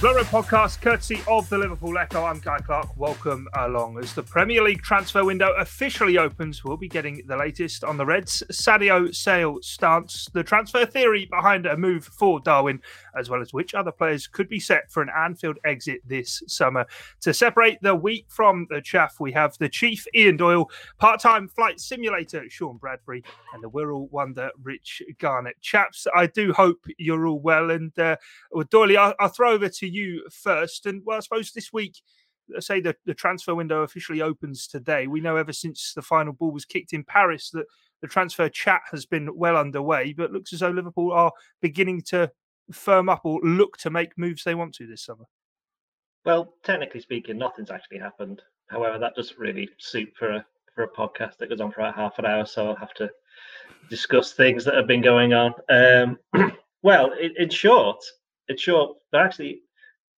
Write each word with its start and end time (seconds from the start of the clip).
Blood 0.00 0.24
Podcast, 0.28 0.80
courtesy 0.80 1.20
of 1.28 1.46
the 1.50 1.58
Liverpool 1.58 1.98
Echo. 1.98 2.24
I'm 2.24 2.38
Guy 2.38 2.56
Clark. 2.60 2.96
Welcome 2.96 3.46
along. 3.54 3.98
As 3.98 4.14
the 4.14 4.22
Premier 4.22 4.62
League 4.62 4.80
transfer 4.80 5.22
window 5.26 5.52
officially 5.58 6.16
opens, 6.16 6.64
we'll 6.64 6.78
be 6.78 6.88
getting 6.88 7.22
the 7.26 7.36
latest 7.36 7.84
on 7.84 7.98
the 7.98 8.06
Reds' 8.06 8.42
Sadio 8.50 9.14
Sale 9.14 9.58
stance, 9.60 10.30
the 10.32 10.42
transfer 10.42 10.86
theory 10.86 11.26
behind 11.26 11.66
a 11.66 11.76
move 11.76 12.06
for 12.06 12.40
Darwin, 12.40 12.80
as 13.14 13.28
well 13.28 13.42
as 13.42 13.52
which 13.52 13.74
other 13.74 13.92
players 13.92 14.26
could 14.26 14.48
be 14.48 14.58
set 14.58 14.90
for 14.90 15.02
an 15.02 15.10
Anfield 15.14 15.58
exit 15.66 16.00
this 16.06 16.42
summer. 16.46 16.86
To 17.20 17.34
separate 17.34 17.82
the 17.82 17.94
wheat 17.94 18.24
from 18.28 18.68
the 18.70 18.80
chaff, 18.80 19.20
we 19.20 19.32
have 19.32 19.58
the 19.58 19.68
Chief 19.68 20.06
Ian 20.14 20.38
Doyle, 20.38 20.70
part 20.96 21.20
time 21.20 21.46
flight 21.46 21.78
simulator 21.78 22.48
Sean 22.48 22.78
Bradbury, 22.78 23.22
and 23.52 23.62
the 23.62 23.68
Wirral 23.68 24.10
Wonder 24.10 24.50
Rich 24.62 25.02
Garnett. 25.18 25.60
Chaps, 25.60 26.06
I 26.16 26.24
do 26.24 26.54
hope 26.54 26.86
you're 26.96 27.26
all 27.26 27.40
well. 27.40 27.70
And 27.70 27.96
uh, 27.98 28.16
well, 28.50 28.64
Doyle, 28.70 28.96
I'll, 28.96 29.14
I'll 29.20 29.28
throw 29.28 29.52
over 29.52 29.68
to 29.68 29.89
you 29.90 30.26
first. 30.30 30.86
And 30.86 31.02
well, 31.04 31.18
I 31.18 31.20
suppose 31.20 31.52
this 31.52 31.72
week, 31.72 31.96
let's 32.48 32.66
say 32.66 32.80
the, 32.80 32.96
the 33.06 33.14
transfer 33.14 33.54
window 33.54 33.82
officially 33.82 34.22
opens 34.22 34.66
today. 34.66 35.06
We 35.06 35.20
know 35.20 35.36
ever 35.36 35.52
since 35.52 35.92
the 35.94 36.02
final 36.02 36.32
ball 36.32 36.50
was 36.50 36.64
kicked 36.64 36.92
in 36.92 37.04
Paris 37.04 37.50
that 37.50 37.66
the 38.00 38.08
transfer 38.08 38.48
chat 38.48 38.82
has 38.90 39.06
been 39.06 39.36
well 39.36 39.56
underway, 39.56 40.12
but 40.12 40.32
looks 40.32 40.52
as 40.52 40.60
though 40.60 40.70
Liverpool 40.70 41.12
are 41.12 41.32
beginning 41.60 42.02
to 42.08 42.30
firm 42.72 43.08
up 43.08 43.22
or 43.24 43.40
look 43.42 43.76
to 43.78 43.90
make 43.90 44.16
moves 44.16 44.44
they 44.44 44.54
want 44.54 44.74
to 44.74 44.86
this 44.86 45.04
summer. 45.04 45.24
Well, 46.24 46.54
technically 46.64 47.00
speaking, 47.00 47.38
nothing's 47.38 47.70
actually 47.70 47.98
happened. 47.98 48.42
However, 48.68 48.98
that 48.98 49.14
doesn't 49.16 49.38
really 49.38 49.68
suit 49.78 50.12
for 50.18 50.30
a 50.30 50.46
for 50.74 50.84
a 50.84 50.88
podcast 50.88 51.36
that 51.38 51.48
goes 51.48 51.60
on 51.60 51.72
for 51.72 51.80
about 51.80 51.96
half 51.96 52.18
an 52.18 52.26
hour, 52.26 52.46
so 52.46 52.68
I'll 52.68 52.76
have 52.76 52.94
to 52.94 53.10
discuss 53.88 54.32
things 54.32 54.64
that 54.64 54.74
have 54.74 54.86
been 54.86 55.00
going 55.00 55.32
on. 55.32 55.52
Um, 55.68 56.18
well, 56.82 57.12
in, 57.12 57.34
in 57.36 57.50
short, 57.50 57.98
in 58.48 58.56
short, 58.56 58.96
actually 59.14 59.62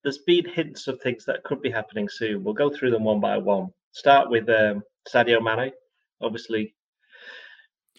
there's 0.03 0.19
been 0.19 0.49
hints 0.49 0.89
of 0.89 1.01
things 1.01 1.25
that 1.27 1.43
could 1.45 1.61
be 1.61 1.71
happening 1.71 2.09
soon. 2.09 2.43
We'll 2.43 2.55
go 2.55 2.71
through 2.71 2.91
them 2.91 3.05
one 3.05 3.21
by 3.21 3.37
one. 3.39 3.69
Start 3.93 4.31
with 4.31 4.49
um, 4.49 4.83
Sadio 5.09 5.43
Mane. 5.43 5.73
Obviously, 6.21 6.75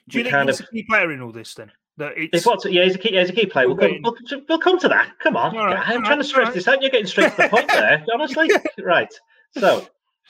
do 0.07 0.19
you 0.19 0.23
think 0.23 0.33
kind 0.33 0.49
he's 0.49 0.59
of, 0.59 0.67
a 0.67 0.69
key 0.69 0.83
player 0.83 1.11
in 1.11 1.21
all 1.21 1.31
this? 1.31 1.53
Then 1.53 1.71
that 1.97 2.13
it's, 2.15 2.45
what's, 2.45 2.65
yeah, 2.65 2.83
he's 2.83 2.95
a 2.95 2.97
key, 2.97 3.13
yeah, 3.13 3.21
he's 3.21 3.29
a 3.29 3.33
key 3.33 3.45
player. 3.45 3.67
We'll 3.67 3.77
come, 3.77 3.99
we'll, 4.03 4.15
we'll 4.47 4.59
come 4.59 4.79
to 4.79 4.87
that. 4.87 5.11
Come 5.19 5.35
on, 5.35 5.55
right, 5.55 5.89
I'm 5.89 6.03
trying 6.03 6.19
to 6.19 6.23
stress 6.23 6.45
right. 6.45 6.53
this 6.53 6.67
out. 6.67 6.81
You're 6.81 6.91
getting 6.91 7.07
straight 7.07 7.31
to 7.31 7.43
the 7.43 7.49
point 7.49 7.67
there. 7.67 8.05
Honestly, 8.13 8.49
right. 8.79 9.13
So, 9.57 9.87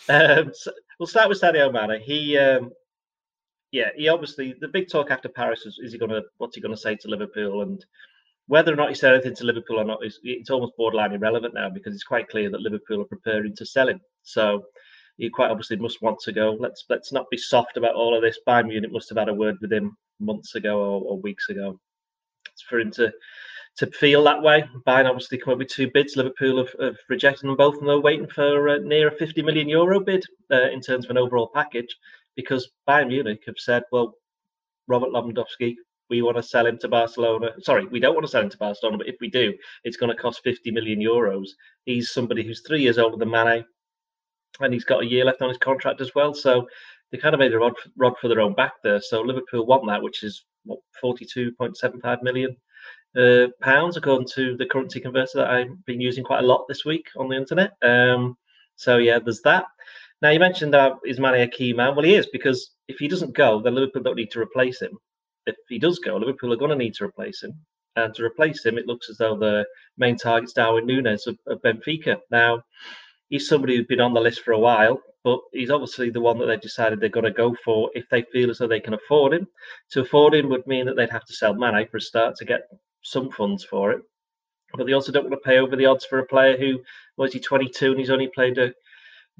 um, 0.09 0.51
so, 0.53 0.71
we'll 0.99 1.07
start 1.07 1.29
with 1.29 1.39
Sadio 1.39 1.71
Mane. 1.71 2.01
He, 2.01 2.37
um, 2.37 2.71
yeah, 3.71 3.89
he 3.95 4.09
obviously 4.09 4.55
the 4.59 4.67
big 4.67 4.89
talk 4.89 5.11
after 5.11 5.29
Paris 5.29 5.65
is, 5.65 5.79
is 5.81 5.93
he 5.93 5.99
going 5.99 6.11
to 6.11 6.23
what's 6.37 6.55
he 6.55 6.61
going 6.61 6.75
to 6.75 6.81
say 6.81 6.95
to 6.95 7.07
Liverpool 7.07 7.61
and 7.61 7.85
whether 8.51 8.73
or 8.73 8.75
not 8.75 8.89
he 8.89 8.95
said 8.95 9.13
anything 9.13 9.33
to 9.33 9.45
Liverpool 9.45 9.79
or 9.79 9.85
not 9.85 9.99
it's 10.03 10.49
almost 10.49 10.75
borderline 10.75 11.13
irrelevant 11.13 11.53
now 11.53 11.69
because 11.69 11.93
it's 11.93 12.03
quite 12.03 12.27
clear 12.27 12.49
that 12.49 12.59
Liverpool 12.59 12.99
are 12.99 13.05
preparing 13.05 13.55
to 13.55 13.65
sell 13.65 13.87
him. 13.87 14.01
So 14.23 14.65
he 15.15 15.29
quite 15.29 15.49
obviously 15.49 15.77
must 15.77 16.01
want 16.01 16.19
to 16.19 16.33
go. 16.33 16.57
Let's 16.59 16.83
let's 16.89 17.13
not 17.13 17.29
be 17.31 17.37
soft 17.37 17.77
about 17.77 17.95
all 17.95 18.13
of 18.13 18.21
this. 18.21 18.39
Bayern 18.45 18.67
Munich 18.67 18.91
must 18.91 19.07
have 19.07 19.17
had 19.17 19.29
a 19.29 19.33
word 19.33 19.55
with 19.61 19.71
him 19.71 19.95
months 20.19 20.55
ago 20.55 20.79
or, 20.79 21.01
or 21.01 21.21
weeks 21.21 21.47
ago. 21.47 21.79
It's 22.51 22.61
for 22.61 22.81
him 22.81 22.91
to 22.91 23.13
to 23.77 23.87
feel 23.87 24.21
that 24.25 24.41
way. 24.41 24.65
Bayern 24.85 25.07
obviously 25.07 25.37
come 25.37 25.53
up 25.53 25.59
with 25.59 25.69
two 25.69 25.89
bids. 25.89 26.17
Liverpool 26.17 26.57
have, 26.57 26.75
have 26.81 26.97
rejected 27.07 27.47
them 27.47 27.55
both, 27.55 27.77
and 27.77 27.87
they're 27.87 28.01
waiting 28.01 28.27
for 28.27 28.67
uh, 28.67 28.79
near 28.79 29.07
a 29.07 29.15
50 29.15 29.43
million 29.43 29.69
euro 29.69 30.01
bid 30.01 30.25
uh, 30.51 30.69
in 30.71 30.81
terms 30.81 31.05
of 31.05 31.11
an 31.11 31.17
overall 31.17 31.49
package 31.53 31.95
because 32.35 32.69
Bayern 32.85 33.07
Munich 33.07 33.43
have 33.45 33.59
said, 33.59 33.83
well, 33.93 34.15
Robert 34.89 35.11
Lewandowski 35.11 35.75
we 36.11 36.21
want 36.21 36.35
to 36.35 36.43
sell 36.43 36.67
him 36.67 36.77
to 36.77 36.89
Barcelona. 36.89 37.51
Sorry, 37.61 37.87
we 37.87 38.01
don't 38.01 38.13
want 38.13 38.25
to 38.25 38.31
sell 38.31 38.43
him 38.43 38.49
to 38.49 38.57
Barcelona, 38.57 38.97
but 38.97 39.07
if 39.07 39.15
we 39.21 39.29
do, 39.29 39.53
it's 39.85 39.95
going 39.95 40.15
to 40.15 40.21
cost 40.21 40.43
50 40.43 40.69
million 40.69 40.99
euros. 40.99 41.47
He's 41.85 42.11
somebody 42.11 42.43
who's 42.43 42.61
three 42.67 42.81
years 42.81 42.99
older 42.99 43.15
than 43.15 43.31
Mane, 43.31 43.63
and 44.59 44.73
he's 44.73 44.83
got 44.83 45.01
a 45.01 45.07
year 45.07 45.23
left 45.23 45.41
on 45.41 45.47
his 45.47 45.57
contract 45.57 46.01
as 46.01 46.13
well. 46.13 46.33
So 46.33 46.67
they 47.11 47.17
kind 47.17 47.33
of 47.33 47.39
made 47.39 47.53
a 47.53 47.57
rod, 47.57 47.73
rod 47.97 48.13
for 48.19 48.27
their 48.27 48.41
own 48.41 48.53
back 48.53 48.73
there. 48.83 48.99
So 48.99 49.21
Liverpool 49.21 49.65
want 49.65 49.87
that, 49.87 50.03
which 50.03 50.21
is 50.21 50.43
what 50.65 50.79
42.75 51.01 52.21
million 52.23 52.57
uh, 53.17 53.47
pounds, 53.61 53.95
according 53.95 54.27
to 54.35 54.57
the 54.57 54.65
currency 54.65 54.99
converter 54.99 55.37
that 55.37 55.49
I've 55.49 55.85
been 55.85 56.01
using 56.01 56.25
quite 56.25 56.43
a 56.43 56.47
lot 56.47 56.65
this 56.67 56.83
week 56.83 57.07
on 57.17 57.29
the 57.29 57.37
internet. 57.37 57.71
Um, 57.81 58.37
so 58.75 58.97
yeah, 58.97 59.17
there's 59.17 59.41
that. 59.41 59.65
Now 60.21 60.31
you 60.31 60.39
mentioned 60.39 60.73
that 60.73 60.93
is 61.05 61.21
Mane 61.21 61.41
a 61.41 61.47
key 61.47 61.71
man? 61.71 61.95
Well, 61.95 62.05
he 62.05 62.15
is 62.15 62.27
because 62.27 62.71
if 62.89 62.99
he 62.99 63.07
doesn't 63.07 63.33
go, 63.33 63.61
then 63.61 63.75
Liverpool 63.75 64.03
don't 64.03 64.17
need 64.17 64.31
to 64.31 64.41
replace 64.41 64.81
him 64.81 64.99
if 65.45 65.55
he 65.69 65.79
does 65.79 65.99
go, 65.99 66.17
Liverpool 66.17 66.53
are 66.53 66.57
going 66.57 66.71
to 66.71 66.77
need 66.77 66.93
to 66.95 67.05
replace 67.05 67.43
him. 67.43 67.53
And 67.95 68.13
to 68.15 68.23
replace 68.23 68.65
him, 68.65 68.77
it 68.77 68.87
looks 68.87 69.09
as 69.09 69.17
though 69.17 69.37
the 69.37 69.65
main 69.97 70.15
target's 70.15 70.53
Darwin 70.53 70.85
Nunez 70.85 71.27
of, 71.27 71.37
of 71.47 71.61
Benfica. 71.61 72.17
Now, 72.29 72.63
he's 73.29 73.47
somebody 73.47 73.75
who's 73.75 73.87
been 73.87 73.99
on 73.99 74.13
the 74.13 74.21
list 74.21 74.41
for 74.41 74.53
a 74.53 74.59
while, 74.59 75.01
but 75.23 75.39
he's 75.51 75.69
obviously 75.69 76.09
the 76.09 76.21
one 76.21 76.37
that 76.39 76.45
they've 76.45 76.61
decided 76.61 76.99
they're 76.99 77.09
going 77.09 77.25
to 77.25 77.31
go 77.31 77.55
for 77.65 77.91
if 77.93 78.05
they 78.09 78.23
feel 78.31 78.49
as 78.49 78.59
though 78.59 78.67
they 78.67 78.79
can 78.79 78.93
afford 78.93 79.33
him. 79.33 79.47
To 79.91 80.01
afford 80.01 80.35
him 80.35 80.49
would 80.49 80.65
mean 80.67 80.85
that 80.85 80.95
they'd 80.95 81.09
have 81.09 81.25
to 81.25 81.33
sell 81.33 81.53
Mane 81.53 81.87
for 81.89 81.97
a 81.97 82.01
start 82.01 82.35
to 82.37 82.45
get 82.45 82.61
some 83.03 83.29
funds 83.31 83.63
for 83.63 83.91
it. 83.91 84.01
But 84.73 84.87
they 84.87 84.93
also 84.93 85.11
don't 85.11 85.29
want 85.29 85.33
to 85.33 85.49
pay 85.49 85.59
over 85.59 85.75
the 85.75 85.85
odds 85.85 86.05
for 86.05 86.19
a 86.19 86.25
player 86.25 86.57
who 86.57 86.81
was 87.17 87.33
he 87.33 87.39
22 87.39 87.91
and 87.91 87.99
he's 87.99 88.09
only 88.09 88.29
played 88.29 88.57
a 88.57 88.67
you 88.67 88.73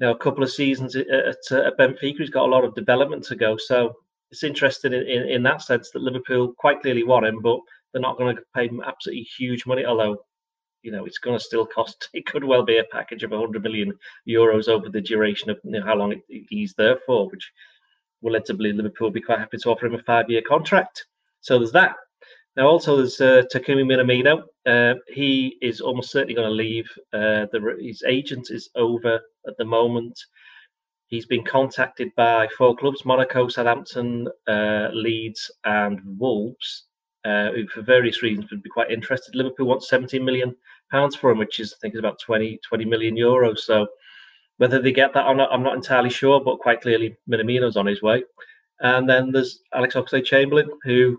know 0.00 0.10
a 0.10 0.18
couple 0.18 0.42
of 0.42 0.52
seasons 0.52 0.94
at, 0.94 1.08
at, 1.08 1.36
at 1.52 1.78
Benfica. 1.78 2.18
He's 2.18 2.30
got 2.30 2.46
a 2.46 2.50
lot 2.50 2.64
of 2.64 2.74
development 2.74 3.24
to 3.24 3.36
go. 3.36 3.56
So 3.56 3.96
it's 4.32 4.42
interesting 4.42 4.94
in, 4.94 5.02
in, 5.02 5.28
in, 5.28 5.42
that 5.42 5.60
sense 5.60 5.90
that 5.90 6.02
Liverpool 6.02 6.54
quite 6.56 6.80
clearly 6.80 7.04
want 7.04 7.26
him, 7.26 7.40
but 7.42 7.60
they're 7.92 8.00
not 8.00 8.16
going 8.16 8.34
to 8.34 8.42
pay 8.54 8.66
him 8.66 8.82
absolutely 8.84 9.24
huge 9.24 9.66
money. 9.66 9.84
Although, 9.84 10.24
you 10.82 10.90
know, 10.90 11.04
it's 11.04 11.18
going 11.18 11.38
to 11.38 11.44
still 11.44 11.66
cost. 11.66 12.08
It 12.14 12.24
could 12.24 12.42
well 12.42 12.64
be 12.64 12.78
a 12.78 12.84
package 12.84 13.22
of 13.22 13.30
100 13.30 13.62
million 13.62 13.92
euros 14.26 14.68
over 14.68 14.88
the 14.88 15.02
duration 15.02 15.50
of 15.50 15.58
you 15.62 15.72
know, 15.72 15.84
how 15.84 15.94
long 15.94 16.14
he's 16.28 16.72
there 16.74 16.98
for, 17.06 17.28
which 17.28 17.52
will 18.22 18.32
lead 18.32 18.46
to 18.46 18.54
believe 18.54 18.76
Liverpool 18.76 19.08
will 19.08 19.12
be 19.12 19.20
quite 19.20 19.38
happy 19.38 19.58
to 19.58 19.70
offer 19.70 19.86
him 19.86 19.94
a 19.94 20.02
five-year 20.02 20.42
contract. 20.48 21.04
So 21.42 21.58
there's 21.58 21.72
that. 21.72 21.96
Now, 22.56 22.68
also 22.68 22.96
there's 22.96 23.20
uh, 23.20 23.42
Takumi 23.52 23.84
Minamino. 23.84 24.44
Uh, 24.64 24.98
he 25.08 25.58
is 25.60 25.82
almost 25.82 26.10
certainly 26.10 26.34
going 26.34 26.48
to 26.48 26.54
leave. 26.54 26.86
Uh, 27.12 27.46
the, 27.52 27.76
his 27.80 28.02
agent 28.06 28.50
is 28.50 28.70
over 28.74 29.20
at 29.46 29.56
the 29.58 29.64
moment. 29.64 30.18
He's 31.12 31.26
been 31.26 31.44
contacted 31.44 32.10
by 32.16 32.48
four 32.56 32.74
clubs 32.74 33.04
Monaco, 33.04 33.46
Southampton, 33.46 34.26
uh, 34.48 34.88
Leeds, 34.94 35.50
and 35.62 36.00
Wolves, 36.18 36.86
uh, 37.26 37.50
who, 37.50 37.68
for 37.68 37.82
various 37.82 38.22
reasons, 38.22 38.50
would 38.50 38.62
be 38.62 38.70
quite 38.70 38.90
interested. 38.90 39.34
Liverpool 39.34 39.66
wants 39.66 39.90
17 39.90 40.24
million 40.24 40.56
pounds 40.90 41.14
for 41.14 41.30
him, 41.30 41.36
which 41.36 41.60
is, 41.60 41.74
I 41.74 41.76
think, 41.82 41.92
is 41.92 41.98
about 41.98 42.18
20, 42.18 42.58
20 42.66 42.84
million 42.86 43.14
euros. 43.14 43.58
So, 43.58 43.88
whether 44.56 44.80
they 44.80 44.90
get 44.90 45.12
that 45.12 45.26
or 45.26 45.34
not, 45.34 45.52
I'm 45.52 45.62
not 45.62 45.76
entirely 45.76 46.08
sure, 46.08 46.40
but 46.42 46.60
quite 46.60 46.80
clearly, 46.80 47.14
Minamino's 47.30 47.76
on 47.76 47.84
his 47.84 48.00
way. 48.00 48.24
And 48.80 49.06
then 49.06 49.32
there's 49.32 49.60
Alex 49.74 49.94
Oxlade 49.94 50.24
Chamberlain, 50.24 50.70
who, 50.82 51.18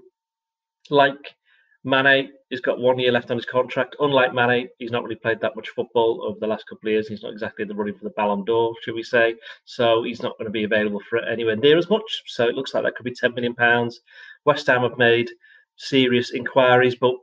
like 0.90 1.36
Mane 1.86 2.32
has 2.50 2.62
got 2.62 2.80
one 2.80 2.98
year 2.98 3.12
left 3.12 3.30
on 3.30 3.38
his 3.38 3.46
contract. 3.46 3.98
Unlike 4.00 4.34
Mane, 4.34 4.70
he's 4.80 4.92
not 4.92 5.04
really 5.04 5.16
played 5.16 5.42
that 5.42 5.56
much 5.56 5.70
football 5.70 6.24
over 6.24 6.40
the 6.40 6.48
last 6.48 6.66
couple 6.68 6.88
of 6.88 6.94
years. 6.94 7.08
He's 7.08 7.24
not 7.24 7.34
exactly 7.34 7.66
the 7.66 7.76
running 7.76 7.96
for 7.96 8.06
the 8.06 8.12
Ballon 8.12 8.46
d'Or, 8.46 8.74
should 8.82 8.96
we 8.96 9.04
say? 9.04 9.36
So 9.66 10.04
he's 10.04 10.22
not 10.22 10.38
going 10.38 10.46
to 10.46 10.52
be 10.52 10.64
available 10.64 11.02
for 11.10 11.20
anywhere 11.20 11.58
near 11.58 11.78
as 11.78 11.90
much. 11.90 12.24
So 12.28 12.48
it 12.48 12.56
looks 12.56 12.74
like 12.74 12.84
that 12.84 12.96
could 12.96 13.04
be 13.04 13.14
10 13.14 13.34
million 13.34 13.54
pounds. 13.54 14.00
West 14.46 14.68
Ham 14.68 14.84
have 14.84 14.98
made 14.98 15.30
serious 15.76 16.32
inquiries, 16.32 16.96
but 16.96 17.16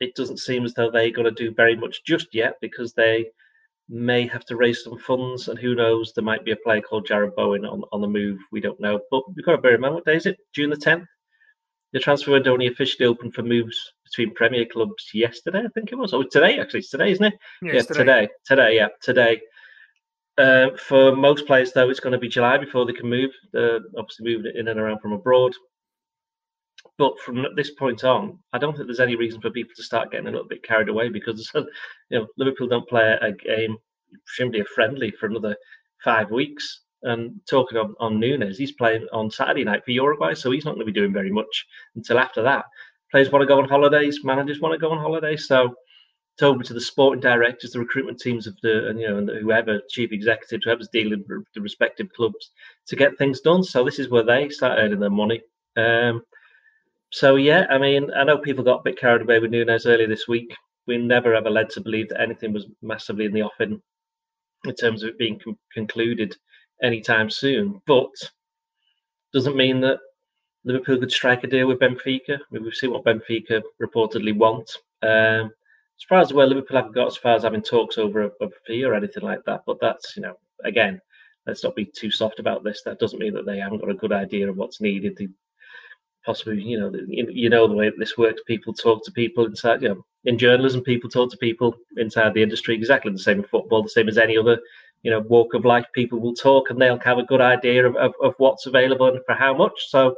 it 0.00 0.14
doesn't 0.14 0.38
seem 0.38 0.64
as 0.64 0.74
though 0.74 0.90
they're 0.90 1.10
going 1.10 1.32
to 1.32 1.44
do 1.44 1.52
very 1.52 1.76
much 1.76 2.04
just 2.04 2.28
yet 2.32 2.54
because 2.60 2.92
they 2.92 3.26
may 3.88 4.26
have 4.28 4.44
to 4.46 4.56
raise 4.56 4.82
some 4.82 4.98
funds, 4.98 5.48
and 5.48 5.58
who 5.58 5.74
knows, 5.74 6.12
there 6.14 6.24
might 6.24 6.44
be 6.44 6.52
a 6.52 6.56
player 6.56 6.80
called 6.80 7.06
Jarrod 7.06 7.34
Bowen 7.34 7.66
on, 7.66 7.82
on 7.92 8.00
the 8.00 8.08
move. 8.08 8.38
We 8.50 8.60
don't 8.60 8.80
know, 8.80 9.00
but 9.10 9.22
we've 9.34 9.44
got 9.44 9.52
to 9.52 9.58
bear 9.58 9.74
in 9.74 9.80
mind 9.80 9.94
what 9.94 10.06
day 10.06 10.16
is 10.16 10.26
it? 10.26 10.38
June 10.54 10.70
the 10.70 10.76
10th 10.76 11.06
the 11.94 12.00
transfer 12.00 12.32
window 12.32 12.52
only 12.52 12.66
officially 12.66 13.06
opened 13.06 13.32
for 13.32 13.42
moves 13.42 13.92
between 14.04 14.34
Premier 14.34 14.66
clubs 14.66 15.10
yesterday, 15.14 15.60
I 15.60 15.68
think 15.68 15.92
it 15.92 15.94
was. 15.94 16.12
Oh, 16.12 16.24
today 16.24 16.58
actually. 16.58 16.80
It's 16.80 16.90
today, 16.90 17.12
isn't 17.12 17.24
it? 17.24 17.34
yeah, 17.62 17.80
today. 17.82 17.94
today. 17.94 18.28
Today, 18.44 18.76
yeah, 18.76 18.88
today. 19.00 19.40
Uh, 20.36 20.76
for 20.76 21.14
most 21.14 21.46
players, 21.46 21.72
though, 21.72 21.88
it's 21.88 22.00
going 22.00 22.12
to 22.12 22.18
be 22.18 22.28
July 22.28 22.58
before 22.58 22.84
they 22.84 22.92
can 22.92 23.08
move. 23.08 23.30
They're 23.52 23.78
obviously 23.96 24.26
moving 24.26 24.46
it 24.46 24.56
in 24.56 24.66
and 24.66 24.80
around 24.80 25.00
from 25.00 25.12
abroad. 25.12 25.52
But 26.98 27.18
from 27.20 27.46
this 27.54 27.70
point 27.70 28.02
on, 28.02 28.40
I 28.52 28.58
don't 28.58 28.74
think 28.74 28.88
there's 28.88 28.98
any 28.98 29.14
reason 29.14 29.40
for 29.40 29.50
people 29.50 29.74
to 29.76 29.82
start 29.84 30.10
getting 30.10 30.26
a 30.26 30.30
little 30.32 30.48
bit 30.48 30.64
carried 30.64 30.88
away 30.88 31.10
because 31.10 31.48
you 31.54 32.18
know 32.18 32.26
Liverpool 32.36 32.66
don't 32.66 32.88
play 32.88 33.16
a 33.20 33.30
game, 33.30 33.76
shouldn't 34.26 34.52
be 34.52 34.60
a 34.60 34.64
friendly 34.64 35.12
for 35.12 35.26
another 35.26 35.56
five 36.02 36.32
weeks. 36.32 36.80
And 37.04 37.40
talking 37.48 37.78
on, 37.78 37.94
on 38.00 38.18
Nunez, 38.18 38.58
he's 38.58 38.72
playing 38.72 39.06
on 39.12 39.30
Saturday 39.30 39.64
night 39.64 39.84
for 39.84 39.90
Uruguay, 39.90 40.34
so 40.34 40.50
he's 40.50 40.64
not 40.64 40.74
going 40.74 40.86
to 40.86 40.92
be 40.92 40.98
doing 40.98 41.12
very 41.12 41.30
much 41.30 41.66
until 41.96 42.18
after 42.18 42.42
that. 42.42 42.64
Players 43.10 43.30
want 43.30 43.42
to 43.42 43.46
go 43.46 43.58
on 43.58 43.68
holidays, 43.68 44.24
managers 44.24 44.60
want 44.60 44.72
to 44.72 44.78
go 44.78 44.90
on 44.90 44.98
holidays, 44.98 45.46
so 45.46 45.74
it's 46.34 46.42
over 46.42 46.64
to 46.64 46.74
the 46.74 46.80
sporting 46.80 47.20
directors, 47.20 47.70
the 47.72 47.78
recruitment 47.78 48.18
teams 48.18 48.48
of 48.48 48.56
the, 48.62 48.88
and 48.88 48.98
you 48.98 49.08
know, 49.08 49.18
and 49.18 49.30
whoever 49.30 49.80
chief 49.88 50.10
executives, 50.10 50.64
whoever's 50.64 50.88
dealing 50.88 51.24
with 51.28 51.44
the 51.54 51.60
respective 51.60 52.08
clubs 52.12 52.50
to 52.88 52.96
get 52.96 53.16
things 53.18 53.40
done. 53.40 53.62
So 53.62 53.84
this 53.84 54.00
is 54.00 54.08
where 54.08 54.24
they 54.24 54.48
start 54.48 54.78
earning 54.80 54.98
their 54.98 55.10
money. 55.10 55.42
Um, 55.76 56.22
so 57.10 57.36
yeah, 57.36 57.66
I 57.70 57.78
mean, 57.78 58.10
I 58.16 58.24
know 58.24 58.38
people 58.38 58.64
got 58.64 58.80
a 58.80 58.82
bit 58.82 58.98
carried 58.98 59.22
away 59.22 59.38
with 59.38 59.52
Nunez 59.52 59.86
earlier 59.86 60.08
this 60.08 60.26
week. 60.26 60.52
We 60.88 60.98
never 60.98 61.34
ever 61.34 61.50
led 61.50 61.70
to 61.70 61.80
believe 61.80 62.08
that 62.08 62.20
anything 62.20 62.52
was 62.52 62.66
massively 62.82 63.26
in 63.26 63.32
the 63.32 63.42
offing 63.42 63.80
in 64.64 64.74
terms 64.74 65.04
of 65.04 65.10
it 65.10 65.18
being 65.18 65.38
com- 65.38 65.58
concluded 65.72 66.36
anytime 66.82 67.30
soon. 67.30 67.80
But 67.86 68.10
doesn't 69.32 69.56
mean 69.56 69.80
that 69.80 69.98
Liverpool 70.64 70.98
could 70.98 71.12
strike 71.12 71.44
a 71.44 71.46
deal 71.46 71.66
with 71.66 71.80
Benfica. 71.80 72.38
I 72.38 72.42
mean, 72.50 72.62
we've 72.62 72.74
seen 72.74 72.92
what 72.92 73.04
Benfica 73.04 73.62
reportedly 73.82 74.36
want. 74.36 74.70
Um, 75.02 75.50
as 75.96 76.04
far 76.08 76.20
as 76.20 76.32
where 76.32 76.46
Liverpool 76.46 76.76
haven't 76.76 76.94
got 76.94 77.08
as 77.08 77.16
far 77.16 77.36
as 77.36 77.42
having 77.42 77.62
talks 77.62 77.98
over 77.98 78.22
a, 78.22 78.30
a 78.40 78.48
fee 78.66 78.84
or 78.84 78.94
anything 78.94 79.22
like 79.22 79.44
that. 79.46 79.62
But 79.66 79.78
that's, 79.80 80.16
you 80.16 80.22
know, 80.22 80.36
again, 80.64 81.00
let's 81.46 81.62
not 81.62 81.76
be 81.76 81.84
too 81.84 82.10
soft 82.10 82.40
about 82.40 82.64
this. 82.64 82.82
That 82.82 82.98
doesn't 82.98 83.18
mean 83.18 83.34
that 83.34 83.46
they 83.46 83.58
haven't 83.58 83.78
got 83.78 83.90
a 83.90 83.94
good 83.94 84.12
idea 84.12 84.48
of 84.48 84.56
what's 84.56 84.80
needed. 84.80 85.16
They 85.16 85.28
possibly, 86.24 86.62
you 86.62 86.80
know, 86.80 86.92
you 87.08 87.50
know 87.50 87.68
the 87.68 87.74
way 87.74 87.92
this 87.96 88.16
works. 88.16 88.42
People 88.46 88.72
talk 88.72 89.04
to 89.04 89.12
people 89.12 89.44
inside, 89.44 89.82
you 89.82 89.90
know, 89.90 90.04
in 90.24 90.38
journalism, 90.38 90.80
people 90.80 91.10
talk 91.10 91.30
to 91.30 91.36
people 91.36 91.74
inside 91.98 92.32
the 92.32 92.42
industry. 92.42 92.74
Exactly 92.74 93.12
the 93.12 93.18
same 93.18 93.40
in 93.40 93.44
football, 93.44 93.82
the 93.82 93.88
same 93.90 94.08
as 94.08 94.18
any 94.18 94.38
other, 94.38 94.58
you 95.04 95.10
know, 95.10 95.20
walk 95.20 95.54
of 95.54 95.64
life. 95.64 95.86
People 95.94 96.18
will 96.18 96.34
talk 96.34 96.70
and 96.70 96.80
they'll 96.80 96.98
have 96.98 97.18
a 97.18 97.24
good 97.24 97.40
idea 97.40 97.86
of, 97.86 97.94
of, 97.96 98.12
of 98.22 98.34
what's 98.38 98.66
available 98.66 99.06
and 99.06 99.20
for 99.26 99.34
how 99.34 99.54
much. 99.54 99.88
So, 99.88 100.16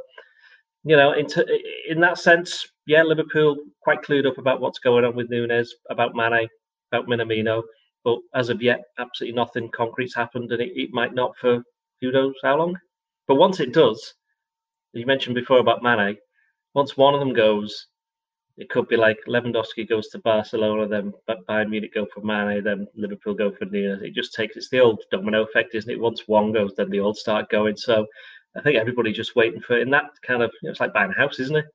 you 0.83 0.95
know, 0.95 1.11
in, 1.11 1.27
t- 1.27 1.83
in 1.89 1.99
that 1.99 2.17
sense, 2.17 2.65
yeah, 2.87 3.03
Liverpool 3.03 3.57
quite 3.81 4.01
clued 4.01 4.25
up 4.25 4.37
about 4.37 4.61
what's 4.61 4.79
going 4.79 5.03
on 5.03 5.13
with 5.13 5.29
Nunez, 5.29 5.75
about 5.89 6.15
Mane, 6.15 6.47
about 6.91 7.07
Minamino. 7.07 7.61
But 8.05 8.19
as 8.33 8.47
of 8.49 8.61
yet, 8.61 8.79
absolutely 8.97 9.35
nothing 9.35 9.69
concrete's 9.75 10.15
happened, 10.15 10.51
and 10.53 10.61
it, 10.61 10.71
it 10.75 10.89
might 10.93 11.13
not 11.13 11.35
for 11.37 11.61
who 11.99 12.11
knows 12.11 12.35
how 12.41 12.57
long. 12.57 12.77
But 13.27 13.35
once 13.35 13.59
it 13.59 13.73
does, 13.73 14.13
you 14.93 15.05
mentioned 15.05 15.35
before 15.35 15.59
about 15.59 15.83
Mane, 15.83 16.15
once 16.73 16.95
one 16.95 17.13
of 17.13 17.19
them 17.19 17.33
goes, 17.33 17.87
it 18.57 18.69
could 18.69 18.87
be 18.87 18.97
like 18.97 19.19
Lewandowski 19.27 19.87
goes 19.87 20.07
to 20.09 20.19
Barcelona, 20.19 20.87
then 20.87 21.13
Bayern 21.47 21.69
Munich 21.69 21.93
go 21.93 22.07
for 22.11 22.21
Mane, 22.21 22.63
then 22.63 22.87
Liverpool 22.95 23.35
go 23.35 23.51
for 23.51 23.65
Nunez. 23.65 24.01
It 24.01 24.15
just 24.15 24.33
takes 24.33 24.57
it's 24.57 24.69
the 24.69 24.79
old 24.79 25.03
domino 25.11 25.43
effect, 25.43 25.75
isn't 25.75 25.89
it? 25.89 25.99
Once 25.99 26.27
one 26.27 26.51
goes, 26.51 26.73
then 26.75 26.89
they 26.89 26.99
all 26.99 27.13
start 27.13 27.49
going. 27.49 27.77
So 27.77 28.07
I 28.55 28.61
think 28.61 28.77
everybody's 28.77 29.15
just 29.15 29.35
waiting 29.35 29.61
for 29.61 29.77
it. 29.77 29.83
in 29.83 29.91
that 29.91 30.09
kind 30.25 30.41
of 30.41 30.51
you 30.61 30.67
know, 30.67 30.71
it's 30.71 30.79
like 30.79 30.93
buying 30.93 31.11
a 31.11 31.13
house, 31.13 31.39
isn't 31.39 31.55
it? 31.55 31.65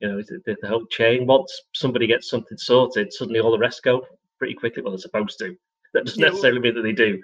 You 0.00 0.08
know, 0.08 0.22
the, 0.22 0.56
the 0.60 0.68
whole 0.68 0.86
chain. 0.86 1.26
Once 1.26 1.62
somebody 1.74 2.08
gets 2.08 2.28
something 2.28 2.58
sorted, 2.58 3.12
suddenly 3.12 3.38
all 3.38 3.52
the 3.52 3.58
rest 3.58 3.84
go 3.84 4.04
pretty 4.38 4.54
quickly. 4.54 4.82
Well, 4.82 4.90
they're 4.90 4.98
supposed 4.98 5.38
to. 5.38 5.56
That 5.94 6.06
doesn't 6.06 6.20
yeah, 6.20 6.30
necessarily 6.30 6.60
mean 6.60 6.74
that 6.74 6.82
they 6.82 6.92
do. 6.92 7.22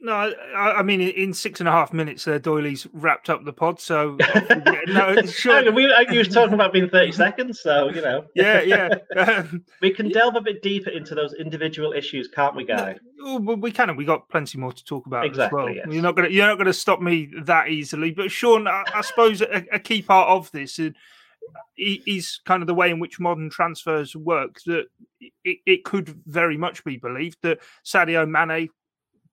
No, 0.00 0.12
I, 0.12 0.74
I, 0.74 0.82
mean 0.82 1.00
in 1.00 1.34
six 1.34 1.58
and 1.58 1.68
a 1.68 1.72
half 1.72 1.92
minutes, 1.92 2.28
uh, 2.28 2.38
Doyley's 2.38 2.86
wrapped 2.92 3.28
up 3.28 3.44
the 3.44 3.52
pod. 3.52 3.80
So 3.80 4.16
no, 4.86 5.20
sure. 5.26 5.72
we, 5.72 5.82
you 6.10 6.18
were 6.18 6.24
talking 6.24 6.54
about 6.54 6.72
being 6.72 6.88
thirty 6.88 7.10
seconds, 7.10 7.60
so 7.60 7.88
you 7.88 8.00
know. 8.00 8.24
Yeah, 8.34 8.60
yeah. 8.60 8.94
Um, 9.16 9.64
we 9.80 9.90
can 9.90 10.10
delve 10.10 10.36
a 10.36 10.40
bit 10.40 10.62
deeper 10.62 10.90
into 10.90 11.16
those 11.16 11.34
individual 11.34 11.92
issues, 11.92 12.28
can't 12.28 12.54
we, 12.54 12.64
Guy? 12.64 12.96
No, 13.16 13.38
we 13.38 13.72
can. 13.72 13.96
We 13.96 14.04
got 14.04 14.28
plenty 14.28 14.58
more 14.58 14.72
to 14.72 14.84
talk 14.84 15.06
about 15.06 15.26
exactly, 15.26 15.58
as 15.58 15.64
well. 15.64 15.74
Yes. 15.74 15.86
You're 15.90 16.02
not 16.02 16.14
gonna 16.14 16.28
you're 16.28 16.46
not 16.46 16.58
gonna 16.58 16.72
stop 16.72 17.00
me 17.00 17.32
that 17.42 17.68
easily. 17.68 18.12
But 18.12 18.30
Sean, 18.30 18.68
I, 18.68 18.84
I 18.94 19.00
suppose 19.00 19.40
a, 19.40 19.64
a, 19.72 19.80
key 19.80 20.02
part 20.02 20.28
of 20.28 20.50
this 20.52 20.78
is 21.76 22.40
kind 22.44 22.62
of 22.62 22.68
the 22.68 22.74
way 22.74 22.90
in 22.90 23.00
which 23.00 23.18
modern 23.18 23.50
transfers 23.50 24.14
work. 24.14 24.60
That 24.66 24.86
it, 25.20 25.58
it 25.66 25.84
could 25.84 26.20
very 26.26 26.56
much 26.56 26.84
be 26.84 26.98
believed 26.98 27.38
that 27.42 27.58
Sadio 27.84 28.28
Mane 28.28 28.68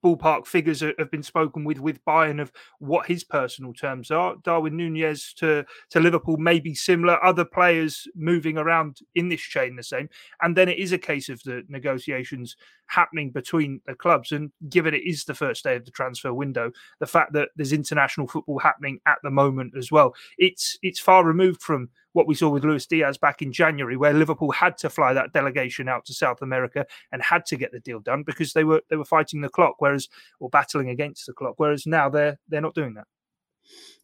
ballpark 0.05 0.45
figures 0.45 0.81
have 0.81 1.09
been 1.09 1.23
spoken 1.23 1.63
with 1.63 1.79
with 1.79 2.03
Bayern 2.05 2.39
of 2.39 2.51
what 2.77 3.07
his 3.07 3.23
personal 3.23 3.73
terms 3.73 4.11
are. 4.11 4.35
Darwin 4.43 4.77
Nunez 4.77 5.33
to 5.37 5.65
to 5.89 5.99
Liverpool 5.99 6.37
may 6.37 6.59
be 6.59 6.75
similar. 6.75 7.23
Other 7.25 7.43
players 7.45 8.07
moving 8.15 8.57
around 8.57 8.99
in 9.15 9.29
this 9.29 9.41
chain 9.41 9.75
the 9.75 9.83
same, 9.83 10.07
and 10.41 10.55
then 10.55 10.69
it 10.69 10.77
is 10.77 10.91
a 10.91 10.97
case 10.97 11.29
of 11.29 11.41
the 11.43 11.63
negotiations 11.69 12.55
happening 12.87 13.31
between 13.31 13.81
the 13.87 13.95
clubs. 13.95 14.31
And 14.31 14.51
given 14.69 14.93
it 14.93 15.01
is 15.05 15.25
the 15.25 15.33
first 15.33 15.63
day 15.63 15.75
of 15.75 15.85
the 15.85 15.91
transfer 15.91 16.33
window, 16.33 16.71
the 16.99 17.07
fact 17.07 17.33
that 17.33 17.49
there's 17.55 17.73
international 17.73 18.27
football 18.27 18.59
happening 18.59 18.99
at 19.07 19.17
the 19.23 19.31
moment 19.31 19.73
as 19.75 19.91
well, 19.91 20.13
it's 20.37 20.77
it's 20.83 20.99
far 20.99 21.25
removed 21.25 21.63
from 21.63 21.89
what 22.15 22.27
we 22.27 22.33
saw 22.33 22.47
with 22.47 22.63
Luis 22.63 22.85
Diaz 22.85 23.17
back 23.17 23.41
in 23.41 23.51
January, 23.51 23.97
where 23.97 24.13
Liverpool 24.13 24.51
had 24.51 24.77
to 24.77 24.89
fly 24.89 25.12
that 25.12 25.33
delegation 25.33 25.89
out 25.89 26.06
to 26.06 26.13
South 26.13 26.41
America 26.41 26.85
and 27.12 27.21
had 27.21 27.45
to 27.47 27.57
get 27.57 27.73
the 27.73 27.81
deal 27.81 28.00
done 28.00 28.23
because 28.23 28.53
they 28.53 28.63
were 28.63 28.81
they 28.89 28.95
were 28.95 29.03
fighting 29.03 29.41
the 29.41 29.50
clock, 29.50 29.75
whereas 29.79 30.07
or 30.39 30.50
battling 30.50 30.89
against 30.89 31.25
the 31.25 31.33
clock. 31.33 31.56
Whereas 31.57 31.85
now 31.85 32.07
they're 32.07 32.39
they're 32.47 32.62
not 32.62 32.73
doing 32.73 32.94
that. 32.94 33.06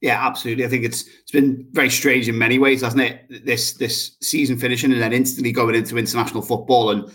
Yeah, 0.02 0.28
absolutely. 0.28 0.66
I 0.66 0.68
think 0.68 0.84
it's 0.84 1.06
it's 1.22 1.31
been 1.31 1.66
very 1.72 1.90
strange 1.90 2.28
in 2.28 2.38
many 2.38 2.60
ways, 2.60 2.81
hasn't 2.81 3.02
it? 3.02 3.46
This 3.46 3.74
this 3.74 4.18
season 4.22 4.58
finishing 4.58 4.92
and 4.92 5.02
then 5.02 5.13
instantly 5.13 5.54
going 5.54 5.75
into 5.75 5.98
international 5.98 6.42
football, 6.42 6.90
and 6.90 7.10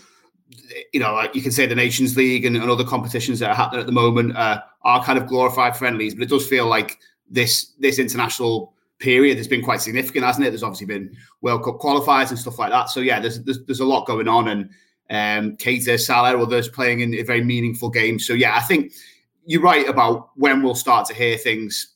you 0.93 0.99
know, 0.99 1.13
like 1.13 1.35
you 1.35 1.43
can 1.43 1.51
say 1.51 1.67
the 1.67 1.75
Nations 1.75 2.17
League 2.17 2.43
and, 2.43 2.57
and 2.57 2.71
other 2.71 2.83
competitions 2.83 3.37
that 3.37 3.51
are 3.51 3.55
happening 3.55 3.81
at 3.81 3.85
the 3.85 3.91
moment 3.91 4.35
uh, 4.35 4.61
are 4.81 5.03
kind 5.03 5.19
of 5.19 5.27
glorified 5.27 5.77
friendlies, 5.77 6.15
but 6.15 6.23
it 6.23 6.29
does 6.29 6.47
feel 6.47 6.65
like 6.65 6.97
this 7.29 7.73
this 7.77 7.99
international 7.99 8.73
period 8.99 9.37
has 9.37 9.47
been 9.47 9.61
quite 9.63 9.81
significant, 9.81 10.25
hasn't 10.25 10.45
it? 10.45 10.49
There's 10.49 10.63
obviously 10.63 10.87
been 10.87 11.15
World 11.41 11.63
Cup 11.63 11.79
qualifiers 11.79 12.29
and 12.29 12.39
stuff 12.39 12.59
like 12.59 12.71
that. 12.71 12.89
So 12.89 12.99
yeah, 12.99 13.19
there's 13.19 13.43
there's, 13.43 13.63
there's 13.65 13.79
a 13.79 13.85
lot 13.85 14.07
going 14.07 14.27
on, 14.27 14.47
and 14.47 14.69
um, 15.09 15.57
Keita, 15.57 15.99
Salah, 15.99 16.37
others 16.41 16.67
playing 16.67 17.01
in 17.01 17.13
a 17.15 17.23
very 17.23 17.43
meaningful 17.43 17.89
game. 17.89 18.19
So 18.19 18.33
yeah, 18.33 18.55
I 18.55 18.61
think 18.61 18.93
you're 19.45 19.61
right 19.61 19.87
about 19.87 20.29
when 20.35 20.61
we'll 20.61 20.75
start 20.75 21.07
to 21.07 21.13
hear 21.13 21.37
things 21.37 21.95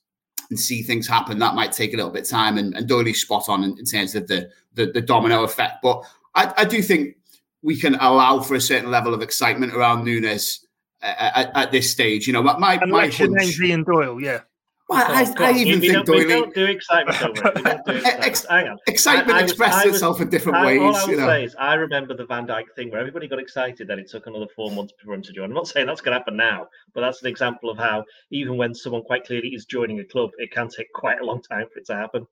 and 0.50 0.60
see 0.60 0.84
things 0.84 1.08
happen. 1.08 1.40
That 1.40 1.56
might 1.56 1.72
take 1.72 1.94
a 1.94 1.98
little 1.98 2.12
bit 2.12 2.24
of 2.24 2.30
time, 2.30 2.58
and, 2.58 2.76
and 2.76 3.16
spot 3.16 3.50
on 3.50 3.64
in, 3.64 3.78
in 3.78 3.86
terms 3.86 4.16
of 4.16 4.28
the, 4.28 4.50
the, 4.74 4.88
the 4.88 5.02
domino 5.02 5.44
effect. 5.44 5.76
But 5.82 6.04
I, 6.36 6.54
I, 6.58 6.66
do 6.66 6.82
think 6.82 7.18
we 7.62 7.78
can 7.78 7.96
allow 7.96 8.42
for 8.42 8.56
a 8.56 8.62
certain 8.62 8.92
level 8.92 9.14
of 9.14 9.22
excitement 9.22 9.74
around 9.74 10.04
Nunez 10.04 10.66
at, 11.02 11.48
at, 11.48 11.58
at 11.58 11.72
this 11.72 11.90
stage. 11.90 12.28
You 12.28 12.34
know, 12.34 12.44
my 12.44 12.58
my, 12.58 12.86
my 12.86 13.08
hunch, 13.08 13.60
Ian 13.60 13.84
Doyle, 13.84 14.22
yeah. 14.22 14.42
Well, 14.92 15.06
I, 15.08 15.34
I, 15.38 15.54
even 15.54 15.80
we 15.80 15.88
think 15.88 16.06
Doyley. 16.06 16.18
We 16.18 16.28
don't 16.28 16.54
do 16.54 16.66
excitement 16.66 17.24
over 17.24 17.48
it. 17.48 17.56
We 17.56 17.62
don't 17.62 17.86
do 17.86 17.92
excitement. 18.22 18.50
Hang 18.50 18.68
on. 18.68 18.78
Excitement 18.88 19.38
I, 19.38 19.44
expresses 19.44 19.86
was, 19.86 19.96
itself 19.96 20.20
in 20.20 20.30
different 20.30 20.58
I, 20.58 20.66
ways. 20.66 20.82
All 20.82 20.96
I 20.96 21.06
would 21.06 21.18
know. 21.18 21.28
say 21.28 21.44
is, 21.46 21.56
I 21.58 21.76
remember 21.76 22.14
the 22.14 22.26
Van 22.26 22.46
Dijk 22.46 22.66
thing 22.76 22.92
where 22.92 23.00
everybody 23.00 23.30
got 23.30 23.40
excited 23.40 23.88
that 23.88 24.00
it 24.00 24.10
took 24.10 24.28
another 24.28 24.48
four 24.54 24.70
months 24.70 24.94
for 25.02 25.14
him 25.14 25.22
to 25.22 25.32
join. 25.32 25.46
I'm 25.46 25.54
not 25.54 25.70
saying 25.70 25.88
that's 25.88 26.02
going 26.02 26.12
to 26.12 26.20
happen 26.20 26.36
now, 26.36 26.68
but 26.94 27.00
that's 27.00 27.22
an 27.22 27.30
example 27.30 27.70
of 27.70 27.78
how 27.78 28.04
even 28.32 28.58
when 28.58 28.76
someone 28.76 29.04
quite 29.04 29.26
clearly 29.26 29.50
is 29.50 29.66
joining 29.66 30.02
a 30.02 30.04
club, 30.04 30.32
it 30.40 30.52
can 30.52 30.68
take 30.68 30.92
quite 30.92 31.22
a 31.22 31.26
long 31.26 31.42
time 31.42 31.68
for 31.72 31.80
it 31.80 31.86
to 31.86 31.96
happen. 31.96 32.28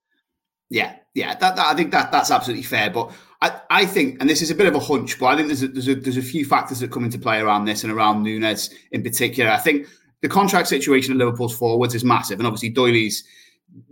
Yeah, 0.69 0.97
yeah, 1.15 1.35
that, 1.35 1.55
that, 1.55 1.65
I 1.65 1.73
think 1.75 1.91
that 1.91 2.11
that's 2.11 2.29
absolutely 2.29 2.63
fair. 2.63 2.89
But 2.89 3.11
I, 3.41 3.61
I 3.69 3.85
think, 3.85 4.17
and 4.19 4.29
this 4.29 4.41
is 4.41 4.51
a 4.51 4.55
bit 4.55 4.67
of 4.67 4.75
a 4.75 4.79
hunch, 4.79 5.17
but 5.17 5.27
I 5.27 5.35
think 5.37 5.47
there's 5.47 5.63
a, 5.63 5.67
there's 5.69 5.87
a 5.87 5.95
there's 5.95 6.17
a 6.17 6.21
few 6.21 6.45
factors 6.45 6.79
that 6.81 6.91
come 6.91 7.05
into 7.05 7.17
play 7.17 7.39
around 7.39 7.65
this 7.65 7.83
and 7.83 7.91
around 7.91 8.21
Nunez 8.21 8.69
in 8.91 9.01
particular. 9.01 9.49
I 9.49 9.57
think 9.57 9.87
the 10.21 10.29
contract 10.29 10.67
situation 10.67 11.13
at 11.13 11.17
Liverpool's 11.17 11.55
forwards 11.55 11.95
is 11.95 12.03
massive, 12.03 12.39
and 12.39 12.47
obviously 12.47 12.71
Doyley's 12.71 13.23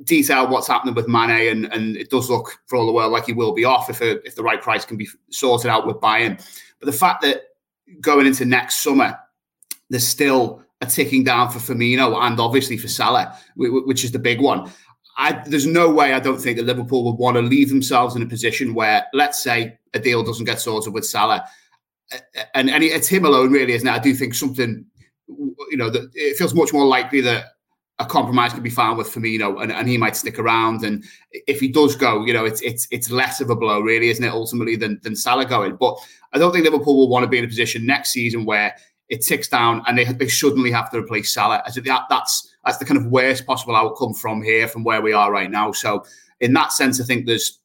detailed 0.03 0.49
what's 0.49 0.67
happening 0.67 0.95
with 0.95 1.07
Mane, 1.07 1.49
and, 1.49 1.73
and 1.73 1.95
it 1.97 2.09
does 2.09 2.29
look 2.29 2.59
for 2.65 2.77
all 2.77 2.85
the 2.85 2.91
world 2.91 3.11
like 3.11 3.25
he 3.25 3.33
will 3.33 3.53
be 3.53 3.65
off 3.65 3.89
if 3.89 4.01
a, 4.01 4.25
if 4.25 4.35
the 4.35 4.43
right 4.43 4.61
price 4.61 4.85
can 4.85 4.97
be 4.97 5.07
sorted 5.29 5.69
out 5.69 5.85
with 5.85 5.97
Bayern. 5.97 6.43
But 6.79 6.87
the 6.87 6.91
fact 6.97 7.21
that 7.21 7.43
going 8.01 8.25
into 8.25 8.45
next 8.45 8.81
summer, 8.81 9.17
there's 9.89 10.07
still 10.07 10.63
a 10.81 10.85
ticking 10.85 11.23
down 11.23 11.49
for 11.49 11.59
Firmino 11.59 12.21
and 12.21 12.39
obviously 12.39 12.77
for 12.77 12.87
Salah, 12.87 13.37
which 13.55 14.03
is 14.03 14.11
the 14.11 14.19
big 14.19 14.41
one. 14.41 14.71
I, 15.17 15.41
there's 15.47 15.65
no 15.65 15.89
way 15.89 16.13
I 16.13 16.19
don't 16.19 16.39
think 16.39 16.57
that 16.57 16.65
Liverpool 16.65 17.03
would 17.05 17.17
want 17.17 17.37
to 17.37 17.41
leave 17.41 17.69
themselves 17.69 18.15
in 18.15 18.21
a 18.21 18.27
position 18.27 18.75
where, 18.75 19.05
let's 19.13 19.41
say, 19.41 19.79
a 19.95 19.99
deal 19.99 20.23
doesn't 20.23 20.45
get 20.45 20.59
sorted 20.59 20.93
with 20.93 21.05
Salah, 21.05 21.47
and, 22.53 22.69
and 22.69 22.83
it's 22.83 23.07
him 23.07 23.25
alone, 23.25 23.51
really, 23.51 23.73
isn't 23.73 23.87
it? 23.87 23.91
I 23.91 23.99
do 23.99 24.13
think 24.13 24.35
something 24.35 24.85
you 25.27 25.77
know, 25.77 25.89
that 25.89 26.09
it 26.13 26.37
feels 26.37 26.53
much 26.53 26.73
more 26.73 26.85
likely 26.85 27.21
that 27.21 27.45
a 27.99 28.05
compromise 28.05 28.53
could 28.53 28.63
be 28.63 28.69
found 28.69 28.97
with 28.97 29.09
Firmino 29.09 29.61
and, 29.61 29.71
and 29.71 29.89
he 29.89 29.97
might 29.97 30.15
stick 30.15 30.37
around. 30.37 30.83
And 30.83 31.03
if 31.31 31.59
he 31.59 31.67
does 31.67 31.95
go, 31.95 32.25
you 32.25 32.33
know, 32.33 32.45
it's 32.45 32.61
it's 32.61 32.87
it's 32.91 33.09
less 33.09 33.41
of 33.41 33.49
a 33.49 33.55
blow, 33.55 33.79
really, 33.79 34.09
isn't 34.09 34.23
it, 34.23 34.31
ultimately, 34.31 34.75
than 34.75 34.99
than 35.03 35.15
Salah 35.15 35.45
going. 35.45 35.75
But 35.75 35.97
I 36.33 36.37
don't 36.37 36.51
think 36.51 36.65
Liverpool 36.65 36.95
will 36.95 37.09
want 37.09 37.23
to 37.23 37.29
be 37.29 37.39
in 37.39 37.45
a 37.45 37.47
position 37.47 37.85
next 37.85 38.11
season 38.11 38.45
where 38.45 38.75
it 39.09 39.23
ticks 39.23 39.47
down 39.47 39.83
and 39.87 39.97
they, 39.97 40.03
they 40.03 40.27
suddenly 40.27 40.69
have 40.71 40.91
to 40.91 40.97
replace 40.97 41.33
Salah. 41.33 41.63
As 41.65 41.75
that, 41.75 42.03
that's 42.09 42.55
that's 42.63 42.77
the 42.77 42.85
kind 42.85 42.99
of 42.99 43.07
worst 43.07 43.47
possible 43.47 43.75
outcome 43.75 44.13
from 44.13 44.43
here, 44.43 44.67
from 44.67 44.83
where 44.83 45.01
we 45.01 45.13
are 45.13 45.31
right 45.31 45.49
now. 45.49 45.71
So 45.71 46.05
in 46.39 46.53
that 46.53 46.71
sense, 46.73 47.01
I 47.01 47.03
think 47.03 47.25
there's 47.25 47.59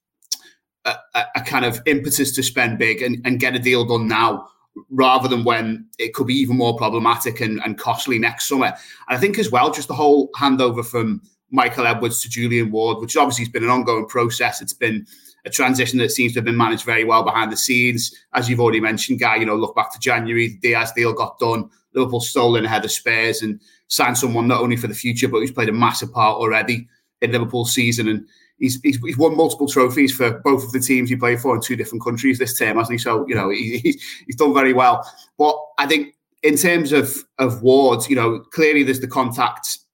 a, 0.86 0.94
a 1.36 1.40
kind 1.42 1.64
of 1.64 1.80
impetus 1.86 2.34
to 2.36 2.42
spend 2.42 2.78
big 2.78 3.02
and, 3.02 3.20
and 3.26 3.38
get 3.38 3.54
a 3.54 3.58
deal 3.58 3.84
done 3.84 4.08
now 4.08 4.48
rather 4.90 5.28
than 5.28 5.44
when 5.44 5.86
it 5.98 6.14
could 6.14 6.26
be 6.26 6.34
even 6.34 6.56
more 6.56 6.76
problematic 6.76 7.40
and, 7.40 7.60
and 7.64 7.78
costly 7.78 8.18
next 8.18 8.48
summer. 8.48 8.66
And 8.66 9.16
I 9.16 9.18
think 9.18 9.38
as 9.38 9.50
well, 9.50 9.70
just 9.70 9.88
the 9.88 9.94
whole 9.94 10.30
handover 10.30 10.84
from 10.84 11.22
Michael 11.50 11.86
Edwards 11.86 12.22
to 12.22 12.30
Julian 12.30 12.70
Ward, 12.70 12.98
which 12.98 13.16
obviously 13.16 13.44
has 13.44 13.52
been 13.52 13.64
an 13.64 13.70
ongoing 13.70 14.06
process. 14.06 14.62
It's 14.62 14.72
been 14.72 15.06
a 15.44 15.50
transition 15.50 15.98
that 15.98 16.10
seems 16.10 16.32
to 16.32 16.38
have 16.38 16.44
been 16.44 16.56
managed 16.56 16.84
very 16.84 17.04
well 17.04 17.22
behind 17.22 17.52
the 17.52 17.56
scenes. 17.56 18.14
As 18.32 18.48
you've 18.48 18.60
already 18.60 18.80
mentioned, 18.80 19.20
Guy, 19.20 19.36
you 19.36 19.46
know, 19.46 19.56
look 19.56 19.76
back 19.76 19.92
to 19.92 19.98
January, 19.98 20.48
the 20.48 20.58
Diaz 20.58 20.92
deal 20.92 21.12
got 21.12 21.38
done. 21.38 21.68
Liverpool 21.94 22.20
stole 22.20 22.56
in 22.56 22.64
ahead 22.64 22.84
of 22.84 22.90
Spurs 22.90 23.42
and 23.42 23.60
signed 23.88 24.16
someone 24.16 24.48
not 24.48 24.62
only 24.62 24.76
for 24.76 24.86
the 24.86 24.94
future, 24.94 25.28
but 25.28 25.40
who's 25.40 25.50
played 25.50 25.68
a 25.68 25.72
massive 25.72 26.12
part 26.12 26.38
already 26.38 26.88
in 27.20 27.32
Liverpool's 27.32 27.74
season. 27.74 28.08
And 28.08 28.26
he's, 28.62 28.80
he's, 28.82 28.96
he's 28.98 29.18
won 29.18 29.36
multiple 29.36 29.66
trophies 29.66 30.14
for 30.14 30.38
both 30.44 30.62
of 30.62 30.70
the 30.70 30.78
teams 30.78 31.10
he 31.10 31.16
played 31.16 31.40
for 31.40 31.54
in 31.54 31.60
two 31.60 31.74
different 31.74 32.02
countries 32.02 32.38
this 32.38 32.56
term, 32.56 32.78
hasn't 32.78 32.92
he? 32.92 33.02
So, 33.02 33.26
you 33.26 33.34
know, 33.34 33.50
he, 33.50 33.78
he's, 33.78 34.02
he's 34.24 34.36
done 34.36 34.54
very 34.54 34.72
well. 34.72 35.04
But 35.36 35.58
I 35.78 35.86
think 35.86 36.14
in 36.44 36.56
terms 36.56 36.92
of, 36.92 37.14
of 37.38 37.62
Ward's, 37.62 38.08
you 38.08 38.14
know, 38.14 38.38
clearly 38.38 38.84
there's 38.84 39.00
the 39.00 39.08
contacts 39.08 39.84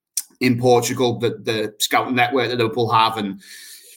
in 0.41 0.61
Portugal 0.61 1.19
that 1.21 1.47
the 1.47 1.75
scouting 1.79 2.15
network 2.15 2.51
that 2.51 2.59
Liverpool 2.59 2.91
have 2.91 3.17
and 3.17 3.41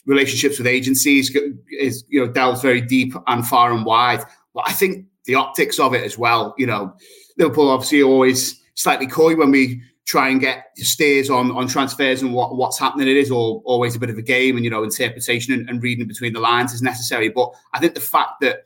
relationships 0.06 0.58
with 0.58 0.66
agencies 0.66 1.36
is, 1.70 2.04
you 2.08 2.24
know, 2.24 2.32
delves 2.32 2.62
very 2.62 2.80
deep 2.80 3.14
and 3.26 3.46
far 3.46 3.72
and 3.72 3.84
wide. 3.84 4.24
But 4.54 4.64
I 4.66 4.72
think 4.72 5.06
the 5.26 5.34
optics 5.34 5.78
of 5.78 5.94
it 5.94 6.02
as 6.02 6.16
well, 6.16 6.54
you 6.56 6.66
know, 6.66 6.94
Liverpool 7.36 7.68
obviously 7.68 8.02
always 8.02 8.58
slightly 8.74 9.06
coy 9.06 9.36
when 9.36 9.50
we 9.50 9.82
try 10.12 10.28
and 10.28 10.42
get 10.42 10.66
steers 10.76 11.30
on 11.30 11.50
on 11.52 11.66
transfers 11.66 12.20
and 12.20 12.34
what, 12.34 12.54
what's 12.54 12.78
happening. 12.78 13.08
It 13.08 13.16
is 13.16 13.30
all, 13.30 13.62
always 13.64 13.96
a 13.96 13.98
bit 13.98 14.10
of 14.10 14.18
a 14.18 14.22
game, 14.22 14.56
and 14.56 14.64
you 14.64 14.70
know, 14.70 14.84
interpretation 14.84 15.54
and, 15.54 15.68
and 15.70 15.82
reading 15.82 16.06
between 16.06 16.34
the 16.34 16.40
lines 16.40 16.74
is 16.74 16.82
necessary. 16.82 17.30
But 17.30 17.50
I 17.72 17.80
think 17.80 17.94
the 17.94 18.00
fact 18.00 18.42
that 18.42 18.64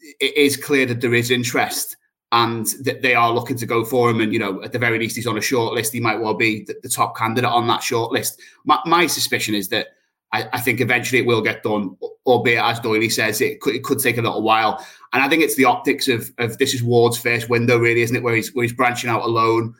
it 0.00 0.34
is 0.34 0.56
clear 0.56 0.86
that 0.86 1.02
there 1.02 1.12
is 1.12 1.30
interest 1.30 1.98
and 2.32 2.66
that 2.84 3.02
they 3.02 3.14
are 3.14 3.30
looking 3.30 3.58
to 3.58 3.66
go 3.66 3.84
for 3.84 4.08
him, 4.08 4.22
and 4.22 4.32
you 4.32 4.38
know, 4.38 4.62
at 4.62 4.72
the 4.72 4.78
very 4.78 4.98
least, 4.98 5.16
he's 5.16 5.26
on 5.26 5.36
a 5.36 5.42
short 5.42 5.74
list. 5.74 5.92
He 5.92 6.00
might 6.00 6.18
well 6.18 6.34
be 6.34 6.64
the, 6.64 6.76
the 6.82 6.88
top 6.88 7.14
candidate 7.14 7.50
on 7.50 7.66
that 7.66 7.82
short 7.82 8.10
list. 8.10 8.40
My, 8.64 8.80
my 8.86 9.06
suspicion 9.06 9.54
is 9.54 9.68
that. 9.68 9.88
I, 10.30 10.46
I, 10.52 10.60
think 10.60 10.82
eventually 10.82 11.22
it 11.22 11.26
will 11.26 11.40
get 11.40 11.62
done, 11.62 11.96
albeit 12.26 12.62
as 12.62 12.80
Doyley 12.80 13.10
says, 13.10 13.40
it 13.40 13.62
could, 13.62 13.74
it 13.74 13.82
could 13.82 13.98
take 13.98 14.18
a 14.18 14.20
little 14.20 14.42
while. 14.42 14.84
And 15.14 15.22
I 15.22 15.28
think 15.30 15.42
it's 15.42 15.56
the 15.56 15.64
optics 15.64 16.06
of 16.06 16.30
of 16.36 16.58
this 16.58 16.74
is 16.74 16.82
Ward's 16.82 17.16
first 17.16 17.48
window, 17.48 17.78
really, 17.78 18.02
isn't 18.02 18.14
it? 18.14 18.22
Where 18.22 18.34
he's 18.34 18.54
where 18.54 18.64
he's 18.64 18.74
branching 18.74 19.08
out 19.08 19.22
alone, 19.22 19.74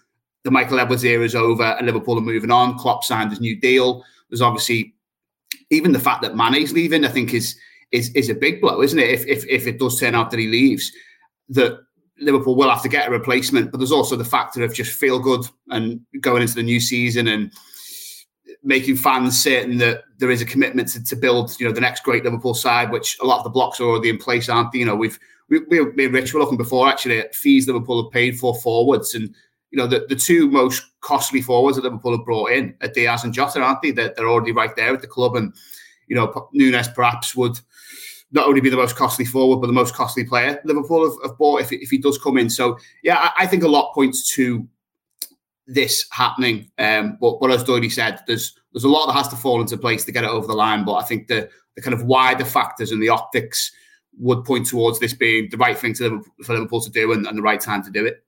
the 0.44 0.50
Michael 0.50 0.80
Edwards 0.80 1.04
era 1.04 1.24
is 1.24 1.34
over 1.34 1.62
and 1.62 1.86
Liverpool 1.86 2.18
are 2.18 2.22
moving 2.22 2.50
on. 2.50 2.78
Klopp 2.78 3.04
signed 3.04 3.30
his 3.30 3.40
new 3.40 3.58
deal. 3.60 4.04
There's 4.30 4.42
obviously 4.42 4.94
even 5.70 5.92
the 5.92 5.98
fact 5.98 6.22
that 6.22 6.36
Mane's 6.36 6.72
leaving, 6.72 7.04
I 7.04 7.08
think 7.08 7.34
is 7.34 7.56
is 7.92 8.10
is 8.14 8.28
a 8.28 8.34
big 8.34 8.60
blow, 8.60 8.82
isn't 8.82 8.98
it? 8.98 9.10
If 9.10 9.26
if 9.26 9.46
if 9.46 9.66
it 9.66 9.78
does 9.78 9.98
turn 9.98 10.14
out 10.14 10.30
that 10.30 10.40
he 10.40 10.48
leaves, 10.48 10.92
that 11.50 11.80
Liverpool 12.20 12.56
will 12.56 12.70
have 12.70 12.82
to 12.82 12.88
get 12.88 13.08
a 13.08 13.10
replacement. 13.10 13.70
But 13.70 13.78
there's 13.78 13.92
also 13.92 14.16
the 14.16 14.24
factor 14.24 14.62
of 14.62 14.74
just 14.74 14.98
feel 14.98 15.18
good 15.18 15.44
and 15.68 16.00
going 16.20 16.42
into 16.42 16.54
the 16.54 16.62
new 16.62 16.80
season 16.80 17.28
and 17.28 17.52
making 18.62 18.96
fans 18.96 19.40
certain 19.40 19.78
that 19.78 20.02
there 20.18 20.30
is 20.30 20.42
a 20.42 20.46
commitment 20.46 20.88
to, 20.88 21.02
to 21.04 21.16
build, 21.16 21.54
you 21.60 21.66
know, 21.66 21.72
the 21.72 21.80
next 21.80 22.02
great 22.02 22.24
Liverpool 22.24 22.54
side, 22.54 22.90
which 22.90 23.16
a 23.20 23.26
lot 23.26 23.38
of 23.38 23.44
the 23.44 23.50
blocks 23.50 23.80
are 23.80 23.84
already 23.84 24.08
in 24.08 24.18
place, 24.18 24.48
aren't 24.48 24.72
they? 24.72 24.80
You 24.80 24.84
know, 24.84 24.96
we've 24.96 25.18
we, 25.48 25.60
we, 25.60 25.84
me 25.92 26.04
and 26.04 26.14
Rich 26.14 26.34
were 26.34 26.40
looking 26.40 26.58
before 26.58 26.88
actually 26.88 27.18
at 27.20 27.34
fees 27.34 27.66
Liverpool 27.66 28.02
have 28.02 28.12
paid 28.12 28.38
for 28.38 28.54
forwards 28.54 29.14
and 29.14 29.34
you 29.70 29.76
know, 29.76 29.86
the, 29.86 30.06
the 30.08 30.16
two 30.16 30.50
most 30.50 30.82
costly 31.00 31.42
forwards 31.42 31.76
that 31.76 31.84
Liverpool 31.84 32.16
have 32.16 32.24
brought 32.24 32.52
in 32.52 32.74
are 32.80 32.88
Diaz 32.88 33.24
and 33.24 33.34
Jota, 33.34 33.60
aren't 33.60 33.82
they? 33.82 33.90
They're, 33.90 34.12
they're 34.16 34.28
already 34.28 34.52
right 34.52 34.74
there 34.74 34.94
at 34.94 35.00
the 35.00 35.06
club. 35.06 35.36
And, 35.36 35.54
you 36.06 36.16
know, 36.16 36.48
Nunez 36.52 36.88
perhaps 36.88 37.36
would 37.36 37.58
not 38.32 38.46
only 38.46 38.60
be 38.60 38.70
the 38.70 38.76
most 38.76 38.96
costly 38.96 39.24
forward, 39.24 39.58
but 39.58 39.66
the 39.66 39.72
most 39.72 39.94
costly 39.94 40.24
player 40.24 40.60
Liverpool 40.64 41.04
have, 41.04 41.30
have 41.30 41.38
bought 41.38 41.60
if, 41.60 41.72
if 41.72 41.90
he 41.90 41.98
does 41.98 42.18
come 42.18 42.38
in. 42.38 42.50
So, 42.50 42.78
yeah, 43.02 43.16
I, 43.16 43.44
I 43.44 43.46
think 43.46 43.62
a 43.62 43.68
lot 43.68 43.94
points 43.94 44.32
to 44.34 44.66
this 45.66 46.06
happening. 46.10 46.70
Um, 46.78 47.18
but, 47.20 47.38
but 47.40 47.50
as 47.50 47.64
Doherty 47.64 47.90
said, 47.90 48.20
there's 48.26 48.54
there's 48.72 48.84
a 48.84 48.88
lot 48.88 49.06
that 49.06 49.14
has 49.14 49.28
to 49.28 49.36
fall 49.36 49.60
into 49.60 49.78
place 49.78 50.04
to 50.04 50.12
get 50.12 50.24
it 50.24 50.30
over 50.30 50.46
the 50.46 50.54
line. 50.54 50.84
But 50.84 50.94
I 50.96 51.04
think 51.04 51.26
the, 51.26 51.48
the 51.74 51.82
kind 51.82 51.94
of 51.94 52.04
wider 52.04 52.44
factors 52.44 52.92
and 52.92 53.02
the 53.02 53.08
optics 53.08 53.72
would 54.18 54.44
point 54.44 54.66
towards 54.66 54.98
this 54.98 55.14
being 55.14 55.48
the 55.50 55.56
right 55.56 55.78
thing 55.78 55.94
to 55.94 56.22
for 56.44 56.54
Liverpool 56.54 56.80
to 56.82 56.90
do 56.90 57.12
and, 57.12 57.26
and 57.26 57.38
the 57.38 57.42
right 57.42 57.60
time 57.60 57.82
to 57.84 57.90
do 57.90 58.04
it 58.04 58.24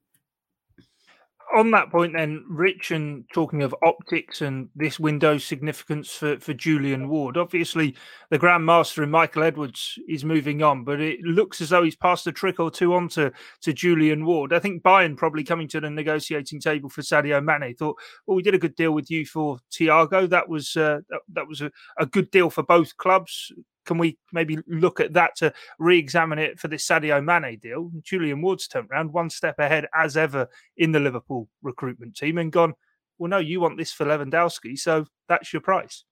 on 1.55 1.71
that 1.73 1.91
point, 1.91 2.13
then, 2.15 2.45
Rich, 2.49 2.91
and 2.91 3.25
talking 3.33 3.63
of 3.63 3.75
optics 3.85 4.41
and 4.41 4.69
this 4.75 4.99
window's 4.99 5.45
significance 5.45 6.11
for, 6.11 6.39
for 6.39 6.55
Julian 6.55 7.09
Ward, 7.09 7.37
obviously 7.37 7.97
the 8.31 8.39
Grand 8.39 8.65
Master 8.65 9.03
and 9.03 9.13
Michael 9.13 9.43
Edwards 9.43 9.99
is 10.09 10.25
moving 10.25 10.63
on, 10.63 10.85
but 10.85 11.01
it 11.01 11.21
looks 11.23 11.61
as 11.61 11.71
though 11.71 11.83
he's 11.83 11.97
passed 11.97 12.27
a 12.27 12.33
trick 12.33 12.61
or 12.61 12.71
two 12.71 12.95
on 12.95 13.09
to, 13.11 13.33
to 13.63 13.73
Julian 13.73 14.25
Ward. 14.25 14.53
I 14.53 14.59
think 14.59 14.83
Bayern 14.83 15.17
probably 15.17 15.45
coming 15.45 15.69
to 15.69 15.81
the 15.81 15.91
negotiating 15.91 16.61
table 16.61 16.89
for 16.89 17.03
Sadio 17.03 17.43
Mane 17.43 17.75
thought, 17.75 17.99
well, 18.27 18.37
we 18.37 18.43
did 18.43 18.55
a 18.55 18.59
good 18.59 18.77
deal 18.77 18.93
with 18.93 19.11
you 19.11 19.27
for 19.27 19.59
Thiago. 19.73 20.29
That 20.29 20.49
was 20.49 20.77
uh, 20.77 21.01
that, 21.09 21.21
that 21.33 21.49
was 21.49 21.61
a, 21.61 21.71
a 21.99 22.07
good 22.07 22.31
deal 22.31 22.51
for 22.51 22.63
both 22.63 22.97
clubs 22.97 23.53
can 23.87 23.99
we 23.99 24.19
maybe 24.33 24.59
look 24.67 25.01
at 25.01 25.15
that 25.15 25.37
to 25.37 25.53
re-examine 25.79 26.39
it 26.39 26.59
for 26.59 26.69
this 26.69 26.87
Sadio 26.87 27.25
Mane 27.25 27.59
deal? 27.59 27.91
Julian 28.03 28.43
Ward's 28.43 28.69
turned 28.69 28.89
around 28.91 29.13
one 29.13 29.31
step 29.31 29.59
ahead 29.59 29.87
as 29.95 30.17
ever 30.17 30.49
in 30.77 30.93
the 30.93 31.01
Liverpool 31.01 31.49
recruitment 31.63 32.17
team 32.17 32.39
and 32.39 32.53
gone, 32.53 32.75
well, 33.19 33.31
no, 33.31 33.39
you 33.39 33.61
want 33.61 33.79
this 33.79 33.93
for 33.93 34.07
Lewandowski, 34.07 34.79
so 34.79 35.07
that's 35.29 35.53
your 35.53 35.63
price. 35.63 36.05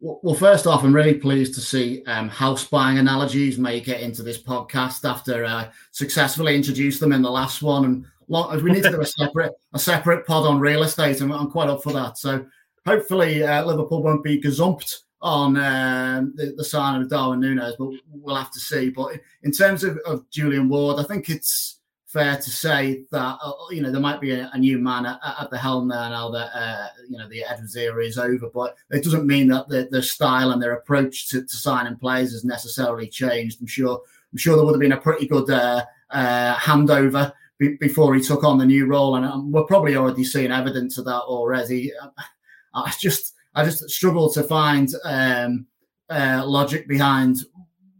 Well, 0.00 0.34
first 0.34 0.66
off, 0.66 0.82
I'm 0.82 0.94
really 0.94 1.14
pleased 1.14 1.54
to 1.54 1.60
see 1.60 2.02
um, 2.06 2.30
house 2.30 2.64
buying 2.64 2.98
analogies 2.98 3.58
make 3.58 3.86
it 3.86 4.00
into 4.00 4.22
this 4.22 4.42
podcast 4.42 5.08
after 5.08 5.44
uh, 5.44 5.70
successfully 5.90 6.56
introduced 6.56 7.00
them 7.00 7.12
in 7.12 7.20
the 7.20 7.30
last 7.30 7.60
one. 7.60 7.84
And 7.84 8.06
long, 8.28 8.62
we 8.62 8.72
need 8.72 8.82
to 8.84 8.90
do 8.90 9.02
a 9.02 9.06
separate 9.18 9.52
a 9.74 9.78
separate 9.78 10.26
pod 10.26 10.46
on 10.46 10.58
real 10.58 10.84
estate, 10.84 11.20
and 11.20 11.30
I'm 11.30 11.50
quite 11.50 11.68
up 11.68 11.82
for 11.82 11.92
that. 11.92 12.16
So 12.16 12.46
hopefully, 12.86 13.42
uh, 13.42 13.62
Liverpool 13.66 14.02
won't 14.02 14.24
be 14.24 14.40
gazumped 14.40 14.90
on 15.22 15.56
um, 15.56 16.32
the, 16.36 16.54
the 16.56 16.64
signing 16.64 17.02
of 17.02 17.10
Darwin 17.10 17.40
Nunez, 17.40 17.74
but 17.78 17.90
we'll 18.10 18.36
have 18.36 18.52
to 18.52 18.60
see. 18.60 18.90
But 18.90 19.20
in 19.42 19.52
terms 19.52 19.84
of, 19.84 19.98
of 20.06 20.28
Julian 20.30 20.68
Ward, 20.68 20.98
I 20.98 21.04
think 21.04 21.28
it's 21.28 21.80
fair 22.10 22.36
to 22.36 22.50
say 22.50 23.04
that 23.12 23.38
uh, 23.40 23.52
you 23.70 23.80
know 23.80 23.92
there 23.92 24.00
might 24.00 24.20
be 24.20 24.32
a, 24.32 24.50
a 24.52 24.58
new 24.58 24.78
man 24.78 25.06
at, 25.06 25.20
at, 25.40 25.48
the 25.50 25.58
helm 25.58 25.86
there 25.86 26.10
now 26.10 26.28
that 26.28 26.50
uh, 26.54 26.88
you 27.08 27.16
know 27.16 27.28
the 27.28 27.44
Edwards 27.44 27.76
era 27.76 28.04
is 28.04 28.18
over, 28.18 28.48
but 28.52 28.76
it 28.90 29.04
doesn't 29.04 29.26
mean 29.26 29.48
that 29.48 29.68
the, 29.68 29.88
their 29.90 30.02
style 30.02 30.50
and 30.50 30.62
their 30.62 30.72
approach 30.72 31.28
to, 31.28 31.42
to, 31.42 31.56
signing 31.56 31.96
players 31.96 32.32
has 32.32 32.44
necessarily 32.44 33.06
changed. 33.06 33.60
I'm 33.60 33.66
sure 33.66 34.00
I'm 34.32 34.38
sure 34.38 34.56
there 34.56 34.64
would 34.64 34.74
have 34.74 34.80
been 34.80 34.92
a 34.92 35.00
pretty 35.00 35.26
good 35.26 35.50
uh, 35.50 35.84
uh 36.10 36.56
handover 36.56 37.32
be, 37.58 37.76
before 37.76 38.14
he 38.14 38.22
took 38.22 38.42
on 38.42 38.58
the 38.58 38.66
new 38.66 38.86
role, 38.86 39.16
and 39.16 39.24
um, 39.24 39.52
we're 39.52 39.64
probably 39.64 39.96
already 39.96 40.24
seeing 40.24 40.50
evidence 40.50 40.98
of 40.98 41.04
that 41.04 41.22
already. 41.22 41.92
I 42.74 42.92
just 42.98 43.34
I 43.54 43.64
just 43.64 43.88
struggle 43.90 44.30
to 44.32 44.42
find 44.42 44.88
um, 45.04 45.66
uh, 46.08 46.42
logic 46.44 46.86
behind 46.88 47.38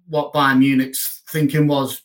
what 0.09 0.33
Bayern 0.33 0.59
Munich's 0.59 1.23
thinking 1.29 1.67
was. 1.67 2.03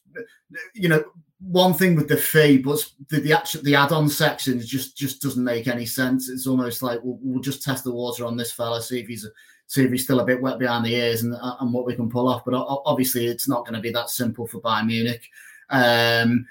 You 0.73 0.89
know, 0.89 1.03
one 1.39 1.73
thing 1.73 1.95
with 1.95 2.07
the 2.07 2.17
fee, 2.17 2.57
but 2.57 2.85
the, 3.09 3.19
the 3.19 3.33
actual 3.33 3.61
the 3.63 3.75
add-on 3.75 4.09
section 4.09 4.59
just 4.59 4.97
just 4.97 5.21
doesn't 5.21 5.43
make 5.43 5.67
any 5.67 5.85
sense. 5.85 6.29
It's 6.29 6.47
almost 6.47 6.81
like 6.81 6.99
we'll, 7.03 7.19
we'll 7.21 7.41
just 7.41 7.63
test 7.63 7.83
the 7.83 7.91
water 7.91 8.25
on 8.25 8.37
this 8.37 8.51
fella, 8.51 8.81
see 8.81 8.99
if 8.99 9.07
he's 9.07 9.27
see 9.67 9.83
if 9.83 9.91
he's 9.91 10.03
still 10.03 10.19
a 10.19 10.25
bit 10.25 10.41
wet 10.41 10.59
behind 10.59 10.85
the 10.85 10.95
ears 10.95 11.23
and 11.23 11.35
and 11.41 11.73
what 11.73 11.85
we 11.85 11.95
can 11.95 12.09
pull 12.09 12.27
off. 12.27 12.45
But 12.45 12.55
obviously, 12.55 13.27
it's 13.27 13.47
not 13.47 13.65
going 13.65 13.75
to 13.75 13.81
be 13.81 13.91
that 13.91 14.09
simple 14.09 14.47
for 14.47 14.61
Bayern 14.61 14.87
Munich. 14.87 15.27
Um, 15.69 16.45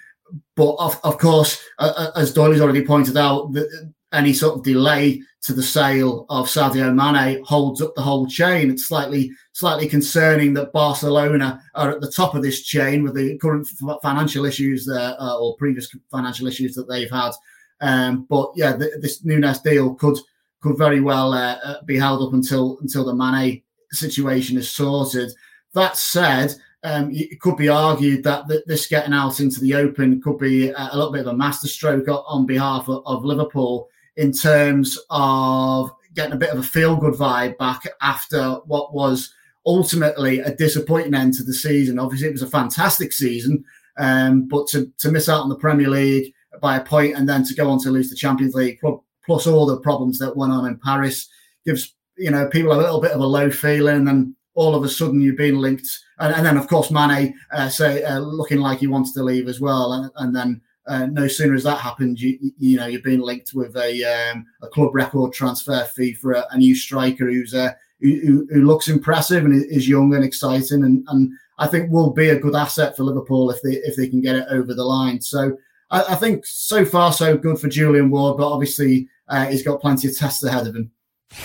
but 0.55 0.75
of, 0.77 0.99
of 1.05 1.19
course, 1.19 1.63
uh, 1.79 2.11
as 2.17 2.35
Doyley's 2.35 2.61
already 2.61 2.85
pointed 2.85 3.17
out, 3.17 3.53
the, 3.53 3.93
any 4.15 4.33
sort 4.33 4.57
of 4.57 4.65
delay 4.65 5.23
to 5.43 5.53
the 5.53 5.63
sale 5.63 6.25
of 6.31 6.47
Sadio 6.47 6.95
Mane 6.95 7.45
holds 7.45 7.83
up 7.83 7.95
the 7.95 8.03
whole 8.03 8.27
chain. 8.27 8.71
It's 8.71 8.87
slightly 8.87 9.31
slightly 9.53 9.89
concerning 9.89 10.55
that 10.55 10.73
Barcelona 10.73 11.63
are 11.75 11.91
at 11.91 12.01
the 12.01 12.11
top 12.11 12.35
of 12.35 12.43
this 12.43 12.63
chain 12.63 13.03
with 13.03 13.15
the 13.15 13.37
current 13.39 13.69
financial 14.03 14.47
issues 14.47 14.89
uh, 14.89 15.17
or 15.39 15.57
previous 15.57 15.95
financial 16.11 16.47
issues 16.47 16.75
that 16.75 16.89
they've 16.89 17.11
had. 17.11 17.33
Um, 17.81 18.27
but 18.29 18.53
yeah, 18.57 18.73
the, 18.75 18.99
this 19.01 19.25
Nunez 19.25 19.61
deal 19.61 19.95
could 19.95 20.17
could 20.61 20.79
very 20.79 21.01
well 21.01 21.35
uh, 21.35 21.59
uh, 21.63 21.83
be 21.83 21.99
held 21.99 22.27
up 22.27 22.33
until 22.33 22.79
until 22.81 23.05
the 23.05 23.15
Mane 23.15 23.63
situation 23.93 24.57
is 24.57 24.71
sorted. 24.71 25.31
That 25.75 25.97
said, 25.97 26.55
um, 26.85 27.11
it 27.13 27.41
could 27.41 27.57
be 27.57 27.69
argued 27.69 28.25
that 28.25 28.47
this 28.67 28.87
getting 28.87 29.13
out 29.13 29.41
into 29.41 29.61
the 29.61 29.75
open 29.75 30.23
could 30.23 30.39
be 30.39 30.71
a, 30.71 30.91
little 30.95 31.13
bit 31.13 31.23
of 31.23 31.27
a 31.29 31.37
masterstroke 31.37 32.07
on 32.09 32.47
behalf 32.47 32.89
of, 32.89 33.03
of 33.07 33.25
Liverpool 33.25 33.89
in 34.17 34.33
terms 34.33 34.99
of 35.11 35.91
getting 36.15 36.33
a 36.33 36.39
bit 36.39 36.51
of 36.51 36.59
a 36.59 36.63
feel 36.63 36.97
good 36.97 37.15
vibe 37.15 37.59
back 37.59 37.83
after 38.01 38.53
what 38.67 38.95
was 38.95 39.35
ultimately 39.67 40.41
a 40.41 40.55
disappointing 40.55 41.15
end 41.15 41.35
to 41.35 41.43
the 41.43 41.55
season. 41.55 41.99
Obviously, 41.99 42.29
it 42.29 42.33
was 42.33 42.43
a 42.43 42.47
fantastic 42.51 43.13
season, 43.13 43.65
um, 43.97 44.47
but 44.47 44.67
to, 44.69 44.93
to 44.99 45.11
miss 45.11 45.29
out 45.29 45.43
on 45.43 45.49
the 45.49 45.57
Premier 45.57 45.89
League 45.89 46.33
by 46.61 46.77
a 46.77 46.85
point 46.85 47.17
and 47.17 47.29
then 47.29 47.45
to 47.45 47.55
go 47.55 47.69
on 47.69 47.81
to 47.81 47.91
lose 47.91 48.11
the 48.11 48.17
Champions 48.17 48.55
League, 48.55 48.79
plus 49.25 49.47
all 49.47 49.67
the 49.67 49.81
problems 49.81 50.19
that 50.19 50.37
went 50.37 50.53
on 50.53 50.67
in 50.67 50.79
Paris, 50.79 51.29
gives 51.65 51.95
you 52.17 52.31
know 52.31 52.49
people 52.49 52.73
a 52.73 52.79
little 52.79 53.01
bit 53.01 53.11
of 53.11 53.21
a 53.21 53.27
low 53.27 53.51
feeling, 53.51 54.07
and 54.07 54.35
all 54.55 54.75
of 54.75 54.85
a 54.85 54.89
sudden 54.89 55.21
you've 55.21 55.37
been 55.37 55.61
linked, 55.61 55.89
and, 56.21 56.35
and 56.35 56.47
then 56.47 56.57
of 56.57 56.69
course 56.69 56.91
Mane 56.91 57.35
uh, 57.51 57.69
say 57.69 58.05
uh, 58.05 58.19
looking 58.19 58.59
like 58.59 58.79
he 58.79 58.87
wants 58.87 59.13
to 59.15 59.23
leave 59.25 59.49
as 59.49 59.61
well, 59.61 59.93
and, 59.95 60.11
and 60.17 60.37
then 60.37 60.61
uh, 60.87 61.07
no 61.07 61.27
sooner 61.27 61.55
has 61.55 61.63
that 61.65 61.79
happened, 61.79 62.21
you, 62.21 62.39
you 62.59 62.77
know 62.77 62.87
you're 62.87 63.01
being 63.01 63.21
linked 63.21 63.55
with 63.55 63.77
a 63.77 64.05
um, 64.05 64.47
a 64.63 64.69
club 64.69 64.95
record 64.95 65.33
transfer 65.33 65.85
fee 65.85 66.13
for 66.13 66.33
a, 66.33 66.47
a 66.51 66.59
new 66.59 66.75
striker 66.75 67.27
who's 67.27 67.55
uh, 67.55 67.73
who, 68.01 68.47
who 68.51 68.63
looks 68.63 68.89
impressive 68.89 69.45
and 69.45 69.65
is 69.71 69.89
young 69.89 70.15
and 70.15 70.25
exciting, 70.25 70.85
and, 70.85 71.05
and 71.09 71.33
I 71.59 71.67
think 71.67 71.91
will 71.91 72.11
be 72.11 72.29
a 72.29 72.39
good 72.39 72.55
asset 72.55 72.97
for 72.97 73.05
Liverpool 73.05 73.51
if 73.51 73.63
they 73.63 73.73
if 73.73 73.97
they 73.97 74.09
can 74.09 74.21
get 74.21 74.37
it 74.37 74.47
over 74.51 74.75
the 74.75 74.85
line. 74.85 75.21
So 75.21 75.57
I, 75.91 76.03
I 76.11 76.15
think 76.17 76.45
so 76.45 76.85
far 76.85 77.13
so 77.13 77.37
good 77.37 77.59
for 77.59 77.69
Julian 77.69 78.11
Ward, 78.11 78.37
but 78.37 78.51
obviously 78.53 79.09
uh, 79.29 79.47
he's 79.47 79.63
got 79.63 79.81
plenty 79.81 80.09
of 80.09 80.17
tests 80.17 80.45
ahead 80.45 80.67
of 80.67 80.77
him. 80.77 80.91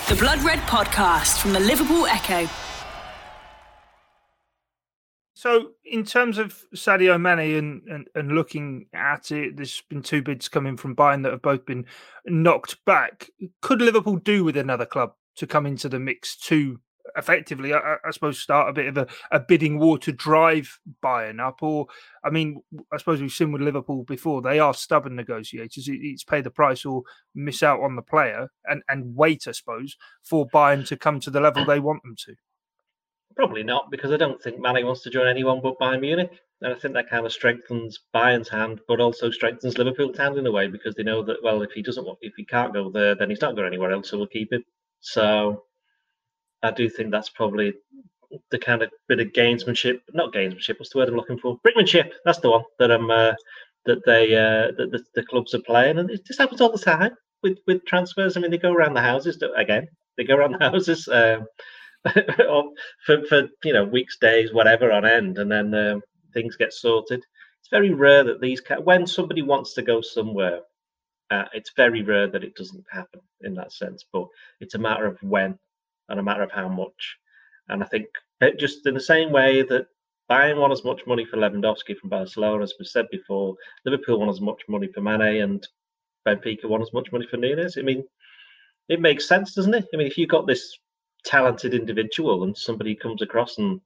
The 0.08 0.16
Blood 0.16 0.42
Red 0.44 0.60
Podcast 0.60 1.40
from 1.40 1.54
the 1.54 1.60
Liverpool 1.60 2.06
Echo. 2.06 2.48
So, 5.34 5.72
in 5.90 6.06
terms 6.06 6.38
of 6.38 6.64
Sadio 6.76 7.20
Mane 7.20 7.58
and, 7.58 7.82
and, 7.88 8.08
and 8.16 8.32
looking 8.34 8.86
at 8.94 9.32
it, 9.32 9.58
there's 9.58 9.82
been 9.90 10.02
two 10.02 10.22
bids 10.22 10.48
coming 10.48 10.78
from 10.78 10.96
Bayern 10.96 11.24
that 11.24 11.32
have 11.32 11.42
both 11.42 11.66
been 11.66 11.86
knocked 12.26 12.84
back. 12.86 13.30
Could 13.62 13.82
Liverpool 13.82 14.18
do 14.18 14.44
with 14.44 14.58
another 14.58 14.86
club 14.86 15.14
to 15.38 15.48
come 15.48 15.66
into 15.66 15.90
the 15.90 16.00
mix 16.00 16.36
to 16.38 16.80
effectively, 17.18 17.74
I, 17.74 17.96
I, 18.06 18.12
suppose, 18.12 18.40
start 18.40 18.70
a 18.70 18.74
bit 18.74 18.88
of 18.88 18.98
a, 18.98 19.08
a, 19.32 19.40
bidding 19.40 19.80
war 19.80 19.98
to 20.00 20.12
drive 20.12 20.80
Bayern 21.04 21.40
up. 21.40 21.64
Or, 21.64 21.88
I 22.24 22.30
mean, 22.30 22.62
I 22.94 22.98
suppose 22.98 23.22
we've 23.22 23.32
seen 23.32 23.52
with 23.52 23.62
Liverpool 23.62 24.04
before, 24.04 24.42
they 24.42 24.60
are 24.60 24.74
stubborn 24.74 25.16
negotiators. 25.16 25.88
It's 25.90 26.24
pay 26.24 26.42
the 26.42 26.52
price 26.52 26.86
or 26.86 27.04
miss 27.34 27.64
out 27.64 27.82
on 27.82 27.96
the 27.96 28.02
player 28.02 28.50
and, 28.66 28.84
and 28.90 29.16
wait, 29.16 29.48
I 29.48 29.52
suppose, 29.52 29.96
for 30.24 30.48
Bayern 30.50 30.86
to 30.88 30.98
come 30.98 31.20
to 31.22 31.32
the 31.32 31.42
level 31.42 31.66
they 31.66 31.80
want 31.80 32.04
them 32.04 32.16
to. 32.26 32.36
Probably 33.40 33.64
not, 33.64 33.90
because 33.90 34.12
I 34.12 34.18
don't 34.18 34.44
think 34.44 34.60
Mane 34.60 34.86
wants 34.86 35.02
to 35.04 35.10
join 35.10 35.26
anyone 35.26 35.62
but 35.64 35.80
Bayern 35.80 36.02
Munich. 36.02 36.42
And 36.60 36.74
I 36.74 36.78
think 36.78 36.94
that 36.94 37.10
kind 37.10 37.26
of 37.26 37.32
strengthens 37.32 37.98
Bayern's 38.14 38.50
hand, 38.50 38.82
but 38.86 39.00
also 39.00 39.32
strengthens 39.32 39.78
Liverpool's 39.78 40.18
hand 40.18 40.38
in 40.38 40.46
a 40.46 40.52
way 40.52 40.68
because 40.68 40.94
they 40.94 41.04
know 41.04 41.24
that 41.24 41.42
well, 41.42 41.62
if 41.62 41.72
he 41.72 41.82
doesn't, 41.82 42.06
want, 42.06 42.20
if 42.22 42.34
he 42.36 42.44
can't 42.44 42.74
go 42.74 42.90
there, 42.90 43.16
then 43.16 43.30
he's 43.30 43.40
not 43.40 43.56
going 43.56 43.66
anywhere 43.66 43.94
else, 43.94 44.10
so 44.10 44.18
we'll 44.18 44.28
keep 44.28 44.52
him. 44.52 44.62
So 45.00 45.64
I 46.64 46.72
do 46.72 46.90
think 46.90 47.12
that's 47.12 47.30
probably 47.30 47.76
the 48.52 48.60
kind 48.60 48.82
of 48.84 48.92
bit 49.08 49.22
of 49.22 49.28
gamesmanship, 49.28 50.02
not 50.12 50.34
gamesmanship. 50.34 50.78
What's 50.78 50.92
the 50.92 50.98
word 50.98 51.08
I'm 51.08 51.16
looking 51.16 51.40
for? 51.40 51.58
Brinkmanship. 51.66 52.12
That's 52.26 52.40
the 52.40 52.50
one 52.50 52.66
that 52.80 52.92
I'm 52.92 53.10
uh, 53.10 53.36
that 53.86 54.06
they 54.06 54.36
uh, 54.36 54.74
that 54.76 54.90
the, 54.92 55.02
the, 55.16 55.24
clubs 55.24 55.54
are 55.54 55.62
playing, 55.62 55.98
and 55.98 56.12
it 56.12 56.26
just 56.26 56.42
happens 56.42 56.60
all 56.60 56.74
the 56.74 56.78
time 56.78 57.16
with 57.42 57.58
with 57.68 57.86
transfers. 57.86 58.36
I 58.36 58.42
mean, 58.42 58.52
they 58.52 58.58
go 58.58 58.74
around 58.74 58.96
the 58.96 59.02
houses 59.02 59.42
again. 59.56 59.88
They 60.18 60.26
go 60.26 60.36
around 60.36 60.58
the 60.60 60.70
houses 60.72 61.08
um, 61.08 61.48
for 63.06 63.26
for 63.28 63.50
you 63.64 63.74
know 63.74 63.84
weeks, 63.84 64.18
days, 64.18 64.54
whatever 64.54 64.92
on 64.92 65.06
end, 65.06 65.38
and 65.38 65.52
then 65.52 65.74
um, 65.74 66.02
things 66.34 66.56
get 66.56 66.74
sorted. 66.74 67.24
It's 67.60 67.70
very 67.70 67.94
rare 67.94 68.24
that 68.24 68.42
these 68.42 68.62
when 68.84 69.06
somebody 69.06 69.42
wants 69.42 69.74
to 69.74 69.82
go 69.82 70.02
somewhere. 70.02 70.62
Uh, 71.32 71.46
it's 71.54 71.72
very 71.76 72.02
rare 72.02 72.28
that 72.28 72.44
it 72.44 72.56
doesn't 72.56 72.86
happen 72.92 73.22
in 73.42 73.54
that 73.54 73.72
sense, 73.72 74.04
but 74.12 74.28
it's 74.62 74.74
a 74.74 74.80
matter 74.80 75.06
of 75.06 75.22
when 75.22 75.60
and 76.08 76.20
a 76.20 76.24
matter 76.24 76.42
of 76.42 76.52
how 76.52 76.68
much. 76.68 77.18
And 77.68 77.84
I 77.84 77.86
think 77.86 78.08
just 78.58 78.88
in 78.88 78.96
the 78.96 79.00
same 79.00 79.32
way 79.32 79.62
that 79.62 79.86
Bayern 80.30 80.60
want 80.60 80.74
as 80.74 80.84
much 80.84 81.06
money 81.06 81.26
for 81.26 81.38
Lewandowski 81.38 81.98
from 81.98 82.10
Barcelona, 82.10 82.64
as 82.64 82.74
we 82.80 82.86
said 82.86 83.08
before, 83.12 83.56
Liverpool 83.86 84.20
won 84.20 84.30
as 84.30 84.42
much 84.42 84.62
money 84.68 84.88
for 84.88 85.02
Mane, 85.02 85.42
and 85.42 85.68
Benfica 86.28 86.66
won 86.66 86.82
as 86.82 86.94
much 86.94 87.12
money 87.12 87.28
for 87.28 87.38
Nunez. 87.38 87.78
I 87.78 87.82
mean, 87.82 88.04
it 88.88 89.02
makes 89.02 89.28
sense, 89.28 89.54
doesn't 89.54 89.74
it? 89.74 89.86
I 89.94 89.98
mean, 89.98 90.08
if 90.08 90.18
you've 90.18 90.30
got 90.30 90.48
this 90.48 90.78
talented 91.26 91.74
individual 91.74 92.44
and 92.44 92.58
somebody 92.58 92.96
comes 92.96 93.22
across 93.22 93.58
and 93.58 93.82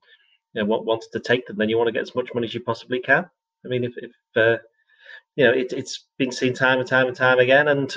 you 0.52 0.64
know 0.64 0.64
wants 0.64 1.08
to 1.08 1.20
take 1.20 1.46
them, 1.46 1.56
then 1.56 1.68
you 1.68 1.76
want 1.76 1.88
to 1.88 1.92
get 1.92 2.02
as 2.02 2.14
much 2.14 2.30
money 2.34 2.46
as 2.46 2.54
you 2.54 2.60
possibly 2.60 3.00
can. 3.00 3.28
I 3.64 3.68
mean, 3.68 3.84
if, 3.84 3.94
if 3.96 4.12
uh, 4.36 4.62
you 5.36 5.44
know, 5.44 5.52
it, 5.52 5.72
it's 5.72 6.06
been 6.18 6.32
seen 6.32 6.54
time 6.54 6.78
and 6.78 6.88
time 6.88 7.08
and 7.08 7.16
time 7.16 7.38
again, 7.38 7.68
and 7.68 7.94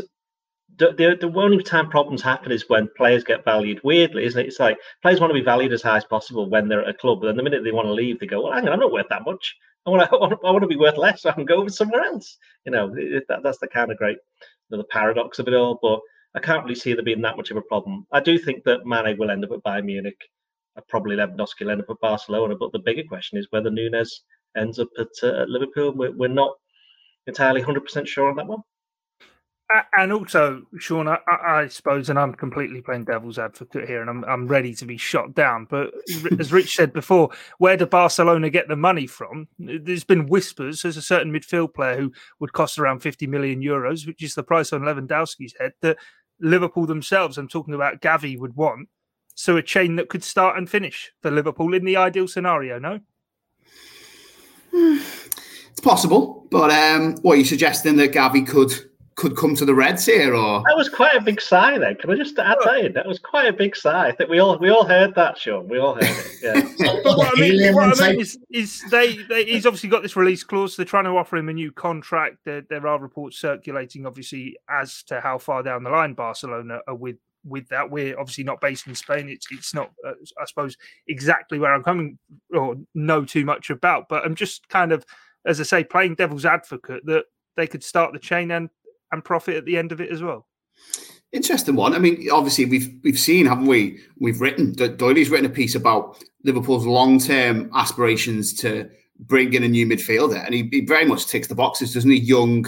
the, 0.77 0.91
the, 0.91 1.27
the 1.27 1.39
only 1.39 1.63
time 1.63 1.89
problems 1.89 2.21
happen 2.21 2.51
is 2.51 2.69
when 2.69 2.89
players 2.95 3.23
get 3.23 3.45
valued 3.45 3.81
weirdly, 3.83 4.25
isn't 4.25 4.39
it? 4.39 4.47
It's 4.47 4.59
like 4.59 4.77
players 5.01 5.19
want 5.19 5.31
to 5.31 5.39
be 5.39 5.45
valued 5.45 5.73
as 5.73 5.81
high 5.81 5.97
as 5.97 6.05
possible 6.05 6.49
when 6.49 6.67
they're 6.67 6.83
at 6.83 6.89
a 6.89 6.93
club, 6.93 7.21
but 7.21 7.27
then 7.27 7.37
the 7.37 7.43
minute 7.43 7.63
they 7.63 7.71
want 7.71 7.87
to 7.87 7.93
leave, 7.93 8.19
they 8.19 8.27
go, 8.27 8.43
"Well, 8.43 8.53
hang 8.53 8.67
on, 8.67 8.73
I'm 8.73 8.79
not 8.79 8.91
worth 8.91 9.09
that 9.09 9.25
much. 9.25 9.55
I 9.85 9.89
want 9.89 10.09
to, 10.09 10.17
I 10.47 10.51
want 10.51 10.61
to 10.61 10.67
be 10.67 10.75
worth 10.75 10.97
less. 10.97 11.21
So 11.21 11.29
I 11.29 11.33
can 11.33 11.45
go 11.45 11.57
over 11.57 11.69
somewhere 11.69 12.03
else." 12.03 12.37
You 12.65 12.71
know, 12.71 12.93
that, 13.27 13.41
that's 13.43 13.59
the 13.59 13.67
kind 13.67 13.91
of 13.91 13.97
great, 13.97 14.17
you 14.69 14.77
know, 14.77 14.77
the 14.77 14.87
paradox 14.89 15.39
of 15.39 15.47
it 15.47 15.53
all. 15.53 15.79
But 15.81 15.99
I 16.37 16.39
can't 16.39 16.63
really 16.63 16.75
see 16.75 16.93
there 16.93 17.03
being 17.03 17.23
that 17.23 17.35
much 17.35 17.49
of 17.49 17.57
a 17.57 17.63
problem. 17.63 18.05
I 18.11 18.19
do 18.19 18.37
think 18.37 18.63
that 18.65 18.85
Mane 18.85 19.17
will 19.17 19.31
end 19.31 19.43
up 19.43 19.51
at 19.51 19.63
Bayern 19.63 19.85
Munich. 19.85 20.21
Probably 20.87 21.15
Lewandowski 21.15 21.61
will 21.61 21.71
end 21.71 21.81
up 21.81 21.89
at 21.89 21.99
Barcelona. 21.99 22.55
But 22.55 22.73
the 22.73 22.79
bigger 22.85 23.01
question 23.07 23.39
is 23.39 23.47
whether 23.49 23.71
Nunez 23.71 24.21
ends 24.55 24.77
up 24.77 24.89
at, 24.99 25.07
uh, 25.23 25.41
at 25.41 25.49
Liverpool. 25.49 25.93
We're, 25.95 26.11
we're 26.11 26.27
not 26.27 26.53
entirely 27.25 27.63
100% 27.63 28.05
sure 28.05 28.29
on 28.29 28.35
that 28.35 28.45
one 28.45 28.61
and 29.97 30.13
also, 30.13 30.63
Sean, 30.79 31.09
I, 31.09 31.17
I, 31.27 31.67
suppose, 31.67 32.09
and 32.09 32.17
I'm 32.17 32.33
completely 32.33 32.81
playing 32.81 33.03
devil's 33.03 33.37
advocate 33.37 33.87
here, 33.87 33.99
and 33.99 34.09
I'm 34.09 34.23
I'm 34.23 34.47
ready 34.47 34.73
to 34.75 34.85
be 34.85 34.95
shot 34.95 35.35
down. 35.35 35.67
But 35.69 35.93
as 36.39 36.53
Rich 36.53 36.75
said 36.75 36.93
before, 36.93 37.29
where 37.57 37.75
do 37.75 37.85
Barcelona 37.85 38.49
get 38.49 38.69
the 38.69 38.77
money 38.77 39.07
from? 39.07 39.49
There's 39.59 40.05
been 40.05 40.27
whispers. 40.27 40.81
There's 40.81 40.95
a 40.95 41.01
certain 41.01 41.33
midfield 41.33 41.73
player 41.73 41.97
who 41.97 42.13
would 42.39 42.53
cost 42.53 42.79
around 42.79 42.99
50 42.99 43.27
million 43.27 43.61
euros, 43.61 44.07
which 44.07 44.23
is 44.23 44.35
the 44.35 44.43
price 44.43 44.71
on 44.71 44.81
Lewandowski's 44.81 45.55
head. 45.59 45.73
That 45.81 45.97
Liverpool 46.39 46.85
themselves, 46.85 47.37
I'm 47.37 47.47
talking 47.47 47.73
about 47.73 48.01
Gavi, 48.01 48.37
would 48.37 48.55
want. 48.55 48.89
So 49.35 49.57
a 49.57 49.61
chain 49.61 49.95
that 49.97 50.09
could 50.09 50.23
start 50.23 50.57
and 50.57 50.69
finish 50.69 51.11
for 51.21 51.29
Liverpool 51.29 51.73
in 51.73 51.85
the 51.85 51.97
ideal 51.97 52.27
scenario. 52.27 52.79
No. 52.79 52.99
It's 54.73 55.79
possible, 55.81 56.47
but 56.49 56.71
um, 56.71 57.15
what 57.21 57.33
are 57.33 57.37
you 57.37 57.45
suggesting 57.45 57.97
that 57.97 58.13
Gavi 58.13 58.47
could 58.47 58.73
could 59.17 59.35
come 59.35 59.55
to 59.55 59.65
the 59.65 59.73
Reds 59.73 60.05
here, 60.05 60.35
or 60.35 60.63
that 60.67 60.77
was 60.77 60.89
quite 60.89 61.15
a 61.15 61.21
big 61.21 61.41
sigh. 61.41 61.77
Then 61.77 61.95
can 61.95 62.11
I 62.11 62.15
just 62.15 62.37
add 62.37 62.57
that 62.63 62.85
in? 62.85 62.93
That 62.93 63.07
was 63.07 63.17
quite 63.17 63.47
a 63.47 63.53
big 63.53 63.75
sigh. 63.75 64.07
I 64.07 64.11
think 64.11 64.29
we 64.29 64.39
all 64.39 64.57
we 64.59 64.69
all 64.69 64.85
heard 64.85 65.15
that, 65.15 65.37
Sean. 65.37 65.67
We 65.67 65.79
all 65.79 65.95
heard 65.95 66.03
it. 66.03 66.37
Yeah. 66.41 66.61
what 67.03 67.35
I 67.35 67.41
mean, 67.41 67.73
what 67.73 67.99
I 68.01 68.11
mean 68.11 68.21
is, 68.21 68.37
is 68.51 68.83
they, 68.91 69.17
they, 69.23 69.45
he's 69.45 69.65
obviously 69.65 69.89
got 69.89 70.03
this 70.03 70.15
release 70.15 70.43
clause. 70.43 70.75
They're 70.75 70.85
trying 70.85 71.05
to 71.05 71.17
offer 71.17 71.35
him 71.35 71.49
a 71.49 71.53
new 71.53 71.71
contract. 71.71 72.37
There, 72.45 72.61
there 72.69 72.85
are 72.87 72.99
reports 72.99 73.39
circulating, 73.39 74.05
obviously, 74.05 74.55
as 74.69 75.01
to 75.03 75.19
how 75.19 75.39
far 75.39 75.63
down 75.63 75.83
the 75.83 75.89
line 75.89 76.13
Barcelona 76.13 76.79
are 76.87 76.95
with 76.95 77.17
with 77.43 77.67
that. 77.69 77.89
We're 77.89 78.19
obviously 78.19 78.43
not 78.43 78.61
based 78.61 78.85
in 78.85 78.93
Spain. 78.93 79.29
It's 79.29 79.47
it's 79.49 79.73
not, 79.73 79.91
uh, 80.07 80.13
I 80.39 80.45
suppose, 80.45 80.77
exactly 81.07 81.57
where 81.57 81.73
I'm 81.73 81.83
coming 81.83 82.19
or 82.53 82.75
know 82.93 83.25
too 83.25 83.45
much 83.45 83.71
about. 83.71 84.09
But 84.09 84.25
I'm 84.25 84.35
just 84.35 84.69
kind 84.69 84.91
of, 84.91 85.03
as 85.43 85.59
I 85.59 85.63
say, 85.63 85.83
playing 85.83 86.15
devil's 86.15 86.45
advocate 86.45 87.03
that 87.07 87.25
they 87.55 87.65
could 87.67 87.83
start 87.83 88.13
the 88.13 88.19
chain 88.19 88.51
and 88.51 88.69
and 89.11 89.23
profit 89.23 89.55
at 89.55 89.65
the 89.65 89.77
end 89.77 89.91
of 89.91 90.01
it 90.01 90.11
as 90.11 90.21
well. 90.21 90.47
Interesting 91.33 91.75
one. 91.75 91.93
I 91.93 91.99
mean, 91.99 92.27
obviously 92.31 92.65
we've 92.65 92.89
we've 93.03 93.19
seen, 93.19 93.45
haven't 93.45 93.65
we? 93.65 93.99
We've 94.19 94.39
written 94.39 94.73
Doyley's 94.73 95.29
written 95.29 95.45
a 95.45 95.49
piece 95.49 95.75
about 95.75 96.23
Liverpool's 96.43 96.85
long 96.85 97.19
term 97.19 97.69
aspirations 97.75 98.53
to 98.55 98.89
bring 99.19 99.53
in 99.53 99.63
a 99.63 99.67
new 99.67 99.85
midfielder, 99.85 100.43
and 100.45 100.53
he, 100.53 100.69
he, 100.71 100.85
very 100.85 101.05
much 101.05 101.27
ticks 101.27 101.47
the 101.47 101.55
boxes, 101.55 101.93
doesn't 101.93 102.09
he? 102.09 102.17
Young, 102.17 102.65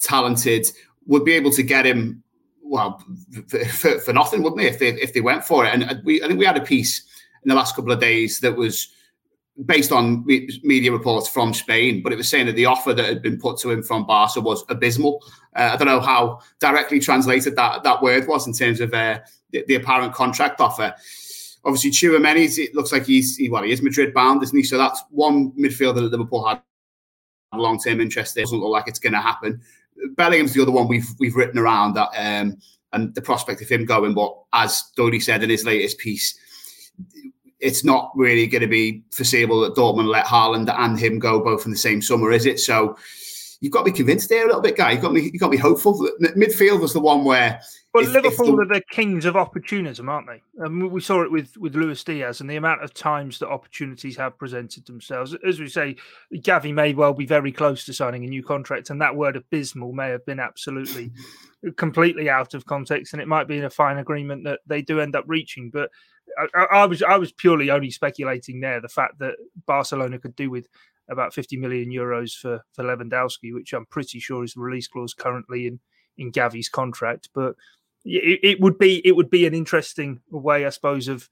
talented, 0.00 0.66
would 1.06 1.24
be 1.24 1.32
able 1.32 1.50
to 1.50 1.62
get 1.62 1.84
him 1.84 2.22
well 2.62 3.04
for, 3.48 3.98
for, 3.98 4.12
nothing, 4.12 4.42
wouldn't 4.42 4.60
they? 4.60 4.68
If 4.68 4.78
they 4.78 4.88
if 4.88 5.12
they 5.12 5.20
went 5.20 5.44
for 5.44 5.66
it, 5.66 5.74
and 5.74 5.84
uh, 5.84 5.94
we 6.02 6.22
I 6.22 6.26
think 6.26 6.38
we 6.38 6.46
had 6.46 6.56
a 6.56 6.64
piece 6.64 7.04
in 7.44 7.48
the 7.48 7.54
last 7.54 7.76
couple 7.76 7.92
of 7.92 8.00
days 8.00 8.40
that 8.40 8.56
was 8.56 8.88
based 9.66 9.92
on 9.92 10.24
media 10.26 10.92
reports 10.92 11.28
from 11.28 11.52
Spain, 11.52 12.02
but 12.02 12.12
it 12.12 12.16
was 12.16 12.28
saying 12.28 12.46
that 12.46 12.56
the 12.56 12.66
offer 12.66 12.94
that 12.94 13.06
had 13.06 13.22
been 13.22 13.38
put 13.38 13.58
to 13.58 13.70
him 13.70 13.82
from 13.82 14.06
Barca 14.06 14.40
was 14.40 14.64
abysmal. 14.68 15.22
Uh, 15.56 15.70
I 15.72 15.76
don't 15.76 15.86
know 15.86 16.00
how 16.00 16.40
directly 16.60 17.00
translated 17.00 17.56
that 17.56 17.82
that 17.82 18.02
word 18.02 18.26
was 18.26 18.46
in 18.46 18.52
terms 18.52 18.80
of 18.80 18.94
uh, 18.94 19.18
the, 19.50 19.64
the, 19.66 19.74
apparent 19.74 20.14
contract 20.14 20.60
offer. 20.60 20.94
Obviously, 21.64 21.90
Tchouameni, 21.90 22.58
it 22.58 22.74
looks 22.74 22.92
like 22.92 23.04
he's 23.04 23.36
he, 23.36 23.50
well, 23.50 23.62
he 23.62 23.72
is 23.72 23.82
Madrid 23.82 24.14
bound, 24.14 24.42
isn't 24.42 24.56
he? 24.56 24.62
So 24.62 24.78
that's 24.78 25.02
one 25.10 25.52
midfielder 25.52 25.96
that 25.96 26.12
Liverpool 26.12 26.46
had 26.46 26.62
long 27.54 27.78
term 27.78 28.00
interest 28.00 28.36
in. 28.36 28.42
It 28.42 28.44
Doesn't 28.44 28.60
look 28.60 28.70
like 28.70 28.88
it's 28.88 28.98
going 28.98 29.12
to 29.12 29.20
happen. 29.20 29.60
Bellingham's 30.16 30.54
the 30.54 30.62
other 30.62 30.70
one 30.70 30.88
we've 30.88 31.08
we've 31.18 31.36
written 31.36 31.58
around 31.58 31.94
that, 31.94 32.08
um, 32.16 32.56
and 32.92 33.14
the 33.14 33.20
prospect 33.20 33.60
of 33.60 33.68
him 33.68 33.84
going. 33.84 34.14
But 34.14 34.34
as 34.52 34.84
Doty 34.96 35.20
said 35.20 35.42
in 35.42 35.50
his 35.50 35.66
latest 35.66 35.98
piece, 35.98 36.38
it's 37.60 37.84
not 37.84 38.10
really 38.14 38.46
going 38.46 38.62
to 38.62 38.68
be 38.68 39.02
foreseeable 39.10 39.60
that 39.60 39.74
Dortmund 39.74 40.08
let 40.08 40.24
Haaland 40.24 40.72
and 40.76 40.98
him 40.98 41.18
go 41.18 41.40
both 41.40 41.64
in 41.64 41.70
the 41.70 41.76
same 41.76 42.00
summer, 42.00 42.32
is 42.32 42.46
it? 42.46 42.58
So 42.58 42.96
you've 43.60 43.72
got 43.72 43.80
to 43.84 43.92
be 43.92 43.96
convinced 43.96 44.28
there 44.28 44.44
a 44.44 44.46
little 44.46 44.62
bit, 44.62 44.76
guy. 44.76 44.92
You've 44.92 45.02
got 45.02 45.12
me. 45.12 45.22
You've 45.22 45.40
got 45.40 45.46
to 45.46 45.52
be 45.52 45.56
hopeful. 45.56 46.08
Midfield 46.20 46.80
was 46.80 46.92
the 46.92 47.00
one 47.00 47.24
where. 47.24 47.60
Well, 47.92 48.04
if, 48.04 48.12
Liverpool 48.12 48.60
if 48.60 48.68
the... 48.68 48.74
are 48.74 48.78
the 48.78 48.84
kings 48.90 49.24
of 49.24 49.36
opportunism, 49.36 50.08
aren't 50.08 50.28
they? 50.28 50.64
Um, 50.64 50.90
we 50.90 51.00
saw 51.00 51.22
it 51.22 51.30
with 51.30 51.56
with 51.58 51.74
Luis 51.74 52.02
Diaz 52.02 52.40
and 52.40 52.48
the 52.48 52.56
amount 52.56 52.82
of 52.82 52.94
times 52.94 53.38
that 53.38 53.48
opportunities 53.48 54.16
have 54.16 54.38
presented 54.38 54.86
themselves. 54.86 55.36
As 55.46 55.60
we 55.60 55.68
say, 55.68 55.96
Gavi 56.32 56.72
may 56.72 56.94
well 56.94 57.12
be 57.12 57.26
very 57.26 57.52
close 57.52 57.84
to 57.84 57.92
signing 57.92 58.24
a 58.24 58.28
new 58.28 58.42
contract, 58.42 58.90
and 58.90 59.00
that 59.00 59.16
word 59.16 59.36
abysmal 59.36 59.92
may 59.92 60.08
have 60.08 60.24
been 60.24 60.40
absolutely, 60.40 61.10
completely 61.76 62.30
out 62.30 62.54
of 62.54 62.64
context, 62.64 63.12
and 63.12 63.20
it 63.20 63.28
might 63.28 63.48
be 63.48 63.58
in 63.58 63.64
a 63.64 63.70
fine 63.70 63.98
agreement 63.98 64.44
that 64.44 64.60
they 64.66 64.82
do 64.82 65.00
end 65.00 65.16
up 65.16 65.24
reaching. 65.26 65.70
But 65.70 65.90
I, 66.54 66.66
I, 66.70 66.84
was 66.86 67.02
I 67.02 67.16
was 67.16 67.32
purely 67.32 67.70
only 67.70 67.90
speculating 67.90 68.60
there. 68.60 68.80
The 68.80 68.88
fact 68.88 69.18
that 69.18 69.36
Barcelona 69.66 70.18
could 70.18 70.36
do 70.36 70.50
with 70.50 70.68
about 71.08 71.34
50 71.34 71.56
million 71.56 71.90
euros 71.90 72.36
for 72.36 72.64
for 72.72 72.84
Lewandowski, 72.84 73.52
which 73.52 73.72
I'm 73.72 73.86
pretty 73.86 74.20
sure 74.20 74.44
is 74.44 74.54
the 74.54 74.60
release 74.60 74.88
clause 74.88 75.14
currently 75.14 75.66
in 75.66 75.80
in 76.18 76.32
Gavi's 76.32 76.68
contract. 76.68 77.30
But 77.34 77.56
it, 78.04 78.40
it 78.42 78.60
would 78.60 78.78
be 78.78 79.06
it 79.06 79.16
would 79.16 79.30
be 79.30 79.46
an 79.46 79.54
interesting 79.54 80.20
way, 80.30 80.66
I 80.66 80.70
suppose, 80.70 81.08
of 81.08 81.28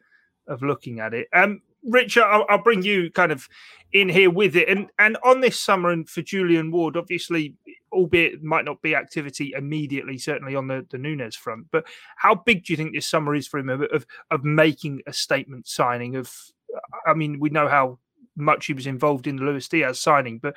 of 0.47 0.63
looking 0.63 1.01
at 1.01 1.15
it. 1.15 1.29
Um, 1.33 1.63
Richard, 1.85 2.25
I'll, 2.25 2.45
I'll, 2.49 2.63
bring 2.63 2.83
you 2.83 3.11
kind 3.11 3.33
of 3.33 3.49
in 3.93 4.09
here 4.09 4.31
with 4.31 4.57
it, 4.57 4.69
and 4.69 4.89
and 4.99 5.17
on 5.25 5.41
this 5.41 5.59
summer 5.59 5.91
and 5.91 6.09
for 6.09 6.23
Julian 6.23 6.71
Ward, 6.71 6.97
obviously, 6.97 7.55
albeit 7.93 8.43
might 8.43 8.65
not 8.65 8.83
be 8.83 8.95
activity 8.95 9.53
immediately, 9.57 10.19
certainly 10.19 10.55
on 10.55 10.67
the 10.67 10.87
the 10.91 10.99
Nunez 10.99 11.37
front, 11.37 11.67
but 11.71 11.85
how 12.17 12.35
big 12.35 12.65
do 12.65 12.73
you 12.73 12.77
think 12.77 12.95
this 12.95 13.07
summer 13.07 13.35
is 13.35 13.47
for 13.47 13.59
him 13.59 13.69
of 13.69 13.83
of, 13.83 14.07
of 14.31 14.45
making 14.45 15.03
a 15.07 15.13
statement 15.13 15.67
signing? 15.67 16.17
Of, 16.17 16.33
I 17.07 17.15
mean, 17.15 17.39
we 17.39 17.51
know 17.51 17.69
how 17.69 17.99
much 18.37 18.67
he 18.67 18.73
was 18.73 18.87
involved 18.87 19.27
in 19.27 19.37
the 19.37 19.43
Luis 19.43 19.69
Diaz 19.69 19.99
signing, 19.99 20.39
but 20.39 20.55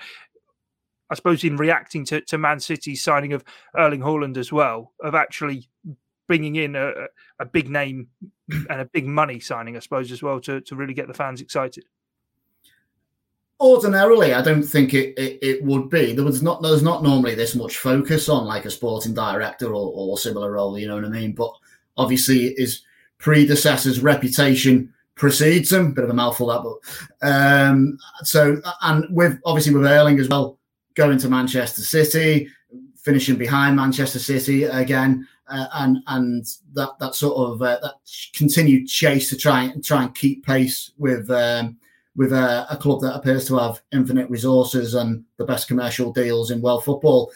I 1.12 1.16
suppose 1.16 1.44
in 1.44 1.58
reacting 1.58 2.06
to, 2.06 2.22
to 2.22 2.38
Man 2.38 2.60
City's 2.60 3.04
signing 3.04 3.34
of 3.34 3.44
Erling 3.78 4.00
Haaland 4.00 4.38
as 4.38 4.52
well, 4.52 4.94
of 5.02 5.14
actually 5.14 5.70
bringing 6.32 6.56
in 6.56 6.78
a, 6.78 6.94
a 7.40 7.46
big 7.46 7.70
name 7.70 8.08
and 8.70 8.80
a 8.80 8.86
big 8.86 9.06
money 9.06 9.38
signing, 9.38 9.76
I 9.76 9.80
suppose, 9.80 10.14
as 10.14 10.24
well 10.24 10.40
to, 10.40 10.62
to 10.62 10.78
really 10.78 10.94
get 10.94 11.10
the 11.10 11.14
fans 11.14 11.42
excited. 11.42 11.84
Ordinarily, 13.60 14.34
I 14.34 14.42
don't 14.42 14.64
think 14.64 14.94
it, 14.94 15.14
it, 15.20 15.40
it 15.42 15.64
would 15.66 15.90
be. 15.90 16.14
There 16.14 16.24
was 16.24 16.42
not 16.42 16.62
there's 16.62 16.84
not 16.84 17.04
normally 17.04 17.36
this 17.36 17.54
much 17.54 17.80
focus 17.80 18.30
on 18.30 18.46
like 18.46 18.64
a 18.64 18.72
sporting 18.72 19.14
director 19.14 19.68
or, 19.68 19.92
or 19.94 20.18
similar 20.18 20.54
role, 20.54 20.80
you 20.80 20.88
know 20.88 20.96
what 20.96 21.04
I 21.04 21.10
mean? 21.10 21.34
But 21.34 21.52
obviously 21.98 22.56
his 22.58 22.82
predecessor's 23.18 24.00
reputation 24.00 24.94
precedes 25.16 25.74
him. 25.74 25.92
Bit 25.92 26.06
of 26.06 26.12
a 26.12 26.14
mouthful 26.14 26.48
that, 26.48 26.64
but 26.64 27.28
um, 27.28 27.98
so 28.24 28.62
and 28.84 29.06
with 29.14 29.38
obviously 29.44 29.74
with 29.74 29.86
Erling 29.86 30.18
as 30.18 30.30
well, 30.30 30.58
going 30.96 31.18
to 31.18 31.28
Manchester 31.28 31.82
City, 31.82 32.48
finishing 32.96 33.36
behind 33.36 33.76
Manchester 33.76 34.20
City 34.20 34.64
again 34.64 35.28
uh, 35.48 35.68
and 35.74 35.98
and 36.08 36.46
that 36.74 36.98
that 37.00 37.16
sort 37.16 37.36
of 37.38 37.62
uh, 37.62 37.80
that 37.82 37.96
continued 38.34 38.88
chase 38.88 39.30
to 39.30 39.38
try 39.38 39.64
and 39.64 39.84
try 39.84 40.04
and 40.04 40.16
keep 40.16 40.46
pace 40.46 40.92
with 40.98 41.30
um, 41.30 41.78
with 42.16 42.34
a, 42.34 42.66
a, 42.70 42.78
club 42.78 43.02
that 43.02 43.16
appears 43.16 43.48
to 43.48 43.58
have 43.58 43.82
infinite 43.94 44.30
resources 44.30 44.96
and 44.96 45.24
the 45.38 45.46
best 45.46 45.68
commercial 45.68 46.12
deals 46.12 46.52
in 46.52 46.62
world 46.62 46.84
football. 46.84 47.32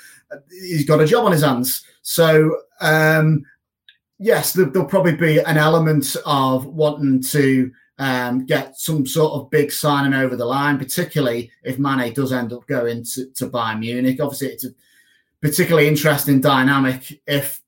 He's 0.50 0.86
got 0.86 1.02
a 1.02 1.06
job 1.06 1.26
on 1.26 1.32
his 1.32 1.44
hands, 1.44 1.86
so 2.02 2.58
um, 2.82 3.46
yes, 4.20 4.54
there, 4.54 4.66
will 4.66 4.86
probably 4.86 5.16
be 5.16 5.40
an 5.40 5.58
element 5.58 6.16
of 6.26 6.66
wanting 6.66 7.22
to. 7.24 7.72
Um, 7.98 8.46
get 8.46 8.78
some 8.78 9.08
sort 9.08 9.36
of 9.36 9.50
big 9.50 9.72
signing 9.72 10.14
over 10.14 10.36
the 10.36 10.44
line, 10.44 10.78
particularly 10.78 11.50
if 11.64 11.80
Mane 11.80 12.14
does 12.14 12.34
end 12.34 12.52
up 12.52 12.68
going 12.68 13.06
to, 13.06 13.28
to 13.28 13.48
Bayern 13.48 13.80
Munich. 13.80 14.20
Obviously, 14.20 14.50
it's 14.50 14.66
a 14.66 14.72
particularly 15.42 15.88
interesting 15.88 16.42
dynamic 16.42 17.22
if 17.26 17.62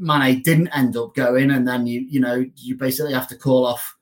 Mane 0.00 0.42
didn't 0.42 0.68
end 0.68 0.96
up 0.96 1.14
going, 1.14 1.50
and 1.50 1.68
then 1.68 1.86
you 1.86 2.00
you 2.00 2.20
know 2.20 2.44
you 2.56 2.76
basically 2.76 3.12
have 3.12 3.28
to 3.28 3.36
call 3.36 3.66
off 3.66 3.96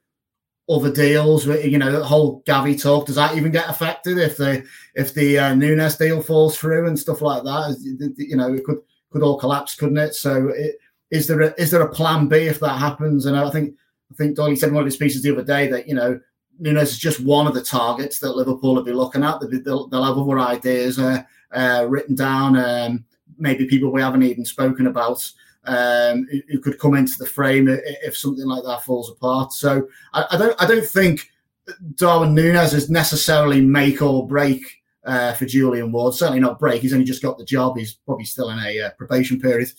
other 0.68 0.92
deals. 0.92 1.46
You 1.46 1.78
know, 1.78 1.90
the 1.90 2.04
whole 2.04 2.42
Gavi 2.42 2.80
talk 2.80 3.06
does 3.06 3.16
that 3.16 3.37
even 3.37 3.50
get 3.50 3.68
affected 3.68 4.18
if 4.18 4.37
the 4.37 4.64
if 4.94 5.12
the 5.12 5.38
uh, 5.38 5.54
Nunez 5.54 5.96
deal 5.96 6.22
falls 6.22 6.56
through 6.56 6.87
and 6.87 6.98
stuff 6.98 7.20
like 7.20 7.42
that? 7.42 8.14
You 8.16 8.37
know, 8.37 8.54
it 8.54 8.64
could 8.64 8.78
could 9.11 9.22
all 9.22 9.38
collapse, 9.38 9.74
couldn't 9.74 9.98
it? 9.98 10.14
So, 10.14 10.48
it, 10.48 10.76
is 11.11 11.26
there 11.26 11.40
a, 11.40 11.54
is 11.58 11.70
there 11.70 11.82
a 11.82 11.92
plan 11.92 12.28
B 12.28 12.37
if 12.37 12.61
that 12.61 12.78
happens? 12.78 13.26
And 13.26 13.37
I 13.37 13.50
think 13.50 13.74
I 14.12 14.14
think 14.14 14.37
Doyley 14.37 14.56
said 14.56 14.68
in 14.68 14.74
one 14.74 14.82
of 14.82 14.87
his 14.87 14.96
pieces 14.96 15.22
the 15.22 15.32
other 15.32 15.44
day 15.44 15.68
that 15.68 15.88
you 15.88 15.94
know 15.94 16.20
Nunez 16.58 16.92
is 16.92 16.98
just 16.98 17.20
one 17.20 17.46
of 17.46 17.54
the 17.54 17.62
targets 17.62 18.18
that 18.20 18.37
Liverpool 18.37 18.74
will 18.74 18.82
be 18.82 18.92
looking 18.92 19.24
at. 19.24 19.40
They'll, 19.40 19.88
they'll 19.88 20.04
have 20.04 20.18
other 20.18 20.38
ideas 20.38 20.98
uh, 20.98 21.22
uh, 21.52 21.87
written 21.88 22.14
down. 22.14 22.56
Um, 22.56 23.04
maybe 23.38 23.66
people 23.66 23.90
we 23.90 24.02
haven't 24.02 24.22
even 24.22 24.44
spoken 24.44 24.87
about 24.87 25.24
um, 25.68 26.26
who, 26.48 26.59
could 26.61 26.78
come 26.78 26.94
into 26.94 27.14
the 27.18 27.26
frame 27.26 27.68
if 27.68 28.16
something 28.16 28.46
like 28.46 28.64
that 28.64 28.83
falls 28.85 29.11
apart. 29.11 29.52
So 29.52 29.87
I, 30.14 30.24
I 30.31 30.37
don't 30.38 30.62
I 30.62 30.66
don't 30.66 30.85
think 30.85 31.31
Darwin 31.94 32.35
Nunez 32.35 32.72
is 32.72 32.88
necessarily 32.88 33.61
make 33.61 34.00
or 34.00 34.26
break 34.26 34.62
uh, 35.04 35.35
for 35.35 35.44
Julian 35.44 35.92
Ward. 35.92 36.14
Certainly 36.14 36.40
not 36.40 36.59
break. 36.59 36.81
He's 36.81 36.94
only 36.94 37.04
just 37.04 37.22
got 37.22 37.37
the 37.37 37.44
job. 37.44 37.76
He's 37.76 37.94
probably 37.94 38.24
still 38.24 38.48
in 38.50 38.59
a 38.59 38.81
uh, 38.81 38.90
probation 38.96 39.38
period. 39.38 39.70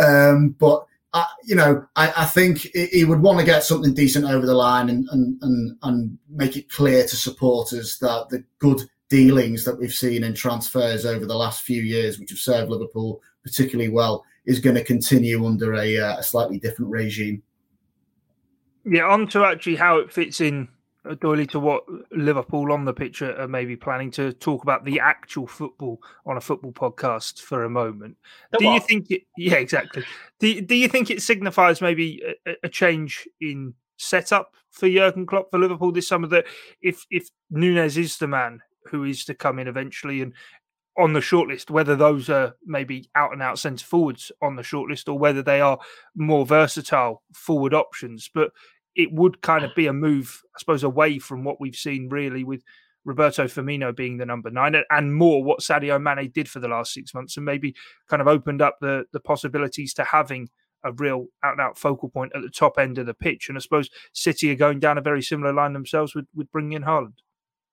Um, 0.00 0.50
but 0.50 0.86
I, 1.12 1.26
you 1.44 1.56
know, 1.56 1.84
I, 1.96 2.12
I, 2.18 2.24
think 2.26 2.68
he 2.74 3.04
would 3.04 3.20
want 3.20 3.40
to 3.40 3.44
get 3.44 3.64
something 3.64 3.94
decent 3.94 4.26
over 4.26 4.46
the 4.46 4.54
line 4.54 4.90
and, 4.90 5.08
and 5.10 5.42
and 5.42 5.76
and 5.82 6.18
make 6.30 6.56
it 6.56 6.70
clear 6.70 7.02
to 7.04 7.16
supporters 7.16 7.98
that 7.98 8.28
the 8.28 8.44
good 8.60 8.80
dealings 9.08 9.64
that 9.64 9.78
we've 9.78 9.92
seen 9.92 10.22
in 10.22 10.34
transfers 10.34 11.04
over 11.04 11.26
the 11.26 11.34
last 11.34 11.62
few 11.62 11.82
years, 11.82 12.18
which 12.18 12.30
have 12.30 12.38
served 12.38 12.70
Liverpool 12.70 13.20
particularly 13.42 13.88
well, 13.88 14.24
is 14.46 14.60
going 14.60 14.76
to 14.76 14.84
continue 14.84 15.44
under 15.44 15.74
a, 15.74 15.98
uh, 15.98 16.18
a 16.18 16.22
slightly 16.22 16.58
different 16.58 16.90
regime. 16.90 17.42
Yeah, 18.84 19.06
on 19.06 19.26
to 19.28 19.44
actually 19.44 19.76
how 19.76 19.98
it 19.98 20.12
fits 20.12 20.40
in, 20.40 20.68
uh, 21.04 21.16
Doyley, 21.16 21.50
to 21.50 21.58
what 21.58 21.84
Liverpool 22.12 22.72
on 22.72 22.84
the 22.84 22.94
pitch 22.94 23.20
are 23.20 23.48
maybe 23.48 23.74
planning 23.74 24.12
to 24.12 24.32
talk 24.32 24.62
about 24.62 24.84
the 24.84 25.00
actual 25.00 25.46
football 25.46 26.00
on 26.24 26.36
a 26.36 26.40
football 26.40 26.72
podcast 26.72 27.40
for 27.40 27.64
a 27.64 27.70
moment. 27.70 28.16
The 28.52 28.58
do 28.58 28.64
what? 28.66 28.74
you 28.74 28.80
think? 28.80 29.10
It, 29.10 29.22
yeah, 29.36 29.56
exactly. 29.56 30.04
Do 30.38 30.60
Do 30.60 30.76
you 30.76 30.88
think 30.88 31.10
it 31.10 31.22
signifies 31.22 31.80
maybe 31.80 32.22
a, 32.46 32.54
a 32.62 32.68
change 32.68 33.28
in 33.40 33.74
setup 33.96 34.54
for 34.70 34.88
Jurgen 34.88 35.26
Klopp 35.26 35.50
for 35.50 35.58
Liverpool 35.58 35.90
this 35.90 36.06
summer? 36.06 36.28
That 36.28 36.46
if 36.80 37.04
if 37.10 37.28
Nunez 37.50 37.98
is 37.98 38.18
the 38.18 38.28
man 38.28 38.60
who 38.88 39.02
is 39.02 39.24
to 39.24 39.34
come 39.34 39.58
in 39.58 39.66
eventually 39.66 40.22
and 40.22 40.32
on 40.98 41.12
the 41.12 41.20
shortlist, 41.20 41.70
whether 41.70 41.94
those 41.94 42.30
are 42.30 42.54
maybe 42.64 43.08
out 43.14 43.32
and 43.32 43.42
out 43.42 43.58
centre 43.58 43.84
forwards 43.84 44.32
on 44.40 44.56
the 44.56 44.62
shortlist 44.62 45.08
or 45.08 45.18
whether 45.18 45.42
they 45.42 45.60
are 45.60 45.78
more 46.14 46.46
versatile 46.46 47.22
forward 47.32 47.74
options. 47.74 48.30
But 48.32 48.50
it 48.94 49.12
would 49.12 49.42
kind 49.42 49.64
of 49.64 49.74
be 49.74 49.86
a 49.86 49.92
move, 49.92 50.42
I 50.54 50.58
suppose, 50.58 50.82
away 50.82 51.18
from 51.18 51.44
what 51.44 51.60
we've 51.60 51.76
seen 51.76 52.08
really 52.08 52.44
with 52.44 52.62
Roberto 53.04 53.44
Firmino 53.44 53.94
being 53.94 54.16
the 54.16 54.26
number 54.26 54.50
nine 54.50 54.74
and 54.90 55.14
more 55.14 55.44
what 55.44 55.60
Sadio 55.60 56.00
Mane 56.02 56.30
did 56.32 56.48
for 56.48 56.60
the 56.60 56.68
last 56.68 56.92
six 56.92 57.14
months 57.14 57.36
and 57.36 57.46
maybe 57.46 57.74
kind 58.08 58.20
of 58.20 58.26
opened 58.26 58.62
up 58.62 58.76
the, 58.80 59.04
the 59.12 59.20
possibilities 59.20 59.94
to 59.94 60.04
having 60.04 60.48
a 60.84 60.92
real 60.92 61.26
out 61.44 61.52
and 61.52 61.60
out 61.60 61.78
focal 61.78 62.08
point 62.08 62.32
at 62.34 62.42
the 62.42 62.50
top 62.50 62.78
end 62.78 62.98
of 62.98 63.06
the 63.06 63.14
pitch. 63.14 63.48
And 63.48 63.56
I 63.56 63.60
suppose 63.60 63.90
City 64.12 64.50
are 64.50 64.56
going 64.56 64.80
down 64.80 64.98
a 64.98 65.02
very 65.02 65.22
similar 65.22 65.52
line 65.52 65.72
themselves 65.72 66.14
with, 66.14 66.26
with 66.34 66.50
bringing 66.50 66.72
in 66.72 66.82
Haaland. 66.82 67.18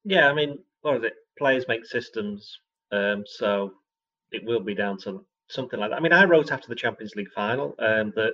Yeah, 0.03 0.29
I 0.29 0.33
mean, 0.33 0.59
what 0.81 0.97
is 0.97 1.03
it? 1.03 1.13
Players 1.37 1.67
make 1.67 1.85
systems 1.85 2.59
um, 2.93 3.23
so 3.25 3.73
it 4.31 4.43
will 4.45 4.59
be 4.59 4.75
down 4.75 4.97
to 4.99 5.25
something 5.47 5.79
like 5.79 5.89
that. 5.89 5.97
I 5.97 5.99
mean, 5.99 6.13
I 6.13 6.25
wrote 6.25 6.51
after 6.51 6.67
the 6.67 6.75
Champions 6.75 7.15
League 7.15 7.31
final 7.35 7.75
um, 7.79 8.13
that 8.15 8.33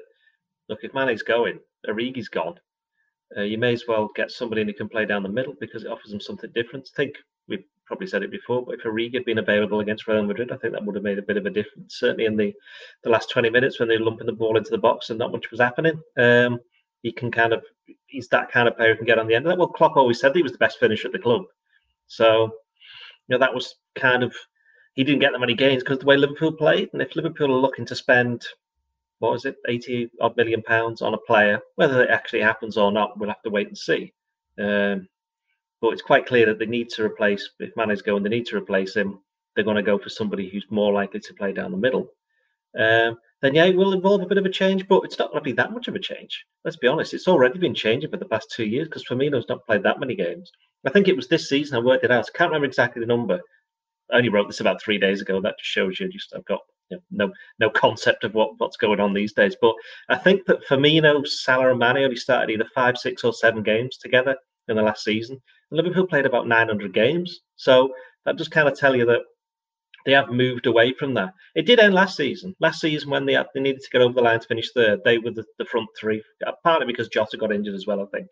look, 0.67 0.80
if 0.84 0.93
Mane's 0.93 1.24
going, 1.24 1.60
Origi's 1.88 2.30
gone. 2.30 2.60
Uh, 3.38 3.41
you 3.41 3.58
may 3.58 3.74
as 3.74 3.84
well 3.88 4.10
get 4.15 4.32
somebody 4.32 4.63
who 4.63 4.74
can 4.74 4.89
play 4.89 5.06
down 5.06 5.24
the 5.24 5.30
middle 5.30 5.54
because 5.60 5.84
it 5.84 5.91
offers 5.91 6.12
them 6.12 6.19
something 6.19 6.50
different. 6.56 6.89
I 6.93 6.95
think 6.95 7.15
we've 7.48 7.63
probably 7.86 8.08
said 8.08 8.24
it 8.24 8.32
before, 8.32 8.65
but 8.65 8.76
if 8.76 8.82
Origi 8.82 9.15
had 9.15 9.26
been 9.26 9.38
available 9.38 9.82
against 9.82 10.08
Real 10.08 10.24
Madrid, 10.24 10.52
I 10.52 10.58
think 10.58 10.74
that 10.74 10.84
would 10.84 10.95
have 10.95 11.04
made 11.04 11.19
a 11.19 11.24
bit 11.24 11.38
of 11.38 11.45
a 11.45 11.52
difference. 11.52 12.00
Certainly 12.00 12.26
in 12.26 12.36
the, 12.36 12.54
the 13.04 13.10
last 13.10 13.30
20 13.30 13.50
minutes 13.50 13.80
when 13.80 13.88
they 13.88 13.98
were 13.98 14.06
lumping 14.06 14.26
the 14.26 14.34
ball 14.34 14.58
into 14.58 14.72
the 14.72 14.78
box 14.78 15.10
and 15.10 15.19
not 15.19 15.32
much 15.32 15.52
was 15.52 15.60
happening. 15.60 16.02
Um, 16.17 16.60
he 17.04 17.12
can 17.12 17.32
kind 17.32 17.54
of, 17.54 17.63
he's 18.08 18.28
that 18.30 18.52
kind 18.52 18.67
of 18.67 18.76
player 18.76 18.91
who 18.91 18.98
can 18.98 19.06
get 19.06 19.19
on 19.19 19.28
the 19.28 19.36
end 19.36 19.45
of 19.45 19.52
that. 19.52 19.58
Well, 19.58 19.69
Klopp 19.69 19.95
always 19.95 20.19
said 20.19 20.36
he 20.36 20.43
was 20.43 20.52
the 20.52 20.58
best 20.58 20.80
finisher 20.80 21.08
at 21.08 21.13
the 21.13 21.19
club. 21.19 21.43
So 22.08 22.52
you 23.30 23.36
know, 23.36 23.39
that 23.39 23.54
was 23.54 23.76
kind 23.96 24.24
of 24.24 24.36
he 24.96 25.04
didn't 25.04 25.22
get 25.22 25.32
that 25.32 25.39
many 25.39 25.54
gains 25.54 25.84
because 25.84 26.00
the 26.00 26.06
way 26.06 26.18
Liverpool 26.18 26.52
played. 26.52 26.89
And 26.92 27.02
if 27.02 27.15
Liverpool 27.15 27.54
are 27.54 27.60
looking 27.60 27.86
to 27.86 27.96
spend 27.96 28.46
what 29.20 29.32
was 29.32 29.46
it, 29.46 29.58
eighty 29.68 30.10
odd 30.20 30.36
million 30.36 30.63
pounds 30.63 31.02
on 31.02 31.13
a 31.13 31.18
player, 31.18 31.62
whether 31.76 32.04
it 32.04 32.10
actually 32.10 32.42
happens 32.42 32.76
or 32.78 32.92
not, 32.92 33.18
we'll 33.18 33.30
have 33.30 33.42
to 33.44 33.50
wait 33.50 33.68
and 33.68 33.78
see. 33.78 34.13
Um, 34.58 35.08
but 35.82 35.94
it's 35.94 36.02
quite 36.02 36.26
clear 36.26 36.46
that 36.48 36.60
they 36.60 36.65
need 36.65 36.89
to 36.89 37.04
replace 37.04 37.50
if 37.60 37.76
Mane's 37.78 38.02
going, 38.02 38.24
they 38.24 38.30
need 38.30 38.48
to 38.48 38.58
replace 38.58 38.96
him. 38.96 39.20
They're 39.56 39.63
going 39.63 39.78
to 39.78 39.84
go 39.84 39.98
for 39.98 40.10
somebody 40.10 40.50
who's 40.50 40.65
more 40.70 40.92
likely 40.92 41.20
to 41.22 41.34
play 41.34 41.54
down 41.54 41.72
the 41.72 41.78
middle. 41.78 42.12
Um, 42.78 43.18
then 43.42 43.56
yeah, 43.56 43.65
it 43.65 43.76
will 43.76 43.94
involve 43.94 44.22
a 44.22 44.26
bit 44.26 44.38
of 44.38 44.46
a 44.46 44.50
change, 44.50 44.88
but 44.88 45.04
it's 45.04 45.18
not 45.18 45.32
going 45.32 45.44
to 45.44 45.50
be 45.50 45.54
that 45.54 45.72
much 45.72 45.88
of 45.88 45.96
a 45.96 46.00
change. 46.00 46.46
Let's 46.65 46.78
be 46.78 46.88
honest; 46.88 47.13
it's 47.13 47.28
already 47.28 47.58
been 47.60 47.76
changing 47.76 48.10
for 48.10 48.18
the 48.18 48.26
past 48.26 48.52
two 48.52 48.65
years 48.65 48.88
because 48.88 49.06
Firmino's 49.06 49.48
not 49.48 49.65
played 49.65 49.84
that 49.84 50.00
many 50.00 50.15
games. 50.15 50.52
I 50.86 50.89
think 50.89 51.08
it 51.08 51.15
was 51.15 51.28
this 51.28 51.50
season 51.50 51.78
I 51.78 51.82
worked 51.82 52.04
it 52.04 52.12
out. 52.12 52.30
I 52.34 52.38
can't 52.38 52.50
remember 52.50 52.68
exactly 52.68 53.00
the 53.00 53.06
number. 53.06 53.39
I 54.12 54.18
only 54.18 54.30
wrote 54.30 54.48
this 54.48 54.62
about 54.62 54.82
three 54.82 54.98
days 54.98 55.22
ago. 55.22 55.42
That 55.42 55.58
just 55.60 55.70
shows 55.70 56.00
you 56.00 56.10
just 56.10 56.34
I've 56.36 56.46
got 56.46 56.62
you 56.89 56.98
know, 56.98 57.28
no 57.28 57.34
no 57.60 57.70
concept 57.70 58.24
of 58.24 58.34
what, 58.34 58.52
what's 58.58 58.78
going 58.78 59.00
on 59.00 59.13
these 59.13 59.34
days. 59.34 59.56
But 59.62 59.76
I 60.10 60.15
think 60.15 60.46
that 60.46 60.65
Firmino, 60.68 61.26
Salah, 61.28 61.72
and 61.72 61.80
Mane 61.80 61.98
only 61.98 62.15
started 62.15 62.52
either 62.52 62.70
five, 62.74 62.98
six, 62.98 63.24
or 63.24 63.34
seven 63.34 63.62
games 63.63 63.98
together 63.98 64.36
in 64.68 64.76
the 64.76 64.82
last 64.82 65.04
season. 65.04 65.39
And 65.72 65.78
Liverpool 65.78 66.08
played 66.08 66.26
about 66.26 66.48
900 66.48 66.94
games. 66.94 67.42
So 67.56 67.94
that 68.26 68.38
just 68.38 68.52
kind 68.52 68.68
of 68.68 68.78
tell 68.78 68.96
you 68.96 69.06
that 69.06 69.22
they 70.06 70.13
have 70.13 70.30
moved 70.30 70.65
away 70.65 70.94
from 70.94 71.13
that. 71.15 71.34
It 71.56 71.65
did 71.65 71.80
end 71.80 71.94
last 71.94 72.15
season. 72.15 72.56
Last 72.60 72.82
season, 72.82 73.10
when 73.10 73.26
they, 73.26 73.34
had, 73.34 73.48
they 73.54 73.60
needed 73.60 73.82
to 73.82 73.89
get 73.92 74.02
over 74.02 74.13
the 74.13 74.22
line 74.22 74.39
to 74.39 74.48
finish 74.48 74.72
third, 74.72 75.02
they 75.04 75.18
were 75.18 75.32
the, 75.32 75.44
the 75.58 75.65
front 75.65 75.89
three, 76.00 76.24
partly 76.63 76.88
because 76.88 77.10
Jota 77.10 77.38
got 77.38 77.52
injured 77.52 77.76
as 77.76 77.86
well, 77.86 78.02
I 78.02 78.06
think. 78.06 78.28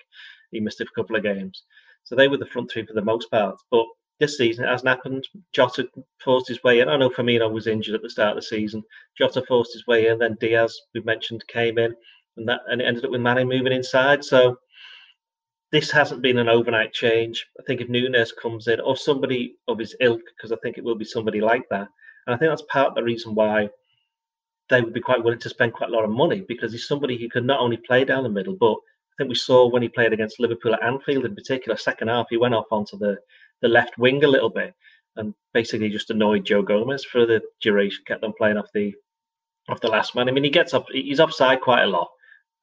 He 0.51 0.59
missed 0.59 0.81
a 0.81 0.85
couple 0.95 1.15
of 1.15 1.23
games. 1.23 1.63
So 2.07 2.15
they 2.15 2.29
were 2.29 2.37
the 2.37 2.45
front 2.45 2.71
three 2.71 2.85
for 2.85 2.93
the 2.93 3.01
most 3.01 3.29
part. 3.29 3.57
But 3.69 3.85
this 4.21 4.37
season 4.37 4.63
it 4.63 4.69
hasn't 4.69 4.87
happened. 4.87 5.27
Jota 5.53 5.89
forced 6.23 6.47
his 6.47 6.63
way 6.63 6.79
in. 6.79 6.87
I 6.87 6.95
know 6.95 7.09
Firmino 7.09 7.51
was 7.51 7.67
injured 7.67 7.95
at 7.95 8.01
the 8.01 8.09
start 8.09 8.37
of 8.37 8.43
the 8.43 8.47
season. 8.47 8.81
Jota 9.17 9.43
forced 9.45 9.73
his 9.73 9.85
way 9.87 10.07
in. 10.07 10.17
Then 10.17 10.37
Diaz, 10.39 10.79
we 10.93 11.01
mentioned, 11.01 11.45
came 11.47 11.77
in, 11.77 11.93
and 12.37 12.47
that 12.47 12.61
and 12.67 12.81
it 12.81 12.85
ended 12.85 13.03
up 13.03 13.11
with 13.11 13.19
Mane 13.19 13.47
moving 13.47 13.73
inside. 13.73 14.23
So 14.23 14.57
this 15.73 15.91
hasn't 15.91 16.21
been 16.21 16.37
an 16.37 16.47
overnight 16.47 16.93
change. 16.93 17.45
I 17.59 17.63
think 17.63 17.81
if 17.81 17.89
Nunez 17.89 18.31
comes 18.31 18.69
in 18.69 18.79
or 18.79 18.95
somebody 18.95 19.57
of 19.67 19.77
his 19.77 19.93
ilk, 19.99 20.21
because 20.37 20.53
I 20.53 20.57
think 20.63 20.77
it 20.77 20.85
will 20.85 20.95
be 20.95 21.03
somebody 21.03 21.41
like 21.41 21.67
that, 21.71 21.89
and 22.25 22.33
I 22.33 22.37
think 22.37 22.49
that's 22.49 22.63
part 22.71 22.87
of 22.87 22.95
the 22.95 23.03
reason 23.03 23.35
why 23.35 23.69
they 24.69 24.81
would 24.81 24.93
be 24.93 25.01
quite 25.01 25.23
willing 25.23 25.39
to 25.39 25.49
spend 25.49 25.73
quite 25.73 25.89
a 25.89 25.93
lot 25.93 26.05
of 26.05 26.09
money 26.09 26.45
because 26.47 26.71
he's 26.71 26.87
somebody 26.87 27.17
who 27.17 27.29
can 27.29 27.45
not 27.45 27.59
only 27.59 27.77
play 27.77 28.05
down 28.05 28.23
the 28.23 28.29
middle, 28.29 28.55
but 28.55 28.77
think 29.17 29.29
we 29.29 29.35
saw 29.35 29.67
when 29.67 29.81
he 29.81 29.89
played 29.89 30.13
against 30.13 30.39
Liverpool 30.39 30.73
at 30.73 30.83
Anfield 30.83 31.25
in 31.25 31.35
particular, 31.35 31.77
second 31.77 32.09
half, 32.09 32.27
he 32.29 32.37
went 32.37 32.53
off 32.53 32.71
onto 32.71 32.97
the, 32.97 33.17
the 33.61 33.67
left 33.67 33.97
wing 33.97 34.23
a 34.23 34.27
little 34.27 34.49
bit 34.49 34.73
and 35.15 35.33
basically 35.53 35.89
just 35.89 36.11
annoyed 36.11 36.45
Joe 36.45 36.61
Gomez 36.61 37.03
for 37.03 37.25
the 37.25 37.41
duration, 37.61 38.03
kept 38.05 38.23
on 38.23 38.33
playing 38.33 38.57
off 38.57 38.69
the 38.73 38.93
off 39.69 39.81
the 39.81 39.87
last 39.89 40.15
man. 40.15 40.29
I 40.29 40.31
mean, 40.31 40.43
he 40.43 40.49
gets 40.49 40.73
up, 40.73 40.85
he's 40.91 41.19
offside 41.19 41.59
quite 41.59 41.83
a 41.83 41.87
lot, 41.87 42.09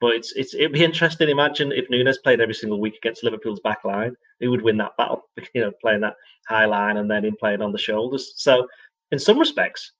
but 0.00 0.12
it's 0.12 0.32
it's 0.32 0.54
it'd 0.54 0.72
be 0.72 0.84
interesting. 0.84 1.28
Imagine 1.28 1.72
if 1.72 1.90
Nunez 1.90 2.18
played 2.18 2.40
every 2.40 2.54
single 2.54 2.80
week 2.80 2.96
against 2.96 3.24
Liverpool's 3.24 3.60
back 3.60 3.84
line, 3.84 4.14
who 4.40 4.50
would 4.50 4.62
win 4.62 4.78
that 4.78 4.96
battle? 4.96 5.28
You 5.54 5.62
know, 5.62 5.72
playing 5.82 6.00
that 6.00 6.16
high 6.48 6.64
line 6.64 6.96
and 6.96 7.10
then 7.10 7.24
him 7.24 7.36
playing 7.38 7.62
on 7.62 7.72
the 7.72 7.78
shoulders. 7.78 8.34
So, 8.36 8.66
in 9.12 9.18
some 9.18 9.38
respects, 9.38 9.92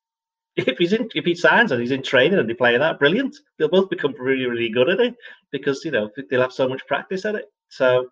if 0.57 0.79
he's 0.79 0.93
in, 0.93 1.09
if 1.15 1.25
he 1.25 1.35
signs 1.35 1.73
and 1.73 1.81
he's 1.81 1.91
in 1.91 2.03
training 2.03 2.39
and 2.39 2.49
they 2.49 2.55
play 2.55 2.77
that, 2.77 2.99
brilliant. 2.99 3.37
They'll 3.59 3.69
both 3.69 3.91
become 3.91 4.15
really, 4.19 4.47
really 4.47 4.69
good 4.69 4.89
at 4.89 5.01
it 5.01 5.15
because 5.51 5.85
you 5.85 5.91
know 5.91 6.11
they'll 6.31 6.41
have 6.43 6.53
so 6.53 6.69
much 6.69 6.87
practice 6.87 7.25
at 7.25 7.35
it. 7.35 7.47
So 7.69 8.09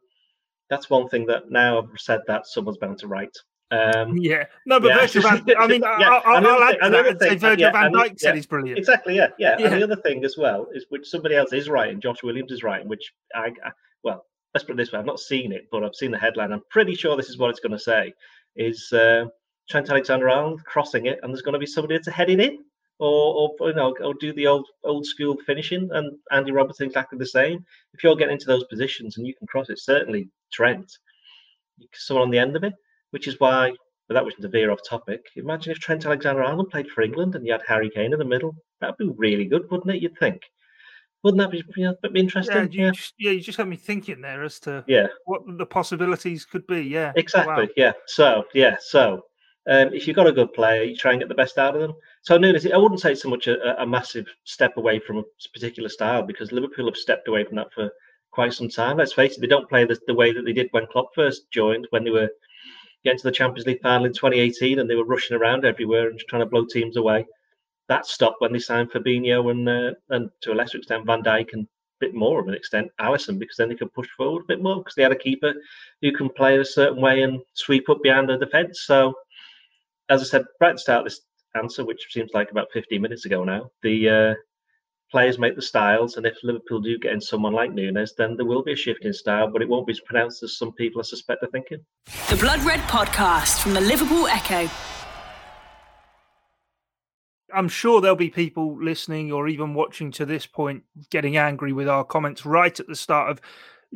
that's 0.68 0.90
one 0.90 1.08
thing 1.08 1.26
that 1.26 1.50
now 1.50 1.78
I've 1.78 2.00
said 2.00 2.20
that 2.26 2.46
someone's 2.46 2.78
bound 2.78 2.98
to 2.98 3.06
write. 3.06 3.36
Um, 3.70 4.18
yeah, 4.18 4.44
no, 4.66 4.78
but 4.78 4.88
yeah. 4.88 4.98
Virgil 4.98 5.22
van, 5.22 5.44
I 5.58 5.66
mean, 5.66 5.80
yeah. 5.98 6.20
I, 6.26 6.40
will 6.40 6.62
add 6.62 6.72
to 6.82 6.90
that 6.90 7.06
and 7.06 7.20
say 7.20 7.36
Virgil 7.36 7.58
yeah, 7.58 7.72
van 7.72 7.92
Dijk 7.92 8.20
said 8.20 8.34
he's 8.34 8.46
brilliant. 8.46 8.78
Exactly, 8.78 9.16
yeah, 9.16 9.28
yeah, 9.38 9.56
yeah. 9.58 9.68
And 9.68 9.76
the 9.76 9.84
other 9.84 9.96
thing 9.96 10.24
as 10.24 10.36
well 10.36 10.66
is 10.74 10.84
which 10.90 11.08
somebody 11.08 11.36
else 11.36 11.54
is 11.54 11.70
writing, 11.70 12.00
Josh 12.00 12.22
Williams 12.22 12.52
is 12.52 12.62
writing, 12.62 12.86
which 12.86 13.12
I, 13.34 13.46
I 13.64 13.70
well, 14.04 14.26
let's 14.52 14.64
put 14.64 14.72
it 14.72 14.76
this 14.76 14.92
way: 14.92 14.98
I've 14.98 15.06
not 15.06 15.20
seen 15.20 15.52
it, 15.52 15.68
but 15.72 15.84
I've 15.84 15.94
seen 15.94 16.10
the 16.10 16.18
headline. 16.18 16.52
I'm 16.52 16.62
pretty 16.68 16.94
sure 16.94 17.16
this 17.16 17.30
is 17.30 17.38
what 17.38 17.48
it's 17.48 17.60
going 17.60 17.72
to 17.72 17.78
say: 17.78 18.12
is 18.56 18.92
uh, 18.92 19.24
Trent 19.72 19.90
Alexander-Arnold 19.90 20.64
crossing 20.64 21.06
it, 21.06 21.18
and 21.22 21.32
there's 21.32 21.42
going 21.42 21.54
to 21.54 21.58
be 21.58 21.66
somebody 21.66 21.96
that's 21.96 22.08
heading 22.08 22.40
in 22.40 22.58
or, 22.98 23.50
or 23.58 23.68
you 23.68 23.74
know, 23.74 23.94
or 24.04 24.14
do 24.20 24.32
the 24.34 24.46
old 24.46 24.66
old 24.84 25.06
school 25.06 25.36
finishing. 25.46 25.88
And 25.92 26.16
Andy 26.30 26.52
Robertson 26.52 26.86
exactly 26.86 27.18
the 27.18 27.26
same. 27.26 27.64
If 27.94 28.04
you're 28.04 28.14
getting 28.14 28.34
into 28.34 28.46
those 28.46 28.64
positions 28.64 29.16
and 29.16 29.26
you 29.26 29.34
can 29.34 29.46
cross 29.46 29.70
it, 29.70 29.78
certainly 29.78 30.28
Trent, 30.52 30.92
someone 31.94 32.24
on 32.24 32.30
the 32.30 32.38
end 32.38 32.54
of 32.54 32.64
it, 32.64 32.74
which 33.10 33.26
is 33.26 33.40
why. 33.40 33.72
But 34.08 34.14
that 34.14 34.24
was 34.24 34.34
to 34.34 34.48
veer 34.48 34.70
off 34.70 34.80
topic. 34.86 35.24
Imagine 35.36 35.72
if 35.72 35.78
Trent 35.78 36.04
Alexander-Arnold 36.04 36.70
played 36.70 36.90
for 36.90 37.02
England 37.02 37.34
and 37.34 37.46
you 37.46 37.52
had 37.52 37.62
Harry 37.66 37.88
Kane 37.88 38.12
in 38.12 38.18
the 38.18 38.24
middle. 38.24 38.54
That'd 38.80 38.98
be 38.98 39.10
really 39.16 39.46
good, 39.46 39.70
wouldn't 39.70 39.94
it? 39.94 40.02
You'd 40.02 40.18
think. 40.18 40.42
Wouldn't 41.22 41.40
that 41.40 41.52
be, 41.52 41.62
you 41.76 41.84
know, 41.84 42.10
be 42.10 42.20
interesting? 42.20 42.56
Yeah 42.56 42.62
you, 42.70 42.84
yeah. 42.84 42.90
Just, 42.90 43.14
yeah, 43.18 43.30
you 43.30 43.40
just 43.40 43.56
got 43.56 43.68
me 43.68 43.76
thinking 43.76 44.20
there 44.20 44.42
as 44.42 44.58
to 44.60 44.84
yeah 44.88 45.06
what 45.24 45.42
the 45.46 45.64
possibilities 45.64 46.44
could 46.44 46.66
be. 46.66 46.82
Yeah, 46.82 47.12
exactly. 47.14 47.66
Wow. 47.66 47.68
Yeah. 47.76 47.92
So 48.06 48.44
yeah, 48.54 48.76
so 48.80 49.22
um, 49.68 49.94
if 49.94 50.06
you've 50.06 50.16
got 50.16 50.26
a 50.26 50.32
good 50.32 50.52
player, 50.52 50.82
you 50.82 50.96
try 50.96 51.12
and 51.12 51.20
get 51.20 51.28
the 51.28 51.34
best 51.34 51.56
out 51.56 51.76
of 51.76 51.80
them. 51.80 51.94
So 52.22 52.36
Nunez, 52.36 52.66
I 52.66 52.76
wouldn't 52.76 53.00
say 53.00 53.12
it's 53.12 53.22
so 53.22 53.28
much 53.28 53.46
a, 53.46 53.80
a, 53.80 53.86
massive 53.86 54.26
step 54.44 54.76
away 54.76 54.98
from 54.98 55.18
a 55.18 55.22
particular 55.54 55.88
style 55.88 56.22
because 56.22 56.50
Liverpool 56.50 56.86
have 56.86 56.96
stepped 56.96 57.28
away 57.28 57.44
from 57.44 57.56
that 57.56 57.72
for 57.72 57.90
quite 58.32 58.52
some 58.52 58.68
time. 58.68 58.96
Let's 58.96 59.12
face 59.12 59.36
it, 59.36 59.40
they 59.40 59.46
don't 59.46 59.68
play 59.68 59.84
the, 59.84 59.98
the 60.08 60.14
way 60.14 60.32
that 60.32 60.44
they 60.44 60.52
did 60.52 60.68
when 60.72 60.86
Klopp 60.86 61.14
first 61.14 61.50
joined, 61.52 61.86
when 61.90 62.02
they 62.02 62.10
were 62.10 62.30
getting 63.04 63.18
to 63.18 63.24
the 63.24 63.32
Champions 63.32 63.66
League 63.66 63.82
final 63.82 64.06
in 64.06 64.12
2018 64.12 64.78
and 64.78 64.90
they 64.90 64.96
were 64.96 65.04
rushing 65.04 65.36
around 65.36 65.64
everywhere 65.64 66.08
and 66.08 66.18
trying 66.28 66.42
to 66.42 66.46
blow 66.46 66.64
teams 66.64 66.96
away. 66.96 67.26
That 67.88 68.06
stopped 68.06 68.40
when 68.40 68.52
they 68.52 68.58
signed 68.58 68.90
Fabinho 68.90 69.50
and 69.50 69.68
uh, 69.68 69.92
and 70.08 70.30
to 70.42 70.52
a 70.52 70.54
lesser 70.54 70.78
extent 70.78 71.06
Van 71.06 71.22
Dijk 71.22 71.52
and 71.52 71.64
a 71.64 71.68
bit 72.00 72.14
more 72.14 72.40
of 72.40 72.48
an 72.48 72.54
extent 72.54 72.90
Alisson 73.00 73.38
because 73.38 73.56
then 73.56 73.68
they 73.68 73.74
could 73.74 73.92
push 73.92 74.08
forward 74.16 74.42
a 74.42 74.48
bit 74.48 74.62
more 74.62 74.78
because 74.78 74.94
they 74.94 75.02
had 75.02 75.12
a 75.12 75.16
keeper 75.16 75.52
who 76.00 76.12
can 76.12 76.28
play 76.30 76.58
a 76.58 76.64
certain 76.64 77.00
way 77.00 77.22
and 77.22 77.40
sweep 77.54 77.88
up 77.90 78.02
behind 78.02 78.28
the 78.28 78.38
defence. 78.38 78.82
So 78.86 79.14
as 80.08 80.20
I 80.20 80.24
said 80.24 80.44
right 80.60 80.70
at 80.70 80.76
the 80.76 80.80
start 80.80 80.98
of 81.00 81.04
this 81.04 81.20
answer, 81.54 81.84
which 81.84 82.06
seems 82.10 82.30
like 82.34 82.50
about 82.50 82.68
15 82.72 83.00
minutes 83.00 83.24
ago 83.24 83.44
now, 83.44 83.70
the 83.82 84.08
uh, 84.08 84.34
players 85.10 85.38
make 85.38 85.54
the 85.54 85.62
styles, 85.62 86.16
and 86.16 86.26
if 86.26 86.36
Liverpool 86.42 86.80
do 86.80 86.98
get 86.98 87.12
in 87.12 87.20
someone 87.20 87.52
like 87.52 87.72
Nunez, 87.72 88.14
then 88.16 88.36
there 88.36 88.46
will 88.46 88.62
be 88.62 88.72
a 88.72 88.76
shift 88.76 89.04
in 89.04 89.12
style, 89.12 89.50
but 89.50 89.62
it 89.62 89.68
won't 89.68 89.86
be 89.86 89.92
as 89.92 90.00
pronounced 90.00 90.42
as 90.42 90.56
some 90.56 90.72
people 90.72 91.00
I 91.00 91.04
suspect 91.04 91.42
are 91.42 91.50
thinking. 91.50 91.78
The 92.30 92.36
Blood 92.36 92.62
Red 92.64 92.80
Podcast 92.80 93.62
from 93.62 93.74
the 93.74 93.80
Liverpool 93.80 94.26
Echo. 94.26 94.68
I'm 97.54 97.68
sure 97.68 98.00
there'll 98.00 98.16
be 98.16 98.30
people 98.30 98.82
listening 98.82 99.30
or 99.30 99.46
even 99.46 99.74
watching 99.74 100.10
to 100.12 100.24
this 100.24 100.46
point 100.46 100.84
getting 101.10 101.36
angry 101.36 101.74
with 101.74 101.86
our 101.86 102.02
comments 102.02 102.46
right 102.46 102.78
at 102.80 102.86
the 102.86 102.96
start 102.96 103.30
of 103.30 103.40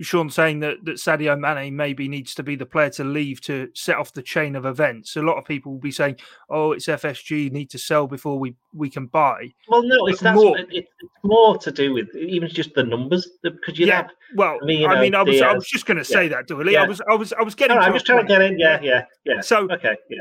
Sean 0.01 0.29
saying 0.29 0.61
that 0.61 0.85
that 0.85 0.97
Sadio 0.97 1.39
Mane 1.39 1.75
maybe 1.75 2.09
needs 2.09 2.35
to 2.35 2.43
be 2.43 2.55
the 2.55 2.67
player 2.67 2.91
to 2.91 3.05
leave 3.05 3.41
to 3.43 3.69
set 3.75 3.97
off 3.97 4.13
the 4.13 4.23
chain 4.23 4.55
of 4.55 4.67
events. 4.67 5.17
A 5.17 5.23
lot 5.23 5.39
of 5.39 5.45
people 5.45 5.73
will 5.73 5.81
be 5.81 5.91
saying, 5.91 6.17
"Oh, 6.51 6.73
it's 6.73 6.87
FSG, 6.87 7.51
need 7.51 7.71
to 7.71 7.79
sell 7.79 8.07
before 8.07 8.39
we 8.39 8.55
we 8.75 8.91
can 8.91 9.07
buy." 9.07 9.53
Well, 9.69 9.83
no, 9.83 10.07
it's 10.07 10.23
more, 10.23 10.59
it's 10.71 10.91
more 11.23 11.57
to 11.59 11.71
do 11.71 11.95
with 11.95 12.15
even 12.15 12.49
just 12.49 12.75
the 12.75 12.83
numbers 12.83 13.29
because 13.43 13.79
you 13.79 13.87
yeah. 13.87 13.97
Have, 13.97 14.11
well, 14.35 14.59
I 14.63 14.67
mean, 14.67 14.87
I, 14.87 15.01
mean, 15.01 15.15
I 15.15 15.23
was 15.23 15.41
I 15.41 15.53
was 15.53 15.67
just 15.67 15.87
going 15.87 15.99
to 15.99 16.05
say 16.05 16.25
yeah. 16.25 16.29
that, 16.31 16.49
Doyley. 16.49 16.73
Yeah. 16.73 16.83
I 16.83 16.87
was 16.87 17.01
I 17.11 17.15
was 17.15 17.33
I 17.33 17.43
was 17.43 17.55
getting. 17.55 17.79
I'm 17.79 17.93
just 17.93 18.07
trying 18.07 18.21
to 18.21 18.29
get 18.29 18.43
in. 18.43 18.59
Yeah, 18.59 18.81
yeah, 18.83 19.05
yeah. 19.25 19.41
So 19.41 19.69
okay, 19.71 19.97
yeah. 20.11 20.21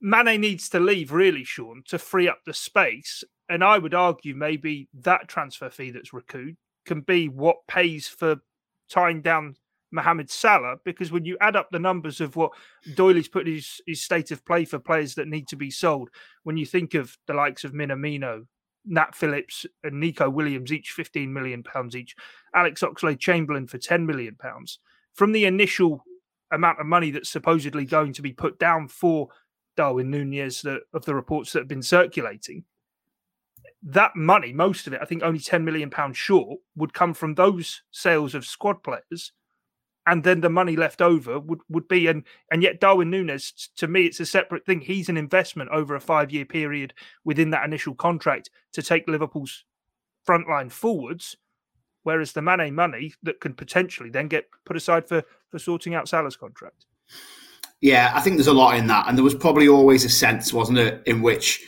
Mane 0.00 0.40
needs 0.40 0.68
to 0.70 0.80
leave, 0.80 1.12
really, 1.12 1.44
Sean, 1.44 1.82
to 1.88 1.98
free 1.98 2.28
up 2.28 2.40
the 2.46 2.54
space. 2.54 3.24
And 3.48 3.64
I 3.64 3.78
would 3.78 3.94
argue 3.94 4.34
maybe 4.34 4.88
that 4.94 5.28
transfer 5.28 5.70
fee 5.70 5.90
that's 5.90 6.12
recouped 6.12 6.58
can 6.86 7.00
be 7.00 7.28
what 7.28 7.66
pays 7.66 8.06
for 8.06 8.36
tying 8.88 9.22
down 9.22 9.56
Mohamed 9.90 10.30
Salah 10.30 10.76
because 10.84 11.10
when 11.10 11.24
you 11.24 11.36
add 11.40 11.56
up 11.56 11.68
the 11.70 11.78
numbers 11.78 12.20
of 12.20 12.36
what 12.36 12.52
Doyley's 12.94 13.28
put 13.28 13.46
his, 13.46 13.80
his 13.86 14.02
state 14.02 14.30
of 14.30 14.44
play 14.44 14.64
for 14.64 14.78
players 14.78 15.14
that 15.14 15.28
need 15.28 15.48
to 15.48 15.56
be 15.56 15.70
sold, 15.70 16.10
when 16.42 16.56
you 16.56 16.66
think 16.66 16.94
of 16.94 17.16
the 17.26 17.34
likes 17.34 17.64
of 17.64 17.72
Minamino, 17.72 18.46
Nat 18.84 19.14
Phillips, 19.14 19.66
and 19.82 20.00
Nico 20.00 20.28
Williams, 20.28 20.72
each 20.72 20.90
15 20.90 21.32
million 21.32 21.62
pounds 21.62 21.96
each, 21.96 22.14
Alex 22.54 22.82
Oxlade 22.82 23.18
Chamberlain 23.18 23.66
for 23.66 23.78
10 23.78 24.06
million 24.06 24.34
pounds, 24.34 24.78
from 25.14 25.32
the 25.32 25.44
initial 25.44 26.04
amount 26.50 26.80
of 26.80 26.86
money 26.86 27.10
that's 27.10 27.30
supposedly 27.30 27.84
going 27.84 28.12
to 28.14 28.22
be 28.22 28.32
put 28.32 28.58
down 28.58 28.88
for 28.88 29.28
Darwin 29.76 30.10
Nunez 30.10 30.62
that, 30.62 30.82
of 30.92 31.04
the 31.04 31.14
reports 31.14 31.52
that 31.52 31.60
have 31.60 31.68
been 31.68 31.82
circulating, 31.82 32.64
that 33.82 34.16
money, 34.16 34.52
most 34.52 34.86
of 34.86 34.92
it, 34.92 35.00
I 35.00 35.04
think 35.04 35.22
only 35.22 35.38
10 35.38 35.64
million 35.64 35.90
pounds 35.90 36.16
short, 36.16 36.60
would 36.76 36.92
come 36.92 37.14
from 37.14 37.34
those 37.34 37.82
sales 37.90 38.34
of 38.34 38.44
squad 38.44 38.82
players. 38.82 39.32
And 40.06 40.24
then 40.24 40.40
the 40.40 40.48
money 40.48 40.74
left 40.74 41.02
over 41.02 41.38
would, 41.38 41.60
would 41.68 41.86
be, 41.86 42.06
and, 42.06 42.24
and 42.50 42.62
yet 42.62 42.80
Darwin 42.80 43.10
Nunez 43.10 43.52
to 43.76 43.86
me, 43.86 44.06
it's 44.06 44.20
a 44.20 44.26
separate 44.26 44.64
thing. 44.64 44.80
He's 44.80 45.10
an 45.10 45.18
investment 45.18 45.70
over 45.70 45.94
a 45.94 46.00
five 46.00 46.30
year 46.30 46.46
period 46.46 46.94
within 47.24 47.50
that 47.50 47.64
initial 47.64 47.94
contract 47.94 48.48
to 48.72 48.82
take 48.82 49.06
Liverpool's 49.06 49.64
front 50.24 50.48
line 50.48 50.70
forwards. 50.70 51.36
Whereas 52.04 52.32
the 52.32 52.40
Mane 52.40 52.74
money 52.74 53.12
that 53.22 53.40
can 53.40 53.52
potentially 53.52 54.08
then 54.08 54.28
get 54.28 54.48
put 54.64 54.76
aside 54.76 55.06
for, 55.06 55.24
for 55.50 55.58
sorting 55.58 55.94
out 55.94 56.08
Salah's 56.08 56.36
contract. 56.36 56.86
Yeah, 57.82 58.10
I 58.14 58.20
think 58.20 58.36
there's 58.36 58.46
a 58.46 58.52
lot 58.52 58.76
in 58.76 58.86
that. 58.86 59.06
And 59.08 59.16
there 59.16 59.24
was 59.24 59.34
probably 59.34 59.68
always 59.68 60.04
a 60.04 60.08
sense, 60.08 60.54
wasn't 60.54 60.78
it, 60.78 61.02
in 61.04 61.20
which 61.20 61.62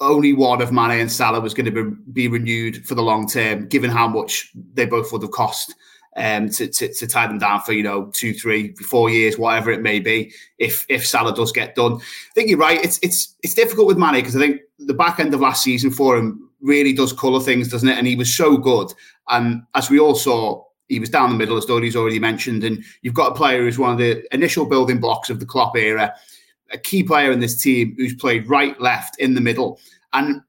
only 0.00 0.32
one 0.32 0.60
of 0.60 0.72
Mane 0.72 1.00
and 1.00 1.10
Salah 1.10 1.40
was 1.40 1.54
going 1.54 1.72
to 1.72 1.84
be, 1.84 1.96
be 2.12 2.28
renewed 2.28 2.86
for 2.86 2.94
the 2.94 3.02
long 3.02 3.26
term, 3.26 3.66
given 3.68 3.90
how 3.90 4.06
much 4.08 4.50
they 4.74 4.86
both 4.86 5.12
would 5.12 5.22
have 5.22 5.30
cost 5.30 5.74
um, 6.16 6.48
to, 6.50 6.66
to, 6.66 6.92
to, 6.92 7.06
tie 7.06 7.26
them 7.26 7.38
down 7.38 7.60
for 7.60 7.72
you 7.72 7.82
know 7.82 8.10
two, 8.14 8.32
three, 8.32 8.74
four 8.74 9.10
years, 9.10 9.38
whatever 9.38 9.70
it 9.70 9.82
may 9.82 10.00
be. 10.00 10.32
If 10.58 10.86
if 10.88 11.06
Salah 11.06 11.34
does 11.34 11.52
get 11.52 11.74
done, 11.74 11.94
I 11.94 12.32
think 12.34 12.48
you're 12.48 12.58
right. 12.58 12.82
It's 12.82 12.98
it's 13.02 13.34
it's 13.42 13.54
difficult 13.54 13.86
with 13.86 13.98
Mane 13.98 14.14
because 14.14 14.36
I 14.36 14.40
think 14.40 14.62
the 14.78 14.94
back 14.94 15.20
end 15.20 15.34
of 15.34 15.40
last 15.40 15.62
season 15.62 15.90
for 15.90 16.16
him 16.16 16.50
really 16.60 16.92
does 16.92 17.12
colour 17.12 17.40
things, 17.40 17.68
doesn't 17.68 17.88
it? 17.88 17.98
And 17.98 18.06
he 18.06 18.16
was 18.16 18.34
so 18.34 18.56
good, 18.56 18.92
and 19.28 19.62
as 19.74 19.90
we 19.90 19.98
all 19.98 20.14
saw. 20.14 20.64
He 20.88 21.00
was 21.00 21.10
down 21.10 21.30
the 21.30 21.36
middle, 21.36 21.56
as 21.56 21.66
Doyley's 21.66 21.96
already 21.96 22.20
mentioned, 22.20 22.62
and 22.62 22.84
you've 23.02 23.12
got 23.12 23.32
a 23.32 23.34
player 23.34 23.60
who's 23.62 23.76
one 23.76 23.90
of 23.90 23.98
the 23.98 24.22
initial 24.32 24.64
building 24.64 25.00
blocks 25.00 25.30
of 25.30 25.40
the 25.40 25.44
Klopp 25.44 25.76
era 25.76 26.14
a 26.72 26.78
key 26.78 27.02
player 27.02 27.30
in 27.30 27.40
this 27.40 27.60
team 27.60 27.94
who's 27.96 28.14
played 28.14 28.48
right, 28.48 28.78
left, 28.80 29.18
in 29.18 29.34
the 29.34 29.40
middle. 29.40 29.78
And 30.12 30.42